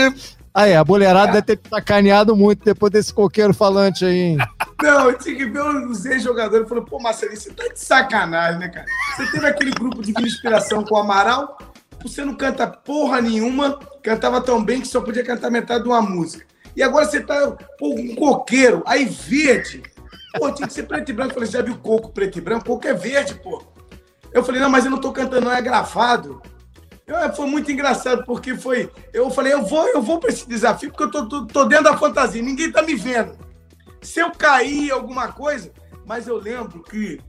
Aí, 0.55 0.75
a 0.75 0.85
boleirada 0.85 1.41
deve 1.41 1.57
ter 1.57 1.61
sacaneado 1.69 2.37
muito 2.37 2.63
depois 2.63 2.93
desse 2.93 3.13
coqueiro 3.13 3.55
falante 3.55 4.05
aí, 4.05 4.19
hein? 4.19 4.39
Não, 4.83 5.09
eu 5.09 5.19
tinha 5.19 5.35
que 5.35 5.47
ver 5.47 5.63
os 5.63 6.05
ex-jogadores 6.05 6.67
e 6.67 6.69
falou, 6.69 6.85
pô, 6.85 7.01
Marcelinho, 7.01 7.41
você 7.41 7.51
tá 7.51 7.69
de 7.69 7.81
sacanagem, 7.81 8.61
né, 8.61 8.69
cara? 8.69 8.85
Você 9.17 9.31
teve 9.31 9.47
aquele 9.47 9.71
grupo 9.71 10.03
de 10.03 10.13
inspiração 10.23 10.85
com 10.85 10.95
o 10.95 10.99
Amaral, 10.99 11.57
você 12.03 12.23
não 12.23 12.35
canta 12.35 12.67
porra 12.67 13.21
nenhuma, 13.23 13.79
cantava 14.03 14.43
tão 14.43 14.63
bem 14.63 14.81
que 14.81 14.89
só 14.89 15.01
podia 15.01 15.25
cantar 15.25 15.51
metade 15.51 15.85
de 15.85 15.89
uma 15.89 16.03
música. 16.03 16.45
E 16.77 16.83
agora 16.83 17.07
você 17.07 17.21
tá, 17.21 17.57
pô, 17.79 17.95
um 17.95 18.15
coqueiro, 18.15 18.83
aí 18.85 19.07
verde. 19.07 19.83
Pô, 20.39 20.51
tinha 20.51 20.67
que 20.67 20.75
ser 20.75 20.85
preto 20.85 21.11
e 21.11 21.13
branco. 21.13 21.31
Eu 21.31 21.35
falei, 21.35 21.51
já 21.51 21.63
viu 21.63 21.77
coco 21.77 22.11
preto 22.11 22.39
e 22.39 22.41
branco? 22.41 22.65
Coco 22.65 22.87
é 22.87 22.95
verde, 22.95 23.35
pô. 23.35 23.63
Eu 24.33 24.43
falei, 24.45 24.61
não, 24.61 24.71
mas 24.71 24.85
eu 24.85 24.91
não 24.91 24.99
tô 24.99 25.13
cantando, 25.13 25.47
não 25.47 25.53
é 25.53 25.61
gravado. 25.61 26.41
Eu- 27.07 27.33
foi 27.35 27.47
muito 27.47 27.71
engraçado, 27.71 28.25
porque 28.25 28.57
foi. 28.57 28.91
Eu 29.13 29.31
falei, 29.31 29.53
eu 29.53 29.65
vou, 29.65 29.87
eu 29.89 30.01
vou 30.01 30.19
para 30.19 30.31
esse 30.31 30.49
desafio, 30.49 30.91
porque 30.91 31.05
eu 31.05 31.11
tô, 31.11 31.29
tô, 31.29 31.47
tô 31.47 31.65
dentro 31.65 31.85
da 31.85 31.97
fantasia, 31.97 32.43
ninguém 32.43 32.71
tá 32.71 32.83
me 32.83 32.95
vendo. 32.95 33.37
Se 34.01 34.21
eu 34.21 34.31
cair 34.33 34.91
alguma 34.91 35.29
coisa, 35.29 35.71
mas 36.07 36.27
eu 36.27 36.37
lembro 36.37 36.83
que 36.83 37.21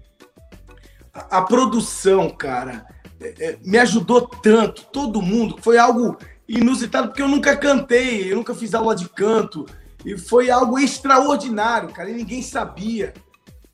a, 1.13 1.37
a 1.37 1.41
produção, 1.41 2.29
cara, 2.29 2.85
é, 3.19 3.33
é, 3.39 3.57
me 3.63 3.77
ajudou 3.77 4.21
tanto, 4.27 4.85
todo 4.85 5.21
mundo, 5.21 5.57
foi 5.61 5.77
algo 5.77 6.17
inusitado, 6.47 7.07
porque 7.09 7.21
eu 7.21 7.27
nunca 7.27 7.55
cantei, 7.55 8.31
eu 8.31 8.37
nunca 8.37 8.53
fiz 8.55 8.73
aula 8.73 8.95
de 8.95 9.07
canto, 9.09 9.65
e 10.05 10.17
foi 10.17 10.49
algo 10.49 10.77
extraordinário, 10.79 11.89
cara, 11.89 12.09
e 12.09 12.13
ninguém 12.13 12.41
sabia. 12.41 13.13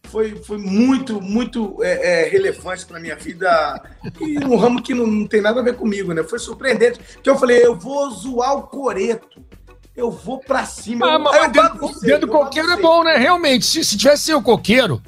Foi, 0.04 0.36
foi 0.44 0.58
muito, 0.58 1.22
muito 1.22 1.78
é, 1.84 2.26
é, 2.26 2.30
relevante 2.30 2.86
para 2.86 3.00
minha 3.00 3.16
vida 3.16 3.82
e 4.20 4.40
um 4.40 4.56
ramo 4.56 4.82
que 4.82 4.94
não, 4.94 5.06
não 5.06 5.28
tem 5.28 5.40
nada 5.40 5.60
a 5.60 5.64
ver 5.64 5.76
comigo, 5.76 6.14
né? 6.14 6.24
Foi 6.24 6.40
surpreendente, 6.40 7.00
porque 7.14 7.30
eu 7.30 7.38
falei, 7.38 7.64
eu 7.64 7.76
vou 7.76 8.10
zoar 8.10 8.56
o 8.56 8.64
coreto, 8.64 9.40
eu 9.96 10.10
vou 10.10 10.40
pra 10.40 10.66
cima. 10.66 11.06
Ah, 11.06 11.14
eu, 11.14 11.20
mas 11.20 11.36
aí 11.36 11.44
eu 11.44 11.52
dentro, 11.52 12.00
dentro 12.02 12.28
do 12.28 12.28
coqueiro 12.30 12.72
é 12.72 12.78
bom, 12.78 13.04
né? 13.04 13.18
Realmente, 13.18 13.66
se, 13.66 13.84
se 13.84 13.96
tivesse 13.98 14.34
o 14.34 14.42
coqueiro, 14.42 15.00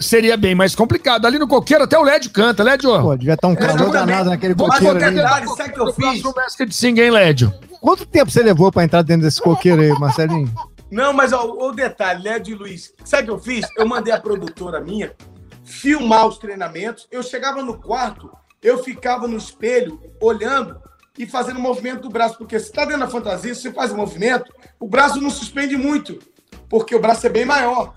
seria 0.00 0.36
bem 0.36 0.54
mais 0.54 0.74
complicado. 0.74 1.26
Ali 1.26 1.38
no 1.38 1.48
coqueiro 1.48 1.84
até 1.84 1.98
o 1.98 2.02
Lédio 2.02 2.30
canta. 2.30 2.62
Lédio, 2.62 2.90
Pô, 3.00 3.16
devia 3.16 3.34
estar 3.34 3.48
um 3.48 3.54
calor 3.54 3.90
danado 3.90 4.30
naquele 4.30 4.54
Mas 4.56 4.66
coqueiro 4.68 4.94
qualquer 4.94 5.06
ali. 5.06 5.16
detalhe, 5.16 5.48
sabe 5.48 5.70
o 5.70 5.72
que 5.72 5.80
eu 5.80 5.92
fiz? 5.92 6.22
no 6.22 6.32
Masked 6.34 6.74
Singer, 6.74 7.04
hein, 7.04 7.10
Lédio? 7.10 7.52
Quanto 7.80 8.04
tempo 8.06 8.30
você 8.30 8.42
levou 8.42 8.70
pra 8.70 8.84
entrar 8.84 9.02
dentro 9.02 9.22
desse 9.22 9.40
coqueiro 9.40 9.80
aí, 9.80 9.90
Marcelinho? 9.98 10.52
Não, 10.90 11.12
mas 11.12 11.32
ó, 11.32 11.44
o 11.44 11.72
detalhe, 11.72 12.22
Lédio 12.22 12.54
e 12.54 12.58
Luiz, 12.58 12.94
sabe 13.04 13.22
o 13.22 13.26
que 13.26 13.30
eu 13.30 13.38
fiz? 13.38 13.68
Eu 13.76 13.86
mandei 13.86 14.12
a 14.12 14.20
produtora 14.20 14.80
minha 14.80 15.14
filmar 15.64 16.26
os 16.26 16.38
treinamentos. 16.38 17.06
Eu 17.10 17.22
chegava 17.22 17.62
no 17.62 17.80
quarto, 17.80 18.30
eu 18.62 18.82
ficava 18.82 19.28
no 19.28 19.36
espelho 19.36 20.00
olhando 20.20 20.80
e 21.16 21.26
fazendo 21.26 21.60
movimento 21.60 22.02
do 22.02 22.10
braço, 22.10 22.36
porque 22.36 22.58
se 22.58 22.72
tá 22.72 22.84
dentro 22.84 23.00
da 23.00 23.08
fantasia, 23.08 23.54
se 23.54 23.62
você 23.62 23.72
faz 23.72 23.92
o 23.92 23.96
movimento, 23.96 24.52
o 24.78 24.88
braço 24.88 25.20
não 25.20 25.30
suspende 25.30 25.76
muito, 25.76 26.18
porque 26.68 26.94
o 26.94 27.00
braço 27.00 27.26
é 27.26 27.30
bem 27.30 27.44
maior. 27.44 27.94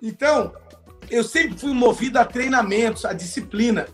Então, 0.00 0.54
eu 1.10 1.24
sempre 1.24 1.58
fui 1.58 1.72
movido 1.72 2.18
a 2.18 2.24
treinamentos, 2.24 3.04
a 3.04 3.12
disciplina. 3.12 3.86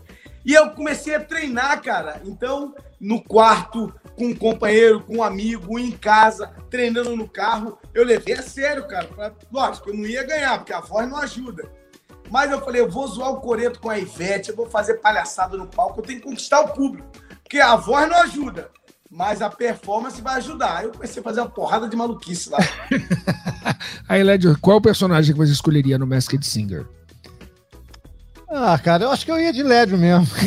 E 0.45 0.53
eu 0.53 0.71
comecei 0.71 1.15
a 1.15 1.23
treinar, 1.23 1.81
cara. 1.81 2.21
Então, 2.25 2.73
no 2.99 3.23
quarto, 3.23 3.93
com 4.21 4.27
um 4.27 4.35
companheiro, 4.35 5.01
com 5.01 5.17
um 5.17 5.23
amigo, 5.23 5.79
em 5.79 5.89
casa, 5.89 6.51
treinando 6.69 7.15
no 7.15 7.27
carro, 7.27 7.79
eu 7.91 8.05
levei 8.05 8.35
a 8.35 8.41
sério, 8.43 8.87
cara. 8.87 9.05
Pra- 9.07 9.31
Lógico, 9.51 9.89
eu 9.89 9.95
não 9.95 10.05
ia 10.05 10.23
ganhar, 10.23 10.59
porque 10.59 10.71
a 10.71 10.79
voz 10.79 11.09
não 11.09 11.17
ajuda. 11.17 11.67
Mas 12.29 12.51
eu 12.51 12.61
falei, 12.61 12.81
eu 12.81 12.89
vou 12.89 13.07
zoar 13.07 13.31
o 13.31 13.41
Coreto 13.41 13.79
com 13.79 13.89
a 13.89 13.97
Ivete, 13.97 14.49
eu 14.51 14.55
vou 14.55 14.69
fazer 14.69 14.95
palhaçada 15.01 15.57
no 15.57 15.65
palco, 15.65 15.99
eu 15.99 16.05
tenho 16.05 16.19
que 16.19 16.25
conquistar 16.27 16.59
o 16.61 16.67
público. 16.69 17.09
Porque 17.41 17.59
a 17.59 17.75
voz 17.75 18.07
não 18.07 18.17
ajuda, 18.17 18.69
mas 19.09 19.41
a 19.41 19.49
performance 19.49 20.21
vai 20.21 20.35
ajudar. 20.35 20.77
Aí 20.77 20.85
eu 20.85 20.91
comecei 20.91 21.19
a 21.19 21.23
fazer 21.23 21.41
uma 21.41 21.49
porrada 21.49 21.89
de 21.89 21.95
maluquice 21.95 22.51
lá. 22.51 22.59
Aí, 24.07 24.21
Lédio, 24.23 24.55
qual 24.61 24.77
o 24.77 24.81
personagem 24.81 25.33
que 25.33 25.39
você 25.39 25.51
escolheria 25.51 25.97
no 25.97 26.05
Masked 26.05 26.45
Singer? 26.45 26.85
Ah, 28.49 28.77
cara, 28.77 29.05
eu 29.05 29.11
acho 29.11 29.25
que 29.25 29.31
eu 29.31 29.39
ia 29.41 29.51
de 29.51 29.63
Lédio 29.63 29.97
mesmo. 29.97 30.27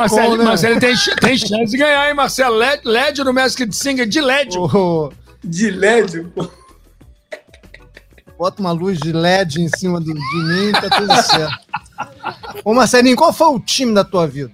Marcelo, 0.00 0.30
bom, 0.32 0.36
né? 0.38 0.44
Marcelo 0.44 0.80
tem, 0.80 0.94
tem 1.20 1.36
chance 1.38 1.70
de 1.70 1.76
ganhar, 1.78 2.08
hein, 2.08 2.14
Marcelo? 2.14 2.56
Lé- 2.56 2.80
Lédio 2.84 3.24
no 3.24 3.32
Masked 3.32 3.72
Singer 3.74 4.06
de 4.06 4.20
Lédio. 4.20 4.62
Ô, 4.62 5.12
De 5.42 5.70
LED, 5.70 6.24
pô. 6.34 6.48
Bota 8.38 8.60
uma 8.60 8.72
luz 8.72 8.98
de 8.98 9.12
LED 9.12 9.62
em 9.62 9.68
cima 9.68 10.00
do- 10.00 10.12
de 10.12 10.42
mim, 10.44 10.72
tá 10.72 10.90
tudo 10.90 11.14
certo. 11.22 11.58
Ô, 12.64 12.74
Marcelinho, 12.74 13.16
qual 13.16 13.32
foi 13.32 13.46
o 13.48 13.60
time 13.60 13.94
da 13.94 14.02
tua 14.04 14.26
vida? 14.26 14.50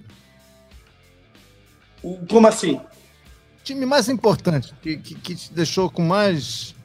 O- 2.03 2.17
como 2.29 2.47
assim? 2.47 2.73
O 2.75 3.63
time 3.63 3.85
mais 3.85 4.09
importante, 4.09 4.73
que, 4.81 4.97
que, 4.97 5.15
que 5.15 5.35
te 5.35 5.53
deixou 5.53 5.89
com 5.89 6.01
mais. 6.03 6.75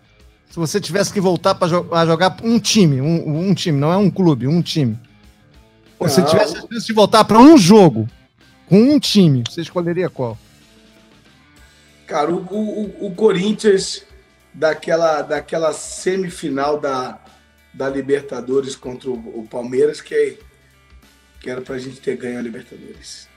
Se 0.51 0.57
você 0.57 0.81
tivesse 0.81 1.13
que 1.13 1.21
voltar 1.21 1.55
para 1.55 1.69
jogar 2.07 2.37
um 2.43 2.59
time, 2.59 3.01
um, 3.01 3.49
um 3.49 3.55
time, 3.55 3.79
não 3.79 3.93
é 3.93 3.97
um 3.97 4.11
clube, 4.11 4.47
um 4.47 4.63
time. 4.63 4.99
Se 5.93 5.99
você 5.99 6.23
tivesse 6.23 6.57
a 6.57 6.61
chance 6.61 6.87
de 6.87 6.93
voltar 6.93 7.25
para 7.25 7.39
um 7.39 7.57
jogo 7.59 8.07
com 8.69 8.77
um 8.77 8.99
time, 8.99 9.43
você 9.49 9.61
escolheria 9.61 10.11
qual? 10.11 10.39
Cara, 12.07 12.31
o, 12.33 12.39
o, 12.39 13.07
o 13.07 13.15
Corinthians, 13.15 14.05
daquela, 14.53 15.23
daquela 15.23 15.73
semifinal 15.73 16.81
da, 16.81 17.19
da 17.75 17.89
Libertadores 17.89 18.75
contra 18.75 19.11
o, 19.11 19.41
o 19.41 19.47
Palmeiras, 19.49 20.01
que, 20.01 20.15
é, 20.15 20.39
que 21.41 21.51
era 21.51 21.61
pra 21.61 21.79
gente 21.79 22.01
ter 22.01 22.17
ganho 22.17 22.39
a 22.39 22.43
Libertadores. 22.43 23.29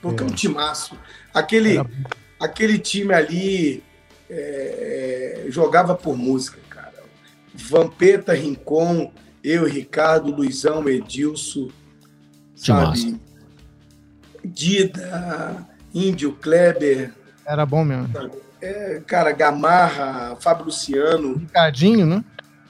Porque 0.00 0.22
é 0.22 0.26
um 0.26 0.30
timaço. 0.30 0.96
Aquele, 1.34 1.76
aquele 2.38 2.78
time 2.78 3.12
ali 3.12 3.82
é, 4.30 5.44
é, 5.46 5.50
jogava 5.50 5.94
por 5.94 6.16
música, 6.16 6.58
cara. 6.70 7.02
Vampeta, 7.52 8.32
Rincon, 8.32 9.12
eu, 9.42 9.64
Ricardo, 9.64 10.30
Luizão, 10.30 10.88
Edilson, 10.88 11.70
Sabe? 12.58 13.20
Dida, 14.44 15.66
Índio, 15.94 16.32
Kleber, 16.32 17.12
Era 17.46 17.64
bom 17.64 17.84
mesmo. 17.84 18.08
é, 18.60 19.00
cara, 19.06 19.32
Gamarra, 19.32 20.36
Fábio 20.40 20.66
Luciano, 20.66 21.36
Ricardinho, 21.36 22.06
né? 22.06 22.24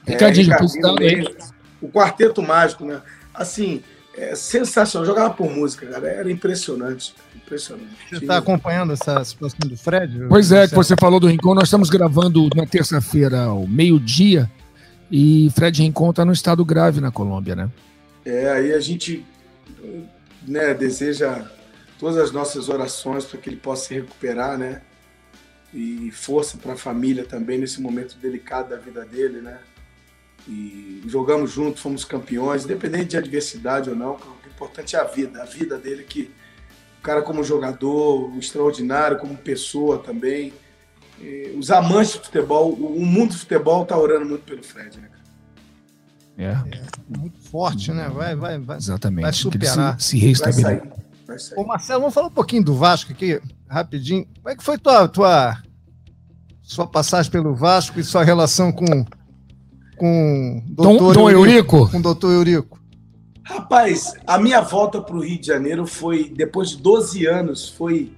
Ricardinho, 0.05 0.45
já 0.47 0.57
Ricardinho 0.57 0.99
aí. 0.99 1.15
Mendes, 1.15 1.53
o 1.81 1.89
Quarteto 1.89 2.41
Mágico, 2.41 2.85
né? 2.85 3.01
Assim, 3.33 3.81
é 4.17 4.35
sensacional. 4.35 5.05
Jogava 5.05 5.33
por 5.33 5.49
música, 5.49 5.85
cara. 5.87 6.07
Era 6.07 6.31
impressionante. 6.31 7.13
Impressionante. 7.35 7.87
Você 8.09 8.17
está 8.17 8.37
acompanhando 8.37 8.93
essa 8.93 9.23
situação 9.23 9.59
do 9.67 9.77
Fred? 9.77 10.25
Pois 10.27 10.51
é, 10.51 10.67
que 10.67 10.75
você 10.75 10.95
falou 10.99 11.19
do 11.19 11.27
Rincon. 11.27 11.53
Nós 11.53 11.65
estamos 11.65 11.89
gravando 11.89 12.49
na 12.55 12.65
terça-feira, 12.65 13.43
ao 13.43 13.65
meio-dia, 13.67 14.49
e 15.11 15.49
Fred 15.55 15.81
Rincon 15.81 16.09
está 16.09 16.25
no 16.25 16.33
estado 16.33 16.65
grave 16.65 16.99
na 16.99 17.11
Colômbia, 17.11 17.55
né? 17.55 17.69
É, 18.25 18.51
aí 18.51 18.73
a 18.73 18.79
gente 18.79 19.25
né, 20.47 20.73
deseja 20.73 21.49
todas 21.97 22.17
as 22.17 22.31
nossas 22.31 22.69
orações 22.69 23.25
para 23.25 23.39
que 23.39 23.49
ele 23.49 23.57
possa 23.57 23.87
se 23.87 23.93
recuperar, 23.93 24.57
né? 24.57 24.81
E 25.73 26.09
força 26.11 26.57
para 26.57 26.73
a 26.73 26.77
família 26.77 27.25
também 27.25 27.57
nesse 27.59 27.81
momento 27.81 28.17
delicado 28.17 28.69
da 28.69 28.77
vida 28.77 29.05
dele, 29.05 29.41
né? 29.41 29.59
E 30.47 31.03
jogamos 31.05 31.51
juntos, 31.51 31.81
fomos 31.81 32.05
campeões, 32.05 32.63
independente 32.63 33.09
de 33.09 33.17
adversidade 33.17 33.89
ou 33.89 33.95
não, 33.95 34.15
o 34.15 34.47
importante 34.47 34.95
é 34.95 34.99
a 34.99 35.03
vida, 35.03 35.43
a 35.43 35.45
vida 35.45 35.77
dele 35.77 36.03
que 36.03 36.31
o 36.97 37.01
cara 37.01 37.21
como 37.21 37.43
jogador, 37.43 38.35
extraordinário, 38.37 39.19
como 39.19 39.37
pessoa 39.37 39.99
também. 39.99 40.53
Os 41.57 41.69
amantes 41.69 42.13
de 42.13 42.19
futebol, 42.19 42.71
o 42.73 43.05
mundo 43.05 43.33
do 43.33 43.37
futebol 43.37 43.85
tá 43.85 43.97
orando 43.97 44.25
muito 44.25 44.45
pelo 44.45 44.63
Fred, 44.63 44.99
né? 44.99 45.08
Cara? 46.43 46.67
É, 46.71 47.17
Muito 47.17 47.39
forte, 47.39 47.91
né? 47.91 48.09
Vai, 48.09 48.35
vai, 48.35 48.59
vai. 48.59 48.77
exatamente. 48.77 49.23
Vai 49.23 49.33
superar. 49.33 49.99
se, 49.99 50.19
se 50.19 50.53
sair. 50.53 50.83
Ô, 51.55 51.63
Marcelo, 51.63 51.99
vamos 52.01 52.13
falar 52.13 52.27
um 52.27 52.31
pouquinho 52.31 52.63
do 52.63 52.73
Vasco 52.75 53.11
aqui, 53.11 53.39
rapidinho. 53.67 54.25
Como 54.41 54.49
é 54.49 54.55
que 54.55 54.63
foi 54.63 54.77
tua, 54.77 55.07
tua 55.07 55.61
sua 56.63 56.87
passagem 56.87 57.31
pelo 57.31 57.55
Vasco 57.55 57.99
e 57.99 58.03
sua 58.03 58.23
relação 58.23 58.71
com 58.71 59.05
com 59.99 60.63
o 60.65 60.83
Dom, 60.83 61.13
Dom 61.13 61.29
Eurico? 61.29 61.89
Com 61.91 61.97
o 61.97 62.01
doutor 62.01 62.31
Eurico. 62.31 62.79
Rapaz, 63.43 64.13
a 64.25 64.37
minha 64.37 64.61
volta 64.61 65.01
para 65.01 65.15
o 65.15 65.23
Rio 65.23 65.39
de 65.39 65.47
Janeiro 65.47 65.85
foi, 65.85 66.29
depois 66.29 66.69
de 66.69 66.77
12 66.77 67.25
anos, 67.25 67.67
foi, 67.67 68.13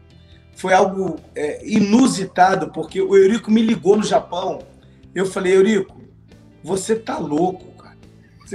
foi 0.56 0.74
algo 0.74 1.20
é, 1.34 1.66
inusitado, 1.68 2.70
porque 2.70 3.02
o 3.02 3.16
Eurico 3.16 3.50
me 3.50 3.62
ligou 3.62 3.98
no 3.98 4.04
Japão. 4.04 4.60
Eu 5.16 5.26
falei, 5.26 5.56
Eurico, 5.56 6.00
você 6.64 6.96
tá 6.96 7.18
louco. 7.18 7.71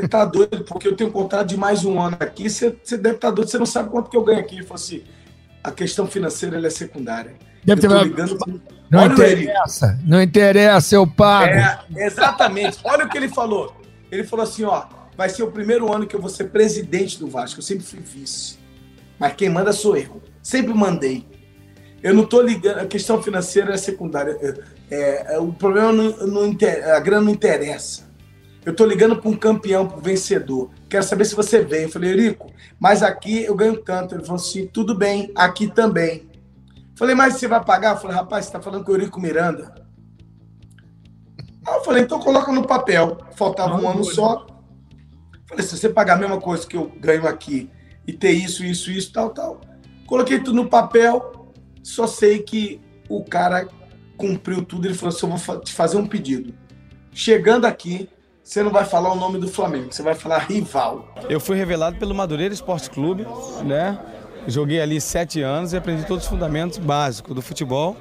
Você 0.02 0.08
tá 0.08 0.26
doido, 0.26 0.62
porque 0.64 0.86
eu 0.86 0.94
tenho 0.94 1.08
um 1.08 1.12
contrato 1.12 1.46
de 1.46 1.56
mais 1.56 1.84
um 1.84 1.98
ano 1.98 2.18
aqui, 2.20 2.50
você, 2.50 2.76
você 2.82 2.98
deve 2.98 3.14
estar 3.14 3.30
doido, 3.30 3.50
você 3.50 3.58
não 3.58 3.64
sabe 3.64 3.88
quanto 3.88 4.10
que 4.10 4.16
eu 4.16 4.22
ganho 4.22 4.40
aqui. 4.40 4.56
Ele 4.56 4.62
falou 4.62 4.74
assim, 4.74 5.02
a 5.64 5.70
questão 5.70 6.06
financeira 6.06 6.64
é 6.64 6.70
secundária. 6.70 7.34
Deve 7.64 7.80
ter 7.80 7.88
ligando... 7.88 8.38
Não 8.90 9.00
Olha 9.00 9.12
interessa, 9.14 9.98
não 10.04 10.22
interessa, 10.22 10.94
eu 10.94 11.06
pago. 11.06 11.52
É, 11.52 11.80
exatamente. 11.96 12.78
Olha 12.84 13.06
o 13.06 13.08
que 13.08 13.16
ele 13.16 13.28
falou. 13.28 13.74
Ele 14.12 14.22
falou 14.22 14.44
assim, 14.44 14.64
ó, 14.64 14.84
vai 15.16 15.28
ser 15.28 15.42
o 15.42 15.50
primeiro 15.50 15.92
ano 15.92 16.06
que 16.06 16.14
eu 16.14 16.20
vou 16.20 16.30
ser 16.30 16.50
presidente 16.50 17.18
do 17.18 17.26
Vasco. 17.26 17.58
Eu 17.58 17.64
sempre 17.64 17.84
fui 17.84 17.98
vice. 17.98 18.58
Mas 19.18 19.32
quem 19.32 19.48
manda 19.48 19.72
sou 19.72 19.96
eu. 19.96 20.22
Sempre 20.42 20.72
mandei. 20.72 21.26
Eu 22.02 22.14
não 22.14 22.24
tô 22.24 22.40
ligando, 22.42 22.78
a 22.78 22.86
questão 22.86 23.20
financeira 23.20 23.74
é 23.74 23.76
secundária. 23.76 24.38
É, 24.88 25.34
é, 25.34 25.38
o 25.40 25.52
problema 25.52 25.90
não, 25.90 26.26
não 26.26 26.46
inter- 26.46 26.86
a 26.86 27.00
grana 27.00 27.22
não 27.24 27.32
interessa. 27.32 28.05
Eu 28.66 28.74
tô 28.74 28.84
ligando 28.84 29.16
para 29.16 29.30
um 29.30 29.36
campeão, 29.36 29.86
para 29.86 29.96
um 29.96 30.00
vencedor. 30.00 30.70
Quero 30.90 31.04
saber 31.04 31.24
se 31.24 31.36
você 31.36 31.62
vem. 31.62 31.82
Eu 31.82 31.88
falei, 31.88 32.10
Eurico, 32.10 32.52
mas 32.80 33.00
aqui 33.00 33.44
eu 33.44 33.54
ganho 33.54 33.76
tanto. 33.76 34.16
Ele 34.16 34.24
falou 34.24 34.40
assim, 34.40 34.66
tudo 34.66 34.92
bem, 34.92 35.30
aqui 35.36 35.68
também. 35.68 36.28
Falei, 36.96 37.14
mas 37.14 37.34
você 37.34 37.46
vai 37.46 37.64
pagar? 37.64 37.94
Eu 37.94 38.00
falei, 38.00 38.16
rapaz, 38.16 38.46
você 38.46 38.50
tá 38.50 38.60
falando 38.60 38.84
com 38.84 38.90
o 38.90 38.94
Eurico 38.96 39.20
Miranda? 39.20 39.72
Aí 41.64 41.74
eu 41.76 41.84
falei, 41.84 42.02
então 42.02 42.18
coloca 42.18 42.50
no 42.50 42.66
papel. 42.66 43.18
Faltava 43.36 43.80
um 43.80 43.88
ano 43.88 44.02
só. 44.02 44.44
Falei, 45.48 45.64
se 45.64 45.78
você 45.78 45.88
pagar 45.88 46.14
a 46.14 46.18
mesma 46.18 46.40
coisa 46.40 46.66
que 46.66 46.76
eu 46.76 46.90
ganho 46.98 47.28
aqui 47.28 47.70
e 48.04 48.12
ter 48.12 48.32
isso, 48.32 48.64
isso, 48.64 48.90
isso, 48.90 49.12
tal, 49.12 49.30
tal. 49.30 49.60
Coloquei 50.08 50.40
tudo 50.40 50.56
no 50.56 50.68
papel, 50.68 51.52
só 51.84 52.08
sei 52.08 52.40
que 52.40 52.80
o 53.08 53.24
cara 53.24 53.68
cumpriu 54.16 54.64
tudo. 54.64 54.88
Ele 54.88 54.94
falou 54.94 55.14
assim: 55.14 55.30
eu 55.30 55.36
vou 55.36 55.60
te 55.60 55.72
fazer 55.72 55.98
um 55.98 56.06
pedido. 56.06 56.52
Chegando 57.12 57.64
aqui, 57.64 58.08
você 58.46 58.62
não 58.62 58.70
vai 58.70 58.84
falar 58.84 59.12
o 59.12 59.16
nome 59.16 59.40
do 59.40 59.48
Flamengo, 59.48 59.92
você 59.92 60.04
vai 60.04 60.14
falar 60.14 60.38
rival. 60.38 61.12
Eu 61.28 61.40
fui 61.40 61.56
revelado 61.56 61.96
pelo 61.96 62.14
Madureira 62.14 62.54
Esporte 62.54 62.88
Clube, 62.88 63.26
né? 63.64 63.98
Joguei 64.46 64.80
ali 64.80 65.00
sete 65.00 65.42
anos 65.42 65.72
e 65.72 65.76
aprendi 65.76 66.06
todos 66.06 66.22
os 66.22 66.30
fundamentos 66.30 66.78
básicos 66.78 67.34
do 67.34 67.42
futebol. 67.42 67.96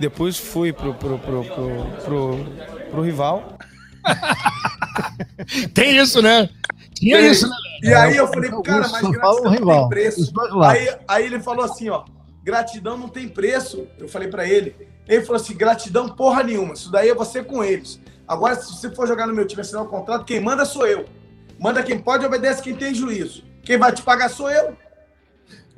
Depois 0.00 0.36
fui 0.36 0.72
pro, 0.72 0.94
pro, 0.94 1.16
pro, 1.20 1.44
pro, 1.44 1.86
pro, 2.04 2.46
pro 2.90 3.02
rival. 3.02 3.56
Tem 5.72 5.96
isso, 5.96 6.20
né? 6.20 6.50
Tinha 6.94 7.18
Tem. 7.18 7.30
isso, 7.30 7.48
né? 7.48 7.56
E 7.84 7.94
aí 7.94 8.16
eu 8.16 8.26
falei, 8.26 8.50
o 8.50 8.60
cara, 8.60 8.88
mas 8.88 9.04
é 9.04 9.10
gratidão 9.12 9.44
não 9.44 9.50
rival, 9.52 9.80
tem 9.82 9.88
preço. 9.88 10.32
Aí, 10.64 10.96
aí 11.06 11.24
ele 11.24 11.38
falou 11.38 11.64
assim, 11.64 11.88
ó, 11.88 12.04
gratidão 12.42 12.96
não 12.96 13.08
tem 13.08 13.28
preço. 13.28 13.86
Eu 13.96 14.08
falei 14.08 14.26
pra 14.26 14.44
ele. 14.44 14.74
Ele 15.06 15.24
falou 15.24 15.40
assim, 15.40 15.54
gratidão 15.54 16.08
porra 16.08 16.42
nenhuma. 16.42 16.74
Isso 16.74 16.90
daí 16.90 17.08
é 17.08 17.14
você 17.14 17.44
com 17.44 17.62
eles. 17.62 18.00
Agora, 18.28 18.54
se 18.56 18.70
você 18.72 18.90
for 18.90 19.08
jogar 19.08 19.26
no 19.26 19.34
meu 19.34 19.46
time, 19.46 19.62
assinar 19.62 19.82
o 19.82 19.88
contrato, 19.88 20.24
quem 20.24 20.40
manda 20.40 20.64
sou 20.64 20.86
eu. 20.86 21.06
Manda 21.58 21.82
quem 21.82 21.98
pode, 21.98 22.24
obedece 22.26 22.62
quem 22.62 22.74
tem 22.76 22.94
juízo. 22.94 23.42
Quem 23.62 23.78
vai 23.78 23.90
te 23.90 24.02
pagar 24.02 24.28
sou 24.28 24.50
eu. 24.50 24.76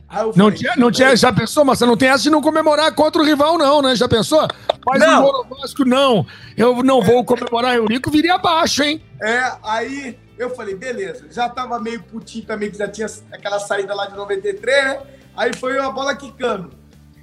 Aí 0.09 0.23
eu 0.23 0.27
Não 0.27 0.47
falei, 0.47 0.59
tinha, 0.59 0.75
não 0.77 0.91
tinha, 0.91 1.15
já 1.17 1.33
pensou, 1.33 1.65
mas 1.65 1.79
você 1.79 1.87
não 1.87 1.97
tem 1.97 2.09
essa 2.09 2.25
de 2.25 2.31
não 2.31 2.43
comemorar 2.43 2.93
contra 2.93 3.23
o 3.23 3.25
rival, 3.25 3.57
não, 3.57 3.81
né? 3.81 3.95
Já 3.95 4.09
pensou? 4.09 4.47
Faz 4.85 5.01
um 5.03 5.07
Não. 5.07 5.23
gol 5.23 5.45
no 5.49 5.57
Vasco, 5.57 5.85
não. 5.85 6.27
Eu 6.57 6.83
não 6.83 7.01
vou 7.01 7.25
comemorar 7.25 7.77
Eurico, 7.77 8.11
viria 8.11 8.35
abaixo, 8.35 8.83
hein? 8.83 9.01
É, 9.23 9.53
aí 9.63 10.19
eu 10.37 10.51
falei, 10.51 10.75
beleza. 10.75 11.27
Já 11.31 11.49
tava 11.49 11.79
meio 11.79 12.03
putinho 12.03 12.45
também, 12.45 12.71
que 12.73 12.77
já 12.79 12.89
tinha 12.89 13.07
aquela 13.33 13.61
saída 13.61 13.95
lá 13.95 14.07
de 14.07 14.17
93, 14.17 14.85
né? 14.85 15.01
Aí 15.37 15.55
foi 15.55 15.79
uma 15.79 15.93
bola 15.93 16.17
quicando. 16.17 16.73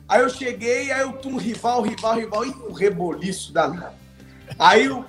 Aí 0.08 0.22
eu 0.22 0.30
cheguei, 0.30 0.90
aí 0.90 1.02
eu 1.02 1.12
tum, 1.12 1.36
rival, 1.36 1.82
rival, 1.82 2.16
rival, 2.16 2.46
e 2.46 2.50
um 2.70 2.72
reboliço 2.72 3.52
danado. 3.52 3.96
Aí 4.58 4.86
eu- 4.86 5.04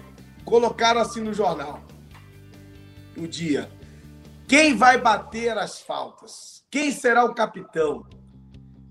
colocaram 0.49 1.01
assim 1.01 1.21
no 1.21 1.35
jornal, 1.35 1.83
o 3.17 3.27
dia. 3.27 3.69
Quem 4.47 4.75
vai 4.75 4.99
bater 4.99 5.57
as 5.59 5.81
faltas? 5.81 6.65
Quem 6.71 6.91
será 6.91 7.25
o 7.25 7.35
capitão? 7.35 8.07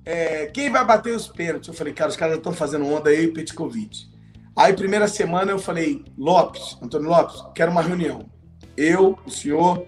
É, 0.06 0.46
quem 0.48 0.70
vai 0.70 0.86
bater 0.86 1.16
os 1.16 1.28
pênaltis? 1.28 1.68
Eu 1.68 1.74
falei, 1.74 1.94
cara, 1.94 2.10
os 2.10 2.16
caras 2.16 2.36
já 2.36 2.38
estão 2.38 2.54
fazendo 2.54 2.86
onda 2.86 3.10
aí, 3.10 3.28
Petkovic. 3.28 4.08
Aí, 4.56 4.74
primeira 4.74 5.08
semana, 5.08 5.52
eu 5.52 5.60
falei, 5.60 6.06
Lopes, 6.18 6.78
Antônio 6.82 7.10
Lopes, 7.10 7.44
quero 7.54 7.72
uma 7.72 7.82
reunião. 7.82 8.30
Eu, 8.76 9.18
o 9.26 9.32
senhor, 9.32 9.86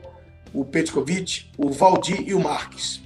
o 0.54 0.66
Petkovic, 0.66 1.52
o 1.58 1.72
Valdir 1.72 2.28
e 2.28 2.34
o 2.34 2.40
Marques. 2.40 3.02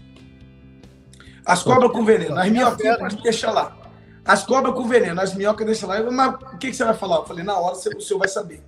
As 1.45 1.61
cobras 1.61 1.91
com 1.91 2.05
veneno, 2.05 2.37
as 2.37 2.49
minhoquinhas 2.49 2.97
pode 2.97 3.21
deixar 3.21 3.51
lá. 3.51 3.82
As 4.25 4.45
cobras 4.45 4.73
com 4.73 4.87
veneno, 4.87 5.19
as 5.19 5.33
minhocas 5.35 5.65
deixa 5.65 5.85
lá. 5.85 5.97
Eu, 5.99 6.11
Mas 6.11 6.35
o 6.35 6.57
que, 6.57 6.69
que 6.69 6.73
você 6.75 6.83
vai 6.85 6.93
falar? 6.93 7.17
Eu 7.17 7.25
falei, 7.25 7.43
na 7.43 7.57
hora 7.57 7.75
você- 7.75 7.89
o 7.89 7.99
senhor 8.01 8.19
vai 8.19 8.27
saber. 8.29 8.63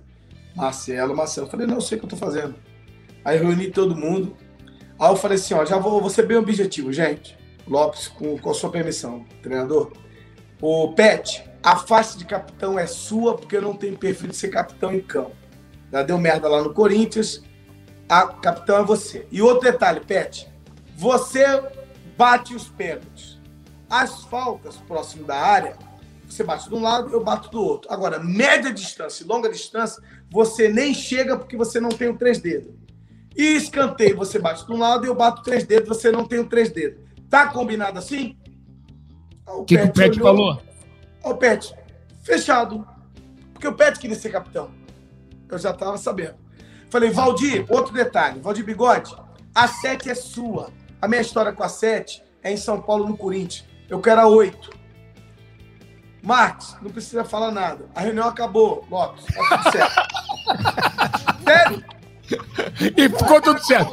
Marcelo, 0.54 1.16
Marcelo. 1.16 1.46
Eu 1.46 1.50
falei, 1.50 1.66
não, 1.66 1.76
eu 1.76 1.80
sei 1.80 1.96
o 1.96 2.00
que 2.00 2.06
eu 2.06 2.10
tô 2.10 2.16
fazendo. 2.16 2.54
Aí 3.24 3.38
reuni 3.38 3.70
todo 3.70 3.96
mundo. 3.96 4.36
Aí 4.98 5.10
eu 5.10 5.16
falei 5.16 5.36
assim, 5.36 5.54
ó, 5.54 5.64
já 5.64 5.78
vou, 5.78 6.00
vou 6.00 6.10
ser 6.10 6.26
bem 6.26 6.36
objetivo, 6.36 6.92
gente. 6.92 7.36
Lopes, 7.66 8.08
com, 8.08 8.38
com 8.38 8.50
a 8.50 8.54
sua 8.54 8.70
permissão, 8.70 9.24
treinador. 9.42 9.92
O 10.60 10.92
Pet, 10.92 11.44
a 11.62 11.76
face 11.76 12.16
de 12.16 12.24
capitão 12.24 12.78
é 12.78 12.86
sua, 12.86 13.36
porque 13.36 13.56
eu 13.56 13.62
não 13.62 13.74
tenho 13.74 13.96
perfil 13.98 14.28
de 14.28 14.36
ser 14.36 14.48
capitão 14.48 14.92
em 14.94 15.00
campo. 15.00 15.32
Já 15.92 16.02
deu 16.02 16.16
merda 16.18 16.48
lá 16.48 16.62
no 16.62 16.72
Corinthians. 16.72 17.42
A 18.08 18.26
capitão 18.28 18.78
é 18.78 18.84
você. 18.84 19.26
E 19.30 19.42
outro 19.42 19.70
detalhe, 19.70 20.00
Pet, 20.00 20.48
você 20.96 21.44
bate 22.16 22.54
os 22.54 22.68
pênaltis. 22.68 23.35
As 23.88 24.24
faltas 24.24 24.76
próximo 24.76 25.24
da 25.24 25.36
área, 25.36 25.76
você 26.28 26.42
bate 26.42 26.68
de 26.68 26.74
um 26.74 26.82
lado, 26.82 27.12
eu 27.12 27.22
bato 27.22 27.50
do 27.50 27.62
outro. 27.62 27.92
Agora, 27.92 28.18
média 28.18 28.72
distância 28.72 29.22
e 29.22 29.26
longa 29.26 29.48
distância, 29.48 30.02
você 30.30 30.68
nem 30.68 30.92
chega 30.92 31.36
porque 31.36 31.56
você 31.56 31.78
não 31.78 31.90
tem 31.90 32.08
o 32.08 32.16
três 32.16 32.40
dedos. 32.40 32.74
E 33.36 33.56
escanteio, 33.56 34.16
você 34.16 34.38
bate 34.38 34.66
de 34.66 34.72
um 34.72 34.78
lado 34.78 35.04
e 35.04 35.08
eu 35.08 35.14
bato 35.14 35.42
três 35.42 35.64
dedos, 35.64 35.88
você 35.88 36.10
não 36.10 36.26
tem 36.26 36.40
o 36.40 36.48
três 36.48 36.70
dedos. 36.70 37.04
Tá 37.28 37.48
combinado 37.48 37.98
assim? 37.98 38.36
O 39.46 39.64
que, 39.64 39.76
que 39.76 39.84
o 39.84 39.92
Pet 39.92 40.20
olhou. 40.20 40.26
falou? 40.26 40.62
Ó, 41.22 41.30
o 41.30 41.36
Pet, 41.36 41.74
fechado. 42.22 42.86
Porque 43.52 43.68
o 43.68 43.74
Pet 43.74 43.98
queria 43.98 44.16
ser 44.16 44.30
capitão. 44.30 44.70
Eu 45.48 45.58
já 45.58 45.72
tava 45.72 45.96
sabendo. 45.98 46.34
Falei, 46.90 47.10
Valdir, 47.10 47.66
outro 47.68 47.92
detalhe. 47.92 48.40
Valdir 48.40 48.64
Bigode, 48.64 49.14
a 49.54 49.68
7 49.68 50.10
é 50.10 50.14
sua. 50.14 50.70
A 51.00 51.06
minha 51.06 51.20
história 51.20 51.52
com 51.52 51.62
a 51.62 51.68
7 51.68 52.22
é 52.42 52.52
em 52.52 52.56
São 52.56 52.80
Paulo, 52.80 53.08
no 53.08 53.16
Corinthians. 53.16 53.65
Eu 53.88 54.00
quero 54.00 54.20
a 54.20 54.26
8. 54.26 54.70
Marcos, 56.22 56.76
não 56.82 56.90
precisa 56.90 57.24
falar 57.24 57.52
nada. 57.52 57.86
A 57.94 58.00
reunião 58.00 58.26
acabou, 58.26 58.84
Lopes. 58.90 59.24
Tá 59.26 59.58
tudo 59.58 59.72
certo. 59.72 59.94
Sério? 61.44 61.84
E 62.96 63.08
ficou 63.08 63.40
tudo 63.40 63.64
certo. 63.64 63.92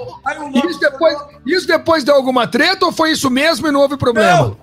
Isso 0.68 0.80
depois, 0.80 1.18
isso 1.46 1.68
depois 1.68 2.04
deu 2.04 2.16
alguma 2.16 2.48
treta 2.48 2.86
ou 2.88 2.92
foi 2.92 3.12
isso 3.12 3.30
mesmo 3.30 3.68
e 3.68 3.72
não 3.72 3.82
houve 3.82 3.98
problema? 3.98 4.48
Não! 4.48 4.58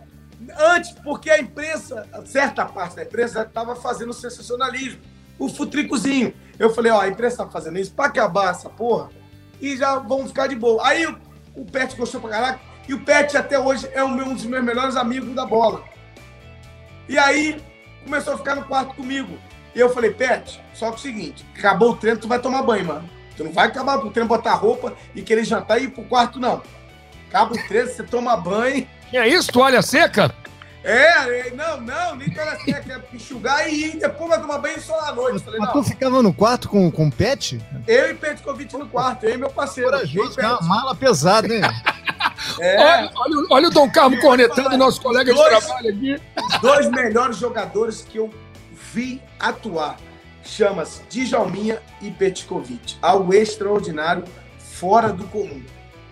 Antes, 0.59 0.91
porque 1.05 1.31
a 1.31 1.39
imprensa, 1.39 2.09
certa 2.27 2.67
parte 2.67 2.97
da 2.97 3.05
imprensa, 3.05 3.43
estava 3.43 3.77
fazendo 3.77 4.13
sensacionalismo. 4.13 5.01
O 5.39 5.49
futricozinho. 5.49 6.35
Eu 6.59 6.75
falei, 6.75 6.91
ó, 6.91 7.01
a 7.01 7.09
imprensa 7.09 7.45
tá 7.45 7.51
fazendo 7.51 7.79
isso 7.79 7.93
para 7.93 8.07
acabar 8.07 8.51
essa 8.51 8.69
porra 8.69 9.11
e 9.61 9.77
já 9.77 9.97
vão 9.99 10.27
ficar 10.27 10.49
de 10.49 10.57
boa. 10.57 10.85
Aí 10.87 11.07
o, 11.07 11.17
o 11.55 11.65
Pet 11.65 11.97
gostou 11.97 12.21
pra 12.21 12.31
caraca 12.31 12.70
e 12.91 12.95
o 12.95 12.99
Pet 12.99 13.37
até 13.37 13.57
hoje 13.57 13.89
é 13.93 14.03
um 14.03 14.35
dos 14.35 14.45
meus 14.45 14.65
melhores 14.65 14.97
amigos 14.97 15.33
da 15.33 15.47
bola. 15.47 15.85
E 17.09 17.17
aí 17.17 17.63
começou 18.03 18.35
a 18.35 18.37
ficar 18.37 18.57
no 18.57 18.65
quarto 18.65 18.97
comigo. 18.97 19.39
E 19.73 19.79
eu 19.79 19.91
falei, 19.91 20.11
Pet, 20.11 20.61
só 20.75 20.91
que 20.91 20.97
o 20.97 20.99
seguinte, 20.99 21.47
acabou 21.57 21.93
o 21.93 21.97
treino, 21.97 22.19
tu 22.19 22.27
vai 22.27 22.41
tomar 22.41 22.65
banho, 22.65 22.85
mano. 22.87 23.09
Tu 23.37 23.45
não 23.45 23.53
vai 23.53 23.69
acabar 23.69 23.97
o 23.99 24.11
treino, 24.11 24.27
botar 24.27 24.55
roupa 24.55 24.93
e 25.15 25.23
querer 25.23 25.45
jantar 25.45 25.81
e 25.81 25.85
ir 25.85 25.91
pro 25.91 26.03
quarto, 26.03 26.41
não. 26.41 26.63
Acaba 27.29 27.55
o 27.55 27.69
treino, 27.69 27.91
você 27.91 28.03
toma 28.03 28.37
banho. 28.37 28.85
E 29.13 29.17
é 29.17 29.29
isso, 29.29 29.53
toalha 29.53 29.83
seca? 29.83 30.35
É, 30.83 31.47
é, 31.47 31.51
não, 31.55 31.81
não, 31.81 32.17
nem 32.17 32.29
toda 32.29 32.59
seca, 32.59 32.81
quer 32.81 33.05
enxugar 33.15 33.69
e 33.69 33.85
ir, 33.85 34.01
depois 34.01 34.31
vai 34.31 34.41
tomar 34.41 34.59
banho 34.59 34.81
só 34.81 34.99
à 34.99 35.15
noite. 35.15 35.45
Falei, 35.45 35.61
Mas 35.61 35.69
não, 35.73 35.81
tu 35.81 35.89
ficava 35.89 36.21
no 36.25 36.35
quarto 36.35 36.69
com, 36.69 36.91
com 36.91 37.07
o 37.07 37.13
pet? 37.13 37.61
eu 37.87 38.11
e 38.11 38.15
Petkovic 38.15 38.77
no 38.77 38.89
quarto, 38.89 39.27
eu 39.27 39.35
e 39.35 39.37
meu 39.37 39.51
parceiro. 39.51 39.93
Corajoso, 39.93 40.35
que 40.35 40.41
é 40.41 40.49
uma 40.49 40.63
mala 40.63 40.93
pesada, 40.97 41.55
hein? 41.55 41.63
É, 42.59 42.77
Olha, 42.79 43.11
olha, 43.17 43.47
olha 43.51 43.69
o 43.69 43.71
Dom 43.71 43.91
Carmo 43.91 44.19
cornetando 44.21 44.77
nosso 44.77 45.01
colega 45.01 45.33
de 45.33 45.39
Dois. 45.39 45.65
trabalho 45.67 45.89
aqui. 45.91 46.21
os 46.39 46.61
dois 46.61 46.91
melhores 46.91 47.37
jogadores 47.37 48.03
que 48.03 48.19
eu 48.19 48.31
vi 48.93 49.23
atuar. 49.39 49.97
Chama-se 50.43 51.03
Djalminha 51.09 51.81
e 52.01 52.11
Petkovic. 52.11 52.97
Algo 53.03 53.35
extraordinário, 53.35 54.25
fora 54.59 55.13
do 55.13 55.25
comum. 55.27 55.63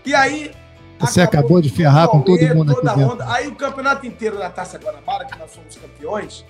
E 0.05 0.15
aí. 0.15 0.53
Você 1.01 1.21
acabou 1.21 1.61
de 1.61 1.71
ferrar 1.71 2.09
com 2.09 2.21
todo 2.21 2.41
mundo 2.55 2.73
aqui 2.73 2.81
toda 2.81 2.97
onda. 2.97 3.33
Aí 3.33 3.47
o 3.47 3.55
campeonato 3.55 4.07
inteiro 4.07 4.37
da 4.37 4.51
Taça 4.51 4.79
Guanabara, 4.79 5.25
que 5.25 5.39
nós 5.39 5.55
fomos 5.55 5.77
campeões, 5.77 6.45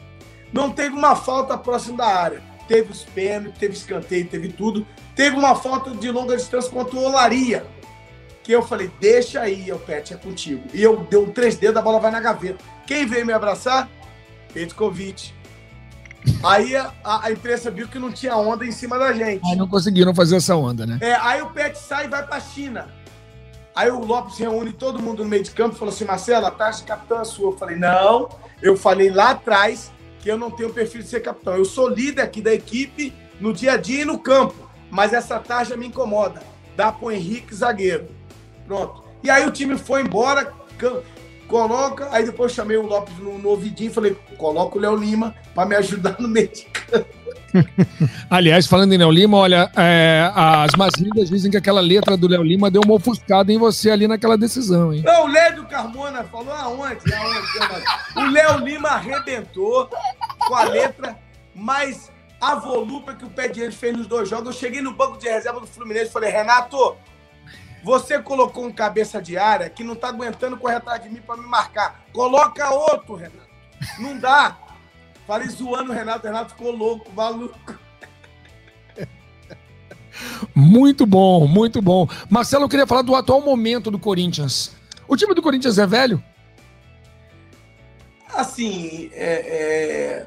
não 0.52 0.70
teve 0.70 0.96
uma 0.96 1.14
falta 1.14 1.56
próximo 1.56 1.96
da 1.96 2.06
área. 2.06 2.42
Teve 2.66 2.90
os 2.90 3.02
pênaltis, 3.04 3.58
teve 3.58 3.74
escanteio, 3.74 4.26
teve 4.26 4.48
tudo. 4.48 4.86
Teve 5.14 5.36
uma 5.36 5.54
falta 5.54 5.90
de 5.90 6.10
longa 6.10 6.36
distância 6.36 6.70
contra 6.70 6.96
o 6.96 7.04
Olaria. 7.04 7.64
Que 8.48 8.52
eu 8.54 8.62
falei, 8.62 8.90
deixa 8.98 9.42
aí, 9.42 9.68
eu 9.68 9.78
Pet, 9.78 10.14
é 10.14 10.16
contigo. 10.16 10.62
E 10.72 10.82
eu 10.82 10.96
dei 11.10 11.18
um 11.18 11.30
três 11.30 11.56
dedos, 11.58 11.76
a 11.76 11.82
bola 11.82 12.00
vai 12.00 12.10
na 12.10 12.18
gaveta. 12.18 12.64
Quem 12.86 13.04
veio 13.04 13.26
me 13.26 13.32
abraçar? 13.34 13.86
Petkovic. 14.54 15.34
Aí 16.42 16.74
a, 16.74 16.90
a- 17.04 17.30
imprensa 17.30 17.70
viu 17.70 17.86
que 17.86 17.98
não 17.98 18.10
tinha 18.10 18.34
onda 18.38 18.64
em 18.64 18.72
cima 18.72 18.98
da 18.98 19.12
gente. 19.12 19.46
Aí 19.46 19.54
não 19.54 19.68
conseguiram 19.68 20.14
fazer 20.14 20.36
essa 20.36 20.56
onda, 20.56 20.86
né? 20.86 20.96
É, 21.02 21.12
aí 21.16 21.42
o 21.42 21.50
Pet 21.50 21.76
sai 21.78 22.06
e 22.06 22.08
vai 22.08 22.26
pra 22.26 22.40
China. 22.40 22.88
Aí 23.76 23.90
o 23.90 23.98
Lopes 23.98 24.38
reúne 24.38 24.72
todo 24.72 24.98
mundo 24.98 25.22
no 25.22 25.28
meio 25.28 25.44
de 25.44 25.50
campo 25.50 25.76
e 25.76 25.78
falou 25.78 25.92
assim: 25.92 26.06
Marcelo, 26.06 26.46
a 26.46 26.50
taxa 26.50 26.80
de 26.80 26.86
capitão 26.86 27.20
é 27.20 27.24
sua. 27.26 27.50
Eu 27.50 27.58
falei: 27.58 27.76
não, 27.76 28.30
eu 28.62 28.78
falei 28.78 29.10
lá 29.10 29.32
atrás 29.32 29.92
que 30.20 30.30
eu 30.30 30.38
não 30.38 30.50
tenho 30.50 30.72
perfil 30.72 31.02
de 31.02 31.08
ser 31.08 31.20
capitão. 31.20 31.54
Eu 31.54 31.66
sou 31.66 31.86
líder 31.86 32.22
aqui 32.22 32.40
da 32.40 32.54
equipe 32.54 33.12
no 33.38 33.52
dia 33.52 33.72
a 33.72 33.76
dia 33.76 34.00
e 34.00 34.06
no 34.06 34.18
campo, 34.18 34.54
mas 34.90 35.12
essa 35.12 35.38
taxa 35.38 35.76
me 35.76 35.86
incomoda. 35.86 36.40
Dá 36.74 36.90
pro 36.90 37.12
Henrique 37.12 37.54
zagueiro. 37.54 38.16
Pronto. 38.68 39.02
E 39.24 39.30
aí 39.30 39.46
o 39.46 39.50
time 39.50 39.76
foi 39.78 40.02
embora, 40.02 40.52
coloca. 41.48 42.08
Aí 42.12 42.24
depois 42.24 42.52
eu 42.52 42.56
chamei 42.56 42.76
o 42.76 42.86
Lopes 42.86 43.16
no, 43.18 43.38
no 43.38 43.48
ouvidinho 43.48 43.90
e 43.90 43.94
falei: 43.94 44.16
coloca 44.36 44.76
o 44.76 44.80
Léo 44.80 44.94
Lima 44.94 45.34
pra 45.54 45.64
me 45.64 45.74
ajudar 45.74 46.16
no 46.20 46.28
meio 46.28 46.48
de 46.48 46.64
campo. 46.66 47.08
Aliás, 48.28 48.66
falando 48.66 48.92
em 48.92 48.98
Léo 48.98 49.10
Lima, 49.10 49.38
olha, 49.38 49.70
é, 49.74 50.30
as 50.34 50.74
más 50.76 50.92
línguas 50.98 51.30
dizem 51.30 51.50
que 51.50 51.56
aquela 51.56 51.80
letra 51.80 52.14
do 52.14 52.28
Léo 52.28 52.42
Lima 52.42 52.70
deu 52.70 52.82
uma 52.84 52.94
ofuscada 52.94 53.50
em 53.50 53.56
você 53.56 53.90
ali 53.90 54.06
naquela 54.06 54.36
decisão, 54.36 54.92
hein? 54.92 55.02
Não, 55.02 55.24
o 55.24 55.28
Lédio 55.28 55.64
Carmona 55.64 56.22
falou 56.24 56.52
aonde? 56.52 57.00
aonde? 57.14 57.84
O 58.16 58.30
Léo 58.30 58.58
Lima 58.58 58.90
arrebentou 58.90 59.88
com 60.46 60.54
a 60.54 60.64
letra, 60.64 61.16
mas 61.54 62.10
A 62.40 62.54
volúpia 62.54 63.14
que 63.14 63.24
o 63.24 63.30
pé 63.30 63.48
direito 63.48 63.74
fez 63.74 63.96
nos 63.96 64.06
dois 64.06 64.28
jogos. 64.28 64.46
Eu 64.46 64.52
cheguei 64.52 64.80
no 64.80 64.92
banco 64.92 65.18
de 65.18 65.28
reserva 65.28 65.58
do 65.58 65.66
Fluminense 65.66 66.06
e 66.06 66.12
falei, 66.12 66.30
Renato, 66.30 66.96
você 67.82 68.20
colocou 68.20 68.66
um 68.66 68.72
cabeça 68.72 69.22
de 69.22 69.36
área 69.36 69.70
que 69.70 69.84
não 69.84 69.94
tá 69.94 70.08
aguentando 70.08 70.56
correr 70.56 70.76
atrás 70.76 71.02
de 71.02 71.08
mim 71.08 71.20
para 71.20 71.36
me 71.36 71.46
marcar. 71.46 72.04
Coloca 72.12 72.70
outro, 72.70 73.14
Renato. 73.14 73.48
Não 73.98 74.18
dá. 74.18 74.56
Falei 75.26 75.48
zoando 75.48 75.92
o 75.92 75.94
Renato. 75.94 76.26
O 76.26 76.30
Renato 76.30 76.54
ficou 76.54 76.72
louco, 76.72 77.12
maluco. 77.12 77.78
Muito 80.54 81.06
bom, 81.06 81.46
muito 81.46 81.80
bom. 81.80 82.08
Marcelo, 82.28 82.64
eu 82.64 82.68
queria 82.68 82.86
falar 82.86 83.02
do 83.02 83.14
atual 83.14 83.40
momento 83.40 83.90
do 83.90 83.98
Corinthians. 83.98 84.74
O 85.06 85.16
time 85.16 85.34
do 85.34 85.42
Corinthians 85.42 85.78
é 85.78 85.86
velho? 85.86 86.22
Assim, 88.34 89.10
é, 89.14 90.26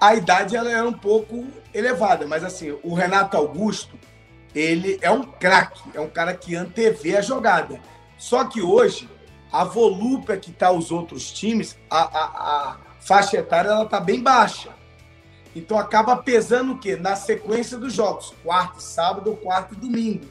a 0.00 0.14
idade 0.14 0.56
ela 0.56 0.70
era 0.70 0.86
um 0.86 0.92
pouco 0.92 1.46
elevada, 1.72 2.26
mas 2.26 2.44
assim, 2.44 2.76
o 2.82 2.94
Renato 2.94 3.36
Augusto, 3.36 3.98
ele 4.56 4.98
é 5.02 5.10
um 5.10 5.22
craque, 5.22 5.82
é 5.94 6.00
um 6.00 6.08
cara 6.08 6.32
que 6.32 6.56
antevê 6.56 7.16
a 7.16 7.20
jogada. 7.20 7.78
Só 8.16 8.44
que 8.44 8.62
hoje, 8.62 9.08
a 9.52 9.64
volúpia 9.64 10.38
que 10.38 10.50
tá 10.50 10.70
os 10.70 10.90
outros 10.90 11.30
times, 11.30 11.76
a, 11.90 11.98
a, 11.98 12.24
a 12.24 12.76
faixa 13.00 13.36
etária 13.36 13.68
ela 13.68 13.84
tá 13.84 14.00
bem 14.00 14.22
baixa. 14.22 14.70
Então 15.54 15.78
acaba 15.78 16.16
pesando 16.16 16.72
o 16.72 16.78
quê? 16.78 16.96
Na 16.96 17.16
sequência 17.16 17.76
dos 17.76 17.92
jogos, 17.92 18.34
quarto, 18.42 18.80
sábado, 18.80 19.36
quarto 19.36 19.74
e 19.74 19.76
domingo. 19.76 20.26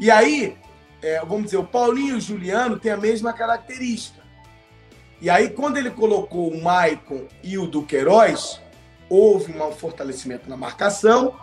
E 0.00 0.10
aí, 0.10 0.56
é, 1.00 1.20
vamos 1.20 1.44
dizer, 1.44 1.58
o 1.58 1.64
Paulinho 1.64 2.14
e 2.14 2.18
o 2.18 2.20
Juliano 2.20 2.78
têm 2.78 2.90
a 2.90 2.96
mesma 2.96 3.32
característica. 3.32 4.22
E 5.20 5.30
aí, 5.30 5.50
quando 5.50 5.76
ele 5.76 5.90
colocou 5.90 6.48
o 6.48 6.62
Maicon 6.62 7.26
e 7.42 7.56
o 7.56 7.66
Duqueiroz, 7.66 8.60
houve 9.08 9.52
um 9.52 9.72
fortalecimento 9.72 10.50
na 10.50 10.56
marcação, 10.56 11.36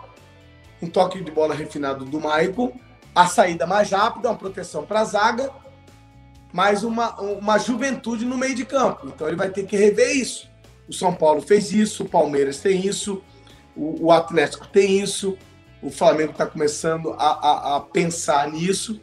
um 0.82 0.88
toque 0.88 1.22
de 1.22 1.30
bola 1.30 1.54
refinado 1.54 2.04
do 2.04 2.20
Maicon, 2.20 2.72
a 3.14 3.26
saída 3.26 3.66
mais 3.66 3.90
rápida, 3.90 4.28
uma 4.28 4.36
proteção 4.36 4.84
para 4.84 5.00
a 5.00 5.04
zaga, 5.04 5.50
mais 6.52 6.82
uma, 6.82 7.18
uma 7.20 7.56
juventude 7.58 8.24
no 8.24 8.36
meio 8.36 8.54
de 8.54 8.64
campo. 8.64 9.06
Então 9.06 9.28
ele 9.28 9.36
vai 9.36 9.48
ter 9.48 9.64
que 9.64 9.76
rever 9.76 10.16
isso. 10.16 10.50
O 10.88 10.92
São 10.92 11.14
Paulo 11.14 11.40
fez 11.40 11.72
isso, 11.72 12.02
o 12.02 12.08
Palmeiras 12.08 12.58
tem 12.58 12.84
isso, 12.84 13.22
o, 13.76 14.06
o 14.06 14.12
Atlético 14.12 14.66
tem 14.66 15.00
isso, 15.00 15.38
o 15.80 15.90
Flamengo 15.90 16.32
está 16.32 16.46
começando 16.46 17.12
a, 17.12 17.16
a, 17.16 17.76
a, 17.76 17.80
pensar 17.80 18.50
nisso. 18.50 19.00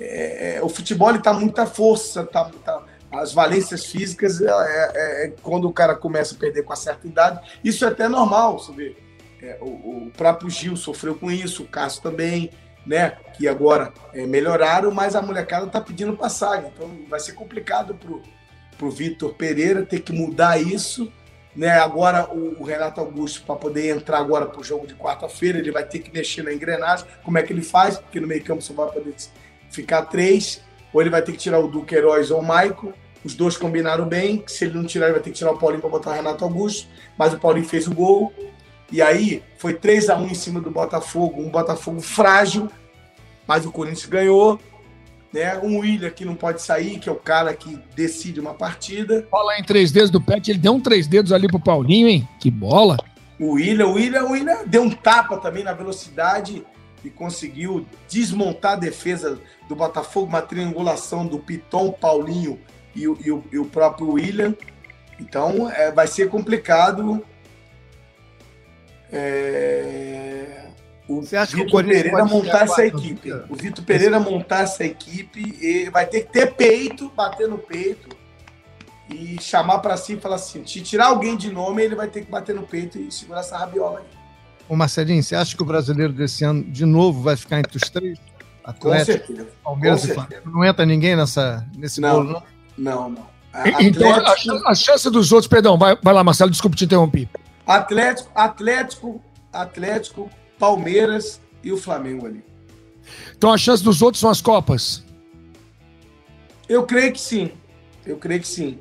É, 0.00 0.56
é, 0.56 0.62
o 0.62 0.68
futebol 0.68 1.14
está 1.14 1.32
muita 1.32 1.66
força, 1.66 2.24
tá, 2.24 2.50
tá, 2.64 2.82
as 3.10 3.32
valências 3.32 3.86
físicas, 3.86 4.40
é, 4.40 4.46
é, 4.46 5.26
é, 5.26 5.34
quando 5.42 5.68
o 5.68 5.72
cara 5.72 5.94
começa 5.94 6.34
a 6.34 6.38
perder 6.38 6.62
com 6.62 6.72
a 6.72 6.76
certa 6.76 7.06
idade, 7.06 7.40
isso 7.64 7.84
é 7.84 7.88
até 7.88 8.08
normal, 8.08 8.58
você 8.58 8.72
vê. 8.72 9.07
É, 9.42 9.56
o, 9.60 9.66
o, 10.06 10.12
próprio 10.16 10.50
Gil 10.50 10.76
sofreu 10.76 11.14
com 11.14 11.30
isso, 11.30 11.62
o 11.62 11.66
Cássio 11.66 12.02
também, 12.02 12.50
né? 12.84 13.16
Que 13.36 13.46
agora 13.46 13.92
é, 14.12 14.26
melhoraram, 14.26 14.90
mas 14.90 15.14
a 15.14 15.22
molecada 15.22 15.66
está 15.66 15.80
pedindo 15.80 16.16
passagem. 16.16 16.70
Então 16.74 16.90
vai 17.08 17.20
ser 17.20 17.32
complicado 17.32 17.94
para 17.94 18.86
o 18.86 18.90
Vitor 18.90 19.34
Pereira 19.34 19.84
ter 19.84 20.00
que 20.00 20.12
mudar 20.12 20.60
isso. 20.60 21.12
Né? 21.54 21.70
Agora 21.70 22.28
o, 22.32 22.60
o 22.60 22.64
Renato 22.64 23.00
Augusto, 23.00 23.42
para 23.42 23.56
poder 23.56 23.94
entrar 23.94 24.18
agora 24.18 24.46
para 24.46 24.60
o 24.60 24.64
jogo 24.64 24.86
de 24.86 24.94
quarta-feira, 24.94 25.58
ele 25.58 25.72
vai 25.72 25.84
ter 25.84 25.98
que 26.00 26.12
mexer 26.12 26.42
na 26.42 26.52
engrenagem. 26.52 27.06
Como 27.22 27.38
é 27.38 27.42
que 27.42 27.52
ele 27.52 27.62
faz? 27.62 27.98
Porque 27.98 28.20
no 28.20 28.26
meio 28.26 28.42
campo 28.44 28.62
só 28.62 28.72
vai 28.72 28.90
poder 28.90 29.14
ficar 29.70 30.02
três 30.02 30.62
ou 30.92 31.00
ele 31.00 31.10
vai 31.10 31.22
ter 31.22 31.32
que 31.32 31.38
tirar 31.38 31.58
o 31.58 31.68
Duqueiroz 31.68 32.30
ou 32.30 32.40
o 32.40 32.44
Maico. 32.44 32.92
Os 33.24 33.34
dois 33.34 33.56
combinaram 33.56 34.06
bem. 34.06 34.44
Se 34.46 34.64
ele 34.64 34.74
não 34.74 34.84
tirar, 34.84 35.06
ele 35.06 35.14
vai 35.14 35.22
ter 35.22 35.30
que 35.30 35.36
tirar 35.36 35.50
o 35.52 35.58
Paulinho 35.58 35.80
para 35.80 35.90
botar 35.90 36.10
o 36.10 36.14
Renato 36.14 36.44
Augusto. 36.44 36.88
Mas 37.16 37.32
o 37.32 37.38
Paulinho 37.38 37.66
fez 37.66 37.86
o 37.86 37.94
gol. 37.94 38.32
E 38.90 39.02
aí 39.02 39.42
foi 39.58 39.74
3 39.74 40.08
a 40.08 40.16
1 40.16 40.26
em 40.28 40.34
cima 40.34 40.60
do 40.60 40.70
Botafogo. 40.70 41.42
Um 41.42 41.50
Botafogo 41.50 42.00
frágil, 42.00 42.70
mas 43.46 43.66
o 43.66 43.72
Corinthians 43.72 44.06
ganhou. 44.06 44.58
Né? 45.32 45.58
Um 45.58 45.78
William 45.78 46.10
que 46.10 46.24
não 46.24 46.34
pode 46.34 46.62
sair, 46.62 46.98
que 46.98 47.08
é 47.08 47.12
o 47.12 47.16
cara 47.16 47.52
que 47.52 47.78
decide 47.94 48.40
uma 48.40 48.54
partida. 48.54 49.26
Falar 49.30 49.58
em 49.58 49.62
três 49.62 49.92
dedos 49.92 50.10
do 50.10 50.20
Pet, 50.20 50.50
ele 50.50 50.58
deu 50.58 50.72
um 50.72 50.80
três 50.80 51.06
dedos 51.06 51.32
ali 51.32 51.46
pro 51.46 51.60
Paulinho, 51.60 52.08
hein? 52.08 52.26
Que 52.40 52.50
bola! 52.50 52.96
O 53.38 53.52
William, 53.52 53.86
o 53.86 53.92
William, 53.92 54.24
o 54.24 54.32
William 54.32 54.64
deu 54.66 54.82
um 54.82 54.90
tapa 54.90 55.36
também 55.36 55.62
na 55.62 55.72
velocidade 55.72 56.64
e 57.04 57.10
conseguiu 57.10 57.86
desmontar 58.08 58.72
a 58.72 58.76
defesa 58.76 59.38
do 59.68 59.76
Botafogo, 59.76 60.26
uma 60.26 60.42
triangulação 60.42 61.26
do 61.26 61.38
Piton, 61.38 61.92
Paulinho 61.92 62.58
e 62.94 63.06
o, 63.06 63.16
e 63.24 63.30
o, 63.30 63.44
e 63.52 63.58
o 63.58 63.64
próprio 63.64 64.12
William. 64.12 64.54
Então 65.20 65.70
é, 65.70 65.92
vai 65.92 66.06
ser 66.06 66.28
complicado. 66.28 67.24
É... 69.12 70.66
O 71.08 71.22
Você 71.22 71.36
acha 71.36 71.52
que 71.56 71.62
o 71.62 71.64
Vitor 71.64 71.72
Corinthians 71.72 72.02
Pereira 72.02 72.24
montar 72.26 72.64
essa 72.64 72.84
equipe. 72.86 73.32
O 73.48 73.56
Vitor 73.56 73.84
Pereira 73.84 74.20
montar 74.20 74.60
essa 74.60 74.84
equipe 74.84 75.40
e 75.60 75.88
vai 75.90 76.04
ter 76.06 76.22
que 76.22 76.32
ter 76.32 76.54
peito, 76.54 77.10
bater 77.16 77.48
no 77.48 77.56
peito 77.56 78.10
e 79.08 79.40
chamar 79.40 79.78
para 79.78 79.96
si 79.96 80.14
e 80.14 80.20
falar 80.20 80.36
assim: 80.36 80.66
se 80.66 80.82
tirar 80.82 81.06
alguém 81.06 81.34
de 81.34 81.50
nome, 81.50 81.82
ele 81.82 81.94
vai 81.94 82.08
ter 82.08 82.24
que 82.26 82.30
bater 82.30 82.54
no 82.54 82.62
peito 82.64 82.98
e 82.98 83.10
segurar 83.10 83.40
essa 83.40 83.56
rabiola 83.56 84.00
aí. 84.00 84.04
Ô 84.68 84.76
Marcelinho, 84.76 85.22
você 85.22 85.34
acha 85.34 85.56
que 85.56 85.62
o 85.62 85.66
brasileiro 85.66 86.12
desse 86.12 86.44
ano, 86.44 86.62
de 86.62 86.84
novo, 86.84 87.22
vai 87.22 87.36
ficar 87.36 87.58
entre 87.58 87.78
os 87.78 87.88
três? 87.88 88.18
Com 88.62 88.70
Atlético, 88.70 89.26
certeza. 89.28 89.48
Palmeiras 89.64 90.02
com 90.04 90.08
e 90.08 90.14
Flamengo. 90.14 90.50
Não 90.50 90.62
entra 90.62 90.84
ninguém 90.84 91.16
nessa, 91.16 91.66
nesse 91.74 92.02
Não. 92.02 92.16
bolo, 92.22 92.32
não? 92.32 92.42
Não, 92.76 93.08
não. 93.10 93.26
A- 93.50 93.82
Então, 93.82 94.12
a, 94.12 94.16
Atlético- 94.18 94.58
chan- 94.58 94.62
a 94.66 94.74
chance 94.74 95.10
dos 95.10 95.32
outros, 95.32 95.48
perdão, 95.48 95.78
vai, 95.78 95.96
vai 96.02 96.12
lá, 96.12 96.22
Marcelo, 96.22 96.50
desculpa 96.50 96.76
te 96.76 96.84
interromper. 96.84 97.26
Atlético, 97.68 98.30
Atlético, 98.34 99.22
Atlético, 99.52 100.30
Palmeiras 100.58 101.38
e 101.62 101.70
o 101.70 101.76
Flamengo 101.76 102.26
ali. 102.26 102.42
Então 103.36 103.52
a 103.52 103.58
chance 103.58 103.82
dos 103.84 104.00
outros 104.02 104.20
são 104.20 104.30
as 104.30 104.40
Copas. 104.40 105.04
Eu 106.68 106.84
creio 106.84 107.12
que 107.12 107.20
sim. 107.20 107.52
Eu 108.06 108.16
creio 108.16 108.40
que 108.40 108.48
sim. 108.48 108.78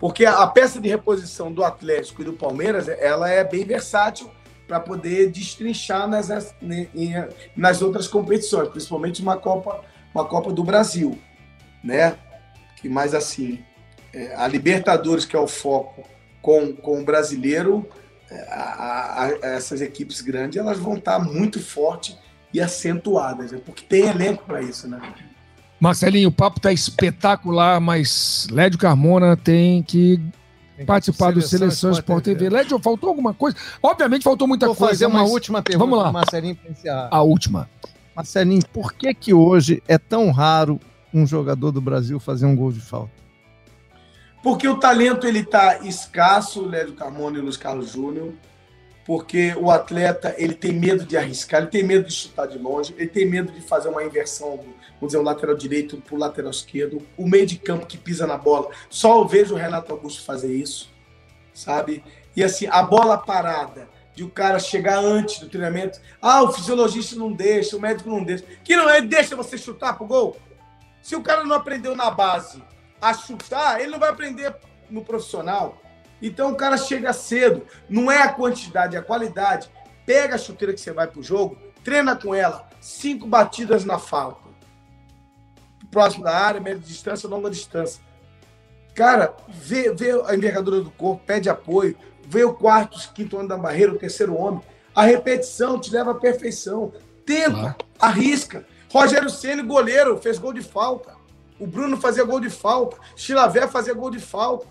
Porque 0.00 0.26
a 0.26 0.44
peça 0.48 0.80
de 0.80 0.88
reposição 0.88 1.52
do 1.52 1.62
Atlético 1.62 2.22
e 2.22 2.24
do 2.24 2.32
Palmeiras, 2.32 2.88
ela 2.88 3.30
é 3.30 3.44
bem 3.44 3.64
versátil 3.64 4.28
para 4.66 4.80
poder 4.80 5.30
destrinchar 5.30 6.08
nas, 6.08 6.52
em- 6.60 7.14
nas 7.56 7.82
outras 7.82 8.08
competições, 8.08 8.68
principalmente 8.68 9.22
uma 9.22 9.36
Copa, 9.36 9.80
uma 10.12 10.24
Copa 10.24 10.52
do 10.52 10.64
Brasil, 10.64 11.16
né? 11.84 12.16
Que 12.80 12.88
mais 12.88 13.14
assim, 13.14 13.64
é, 14.12 14.34
a 14.34 14.48
Libertadores, 14.48 15.24
que 15.24 15.36
é 15.36 15.38
o 15.38 15.46
foco 15.46 16.02
com, 16.42 16.74
com 16.74 17.00
o 17.00 17.04
brasileiro, 17.04 17.88
é, 18.30 18.40
a- 18.52 18.54
a- 18.54 19.24
a- 19.26 19.38
essas 19.46 19.80
equipes 19.80 20.20
grandes, 20.20 20.58
elas 20.58 20.78
vão 20.78 20.94
estar 20.96 21.18
muito 21.20 21.60
fortes 21.60 22.16
e 22.52 22.60
acentuadas, 22.60 23.52
né? 23.52 23.60
porque 23.64 23.84
tem 23.84 24.08
elenco 24.08 24.44
para 24.44 24.60
isso, 24.60 24.86
né? 24.88 25.00
Marcelinho, 25.80 26.28
o 26.28 26.32
papo 26.32 26.60
tá 26.60 26.72
espetacular, 26.72 27.80
mas 27.80 28.46
Lédio 28.50 28.78
Carmona 28.78 29.36
tem 29.36 29.82
que 29.82 30.20
participar 30.86 31.32
do 31.32 31.42
Seleção 31.42 31.90
Sport 31.92 32.24
TV. 32.24 32.48
Lédio, 32.50 32.78
faltou 32.78 33.08
alguma 33.08 33.32
coisa? 33.34 33.56
Obviamente 33.82 34.22
faltou 34.22 34.46
muita 34.46 34.66
Vou 34.66 34.76
coisa, 34.76 34.92
fazer 34.92 35.06
uma 35.06 35.22
mas 35.22 35.30
última 35.30 35.62
pergunta 35.62 35.84
Vamos 35.90 36.04
lá. 36.04 36.12
Marcelinho 36.12 36.54
para 36.56 36.70
encerrar. 36.70 37.08
a 37.10 37.22
última. 37.22 37.68
Marcelinho, 38.14 38.62
por 38.72 38.92
que 38.92 39.12
que 39.14 39.32
hoje 39.34 39.82
é 39.88 39.98
tão 39.98 40.30
raro 40.30 40.78
um 41.12 41.26
jogador 41.26 41.72
do 41.72 41.80
Brasil 41.80 42.20
fazer 42.20 42.46
um 42.46 42.54
gol 42.54 42.70
de 42.72 42.80
falta? 42.80 43.10
Porque 44.42 44.66
o 44.66 44.78
talento 44.78 45.26
ele 45.26 45.44
tá 45.44 45.78
escasso, 45.82 46.66
Lédio 46.66 46.94
Carmona 46.94 47.38
e 47.38 47.40
Luiz 47.40 47.56
Carlos 47.56 47.92
Júnior, 47.92 48.32
porque 49.04 49.54
o 49.56 49.70
atleta 49.70 50.34
ele 50.36 50.54
tem 50.54 50.72
medo 50.72 51.04
de 51.04 51.16
arriscar, 51.16 51.62
ele 51.62 51.70
tem 51.70 51.84
medo 51.84 52.08
de 52.08 52.12
chutar 52.12 52.46
de 52.46 52.58
longe, 52.58 52.92
ele 52.98 53.08
tem 53.08 53.24
medo 53.24 53.52
de 53.52 53.60
fazer 53.60 53.88
uma 53.88 54.02
inversão, 54.02 54.56
vamos 54.56 55.12
dizer, 55.12 55.18
o 55.18 55.22
lateral 55.22 55.56
direito 55.56 55.96
para 55.96 56.14
o 56.14 56.18
lateral 56.18 56.50
esquerdo, 56.50 57.00
o 57.16 57.28
meio 57.28 57.46
de 57.46 57.56
campo 57.56 57.86
que 57.86 57.96
pisa 57.96 58.26
na 58.26 58.36
bola. 58.36 58.68
Só 58.90 59.20
eu 59.20 59.28
vejo 59.28 59.54
o 59.54 59.58
Renato 59.58 59.92
Augusto 59.92 60.24
fazer 60.24 60.52
isso, 60.52 60.90
sabe? 61.54 62.02
E 62.34 62.42
assim, 62.42 62.66
a 62.66 62.82
bola 62.82 63.18
parada, 63.18 63.88
de 64.14 64.24
o 64.24 64.28
cara 64.28 64.58
chegar 64.58 64.98
antes 64.98 65.38
do 65.38 65.48
treinamento, 65.48 66.00
ah, 66.20 66.42
o 66.42 66.52
fisiologista 66.52 67.16
não 67.16 67.32
deixa, 67.32 67.76
o 67.76 67.80
médico 67.80 68.10
não 68.10 68.22
deixa. 68.22 68.44
Que 68.62 68.76
não 68.76 68.90
é, 68.90 69.00
deixa 69.00 69.36
você 69.36 69.56
chutar 69.56 69.96
pro 69.96 70.06
gol? 70.06 70.36
Se 71.00 71.16
o 71.16 71.22
cara 71.22 71.44
não 71.44 71.56
aprendeu 71.56 71.96
na 71.96 72.10
base 72.10 72.62
a 73.02 73.12
chutar, 73.12 73.80
ele 73.80 73.90
não 73.90 73.98
vai 73.98 74.10
aprender 74.10 74.54
no 74.88 75.04
profissional. 75.04 75.82
Então 76.22 76.52
o 76.52 76.56
cara 76.56 76.76
chega 76.76 77.12
cedo, 77.12 77.66
não 77.88 78.10
é 78.10 78.22
a 78.22 78.32
quantidade, 78.32 78.94
é 78.94 78.98
a 79.00 79.02
qualidade. 79.02 79.68
Pega 80.06 80.36
a 80.36 80.38
chuteira 80.38 80.72
que 80.72 80.80
você 80.80 80.92
vai 80.92 81.08
pro 81.08 81.22
jogo, 81.22 81.58
treina 81.82 82.14
com 82.14 82.32
ela, 82.32 82.68
cinco 82.80 83.26
batidas 83.26 83.84
na 83.84 83.98
falta. 83.98 84.40
Próximo 85.90 86.24
da 86.24 86.34
área, 86.34 86.60
média 86.60 86.78
distância, 86.80 87.28
longa 87.28 87.50
distância. 87.50 88.00
Cara, 88.94 89.34
vê, 89.48 89.92
vê 89.92 90.12
a 90.26 90.34
envergadura 90.34 90.80
do 90.80 90.90
corpo, 90.92 91.22
pede 91.26 91.50
apoio, 91.50 91.96
vê 92.24 92.44
o 92.44 92.54
quarto, 92.54 93.12
quinto 93.12 93.36
ano 93.36 93.48
da 93.48 93.56
barreira, 93.56 93.92
o 93.92 93.98
terceiro 93.98 94.36
homem. 94.36 94.62
A 94.94 95.02
repetição 95.02 95.80
te 95.80 95.90
leva 95.90 96.12
à 96.12 96.14
perfeição. 96.14 96.92
Tenta, 97.26 97.50
Claro. 97.50 97.76
arrisca. 97.98 98.66
Rogério 98.92 99.30
Ceni, 99.30 99.62
goleiro, 99.62 100.18
fez 100.18 100.38
gol 100.38 100.52
de 100.52 100.62
falta. 100.62 101.14
O 101.62 101.66
Bruno 101.66 101.96
fazia 101.96 102.24
gol 102.24 102.40
de 102.40 102.50
falta. 102.50 102.96
Chilavé 103.14 103.68
fazia 103.68 103.94
gol 103.94 104.10
de 104.10 104.18
falta. 104.18 104.66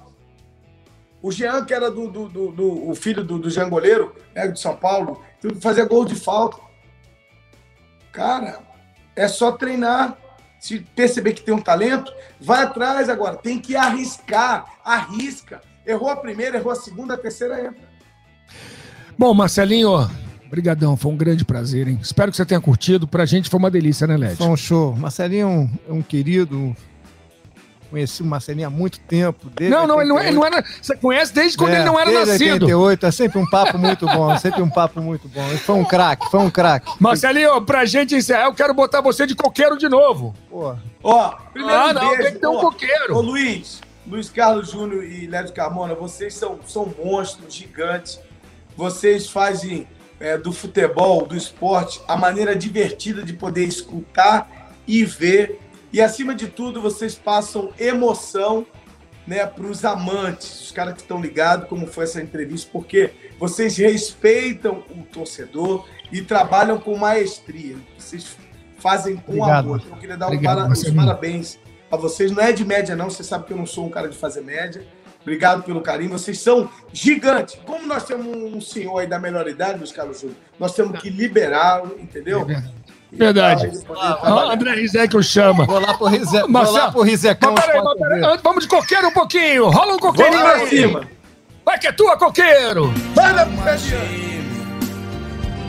O 1.22 1.32
Jean, 1.32 1.64
que 1.64 1.74
era 1.74 1.90
do, 1.90 2.10
do, 2.10 2.28
do- 2.28 2.52
do- 2.52 2.90
o 2.90 2.94
filho 2.94 3.24
do, 3.24 3.40
do 3.40 3.50
Jean 3.50 3.70
Goleiro, 3.70 4.14
né, 4.36 4.48
de 4.50 4.60
São 4.60 4.76
Paulo, 4.76 5.24
fazia 5.62 5.86
gol 5.86 6.04
de 6.04 6.16
falta. 6.16 6.58
Cara, 8.12 8.60
é 9.16 9.26
só 9.28 9.54
treinar. 9.54 10.18
Se 10.60 10.80
perceber 10.80 11.32
que 11.34 11.42
tem 11.42 11.54
um 11.54 11.62
talento, 11.62 12.14
vai 12.40 12.64
atrás 12.64 13.08
agora. 13.10 13.38
Tem 13.38 13.58
que 13.58 13.74
arriscar. 13.76 14.66
Arrisca. 14.84 15.62
Errou 15.88 16.10
a 16.10 16.16
primeira, 16.18 16.58
errou 16.58 16.72
a 16.74 16.76
segunda, 16.76 17.14
a 17.14 17.18
terceira 17.18 17.60
entra. 17.68 17.90
Bom, 19.18 19.34
Marcelinho, 19.34 20.10
brigadão, 20.52 20.98
foi 20.98 21.12
um 21.12 21.16
grande 21.18 21.46
prazer, 21.46 21.88
hein? 21.88 21.98
Espero 22.02 22.30
que 22.30 22.38
você 22.38 22.46
tenha 22.46 22.60
curtido. 22.62 23.08
Pra 23.08 23.26
gente 23.26 23.50
foi 23.50 23.58
uma 23.58 23.72
delícia, 23.72 24.06
né, 24.06 24.18
Led? 24.18 24.36
Foi 24.36 24.48
um 24.48 24.58
show. 24.58 24.94
Marcelinho 24.96 25.42
é 25.42 25.46
um, 25.50 25.70
é 25.90 25.94
um 25.94 26.02
querido. 26.02 26.76
Conheci 27.90 28.22
o 28.22 28.26
Marcelinho 28.26 28.68
há 28.68 28.70
muito 28.70 29.00
tempo. 29.02 29.50
desde 29.54 29.76
Não, 29.76 29.86
não, 29.86 30.00
ele 30.00 30.10
não, 30.10 30.20
é- 30.20 30.28
ele 30.28 30.36
não 30.36 30.42
88. 30.44 30.68
era. 30.70 30.84
Você 30.84 30.96
conhece 30.96 31.34
desde 31.34 31.58
quando 31.58 31.72
É, 31.72 31.76
ele 31.78 31.84
não 31.86 32.00
era 32.00 32.10
desde 32.10 32.32
nascido. 32.32 32.52
88, 32.66 33.06
é 33.06 33.12
sempre 33.12 33.40
um 33.40 33.46
papo 33.50 33.78
muito 33.78 34.06
bom, 34.06 34.38
sempre 34.38 34.62
um 34.62 34.70
papo 34.70 35.02
muito 35.02 35.28
bom. 35.28 35.46
Ele 35.50 35.58
foi 35.58 35.76
um 35.76 35.84
craque, 35.84 36.30
foi 36.32 36.40
um 36.40 36.50
craque. 36.50 36.90
Marcelinho, 37.02 37.62
pra 37.64 37.84
gente 37.86 38.16
encerrar, 38.16 38.46
eu 38.46 38.54
quero 38.54 38.74
botar 38.74 39.02
você 39.02 39.28
de 39.28 39.36
coqueiro 39.36 39.78
de 39.78 39.90
novo. 39.90 40.34
Pô, 40.50 40.74
Ó, 41.04 41.30
primeiro 41.52 41.78
Ah, 41.78 41.88
um 41.90 41.94
não, 41.94 42.08
beijo. 42.10 42.24
tem 42.24 42.32
que 42.34 42.40
ter 42.40 42.48
um 42.48 42.60
coqueiro. 42.62 43.16
Ô, 43.16 43.22
Luiz, 43.22 43.82
Luiz 44.08 44.30
Carlos 44.30 44.72
Júnior 44.72 45.04
e 45.04 45.28
Lédio 45.28 45.54
Carmona, 45.54 45.94
vocês 45.94 46.34
são, 46.34 46.60
são 46.66 46.94
monstros 47.04 47.54
gigantes. 47.54 48.20
Vocês 48.78 49.30
fazem 49.30 49.86
é, 50.22 50.38
do 50.38 50.54
futebol, 50.54 51.26
do 51.26 51.36
esporte, 51.36 52.00
a 52.08 52.16
maneira 52.16 52.56
divertida 52.56 53.24
de 53.24 53.34
poder 53.34 53.66
escutar 53.66 54.72
e 54.88 55.04
ver. 55.04 55.60
E, 55.92 56.00
acima 56.00 56.34
de 56.34 56.48
tudo, 56.48 56.82
vocês 56.82 57.16
passam 57.16 57.74
emoção 57.78 58.66
né, 59.28 59.46
para 59.46 59.66
os 59.66 59.84
amantes, 59.84 60.62
os 60.62 60.72
caras 60.72 60.94
que 60.94 61.02
estão 61.02 61.20
ligados, 61.20 61.68
como 61.68 61.86
foi 61.88 62.06
essa 62.06 62.22
entrevista, 62.22 62.70
porque 62.72 63.12
vocês 63.40 63.76
respeitam 63.78 64.84
o 64.90 65.04
torcedor 65.04 65.86
e 66.12 66.22
trabalham 66.22 66.80
com 66.80 66.96
maestria. 66.98 67.76
Vocês 67.98 68.38
fazem 68.78 69.16
com 69.18 69.34
Obrigado. 69.34 69.66
amor. 69.66 69.82
Então, 69.84 69.96
eu 69.96 70.00
queria 70.00 70.18
dar 70.18 70.26
um 70.26 70.30
Obrigado, 70.30 70.58
para- 70.64 70.72
os 70.72 70.90
parabéns 70.92 71.60
a 71.92 71.98
vocês. 71.98 72.32
Não 72.32 72.42
é 72.44 72.52
de 72.52 72.64
média, 72.66 72.96
não. 72.96 73.10
Você 73.10 73.24
sabe 73.24 73.46
que 73.46 73.54
eu 73.54 73.58
não 73.58 73.66
sou 73.66 73.86
um 73.86 73.90
cara 73.90 74.08
de 74.08 74.18
fazer 74.18 74.42
média. 74.42 74.86
Obrigado 75.22 75.64
pelo 75.64 75.82
carinho. 75.82 76.10
Vocês 76.12 76.40
são 76.40 76.70
gigantes. 76.92 77.58
Como 77.66 77.86
nós 77.86 78.04
temos 78.06 78.26
um 78.28 78.60
senhor 78.60 79.00
aí 79.00 79.08
da 79.08 79.20
melhor 79.20 79.48
idade, 79.48 79.78
Luiz 79.78 79.92
Carlos 79.92 80.20
Júnior, 80.20 80.38
nós 80.60 80.74
temos 80.74 81.00
que 81.00 81.10
liberá-lo, 81.10 81.96
entendeu? 82.00 82.46
Verdade. 83.12 83.66
E 83.66 83.70
ele 83.70 83.80
poder 83.84 84.00
Ah. 84.02 84.54
André 84.54 84.74
Rizek 84.76 85.16
o 85.18 85.22
chama. 85.22 85.66
vou 85.66 85.80
lá 85.80 85.94
pro, 85.94 86.08
Rize... 86.08 86.40
vou 86.40 86.50
Marcelo, 86.50 86.78
lá 86.78 86.92
pro 86.92 87.02
Rizecão. 87.02 87.54
Mas 87.54 87.66
peraí, 87.66 87.82
mas 87.84 87.98
peraí, 88.00 88.40
vamos 88.42 88.64
de 88.64 88.70
coqueiro 88.70 89.08
um 89.08 89.12
pouquinho. 89.12 89.70
Rola 89.70 89.96
um 89.96 90.00
coqueirinho 90.00 90.40
Vamos 90.42 90.54
pra 90.54 90.64
aí. 90.64 90.70
cima. 90.70 91.08
Vai 91.66 91.78
que 91.78 91.88
é 91.88 91.92
tua, 91.92 92.18
coqueiro. 92.18 92.92
Manda 93.16 93.46
pro 93.46 93.56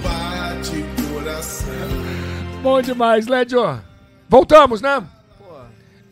bate 0.02 0.84
coração. 1.12 1.68
Bom 2.62 2.80
demais, 2.80 3.26
Lédio. 3.26 3.80
Voltamos, 4.28 4.80
né? 4.80 5.02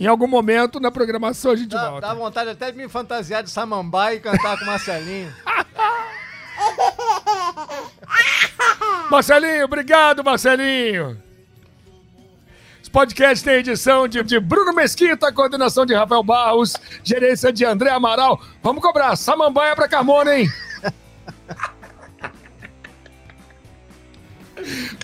Em 0.00 0.06
algum 0.06 0.26
momento 0.26 0.80
na 0.80 0.90
programação 0.90 1.52
a 1.52 1.56
gente 1.56 1.68
Dá, 1.68 1.90
volta. 1.90 2.06
dá 2.06 2.14
vontade 2.14 2.48
até 2.48 2.72
de 2.72 2.78
me 2.78 2.88
fantasiar 2.88 3.42
de 3.42 3.50
samambaia 3.50 4.16
e 4.16 4.20
cantar 4.20 4.56
com 4.56 4.64
o 4.64 4.66
Marcelinho. 4.66 5.30
Marcelinho, 9.10 9.66
obrigado, 9.66 10.24
Marcelinho. 10.24 11.22
Esse 12.80 12.90
podcast 12.90 13.44
tem 13.44 13.56
edição 13.56 14.08
de, 14.08 14.22
de 14.22 14.40
Bruno 14.40 14.72
Mesquita, 14.72 15.30
coordenação 15.30 15.84
de 15.84 15.94
Rafael 15.94 16.22
Barros, 16.22 16.74
gerência 17.04 17.52
de 17.52 17.66
André 17.66 17.90
Amaral. 17.90 18.40
Vamos 18.62 18.82
cobrar 18.82 19.14
samambaia 19.16 19.76
pra 19.76 19.86
Carmona, 19.86 20.34
hein? 20.34 20.48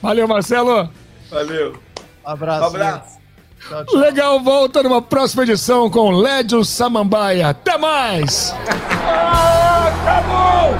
Valeu, 0.00 0.26
Marcelo. 0.26 0.90
Valeu. 1.28 1.78
Um 2.24 2.30
abraço. 2.30 2.62
Um 2.62 2.66
abraço. 2.66 3.15
Tchau, 3.68 3.84
tchau. 3.84 4.00
Legal, 4.00 4.40
volta 4.40 4.82
numa 4.82 5.02
próxima 5.02 5.42
edição 5.42 5.90
com 5.90 6.10
Lédio 6.10 6.64
Samambaia. 6.64 7.48
Até 7.48 7.76
mais! 7.76 8.54
Acabou! 9.86 10.74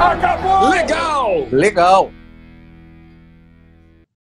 Acabou! 0.00 0.68
Legal! 0.68 1.46
Legal. 1.50 2.10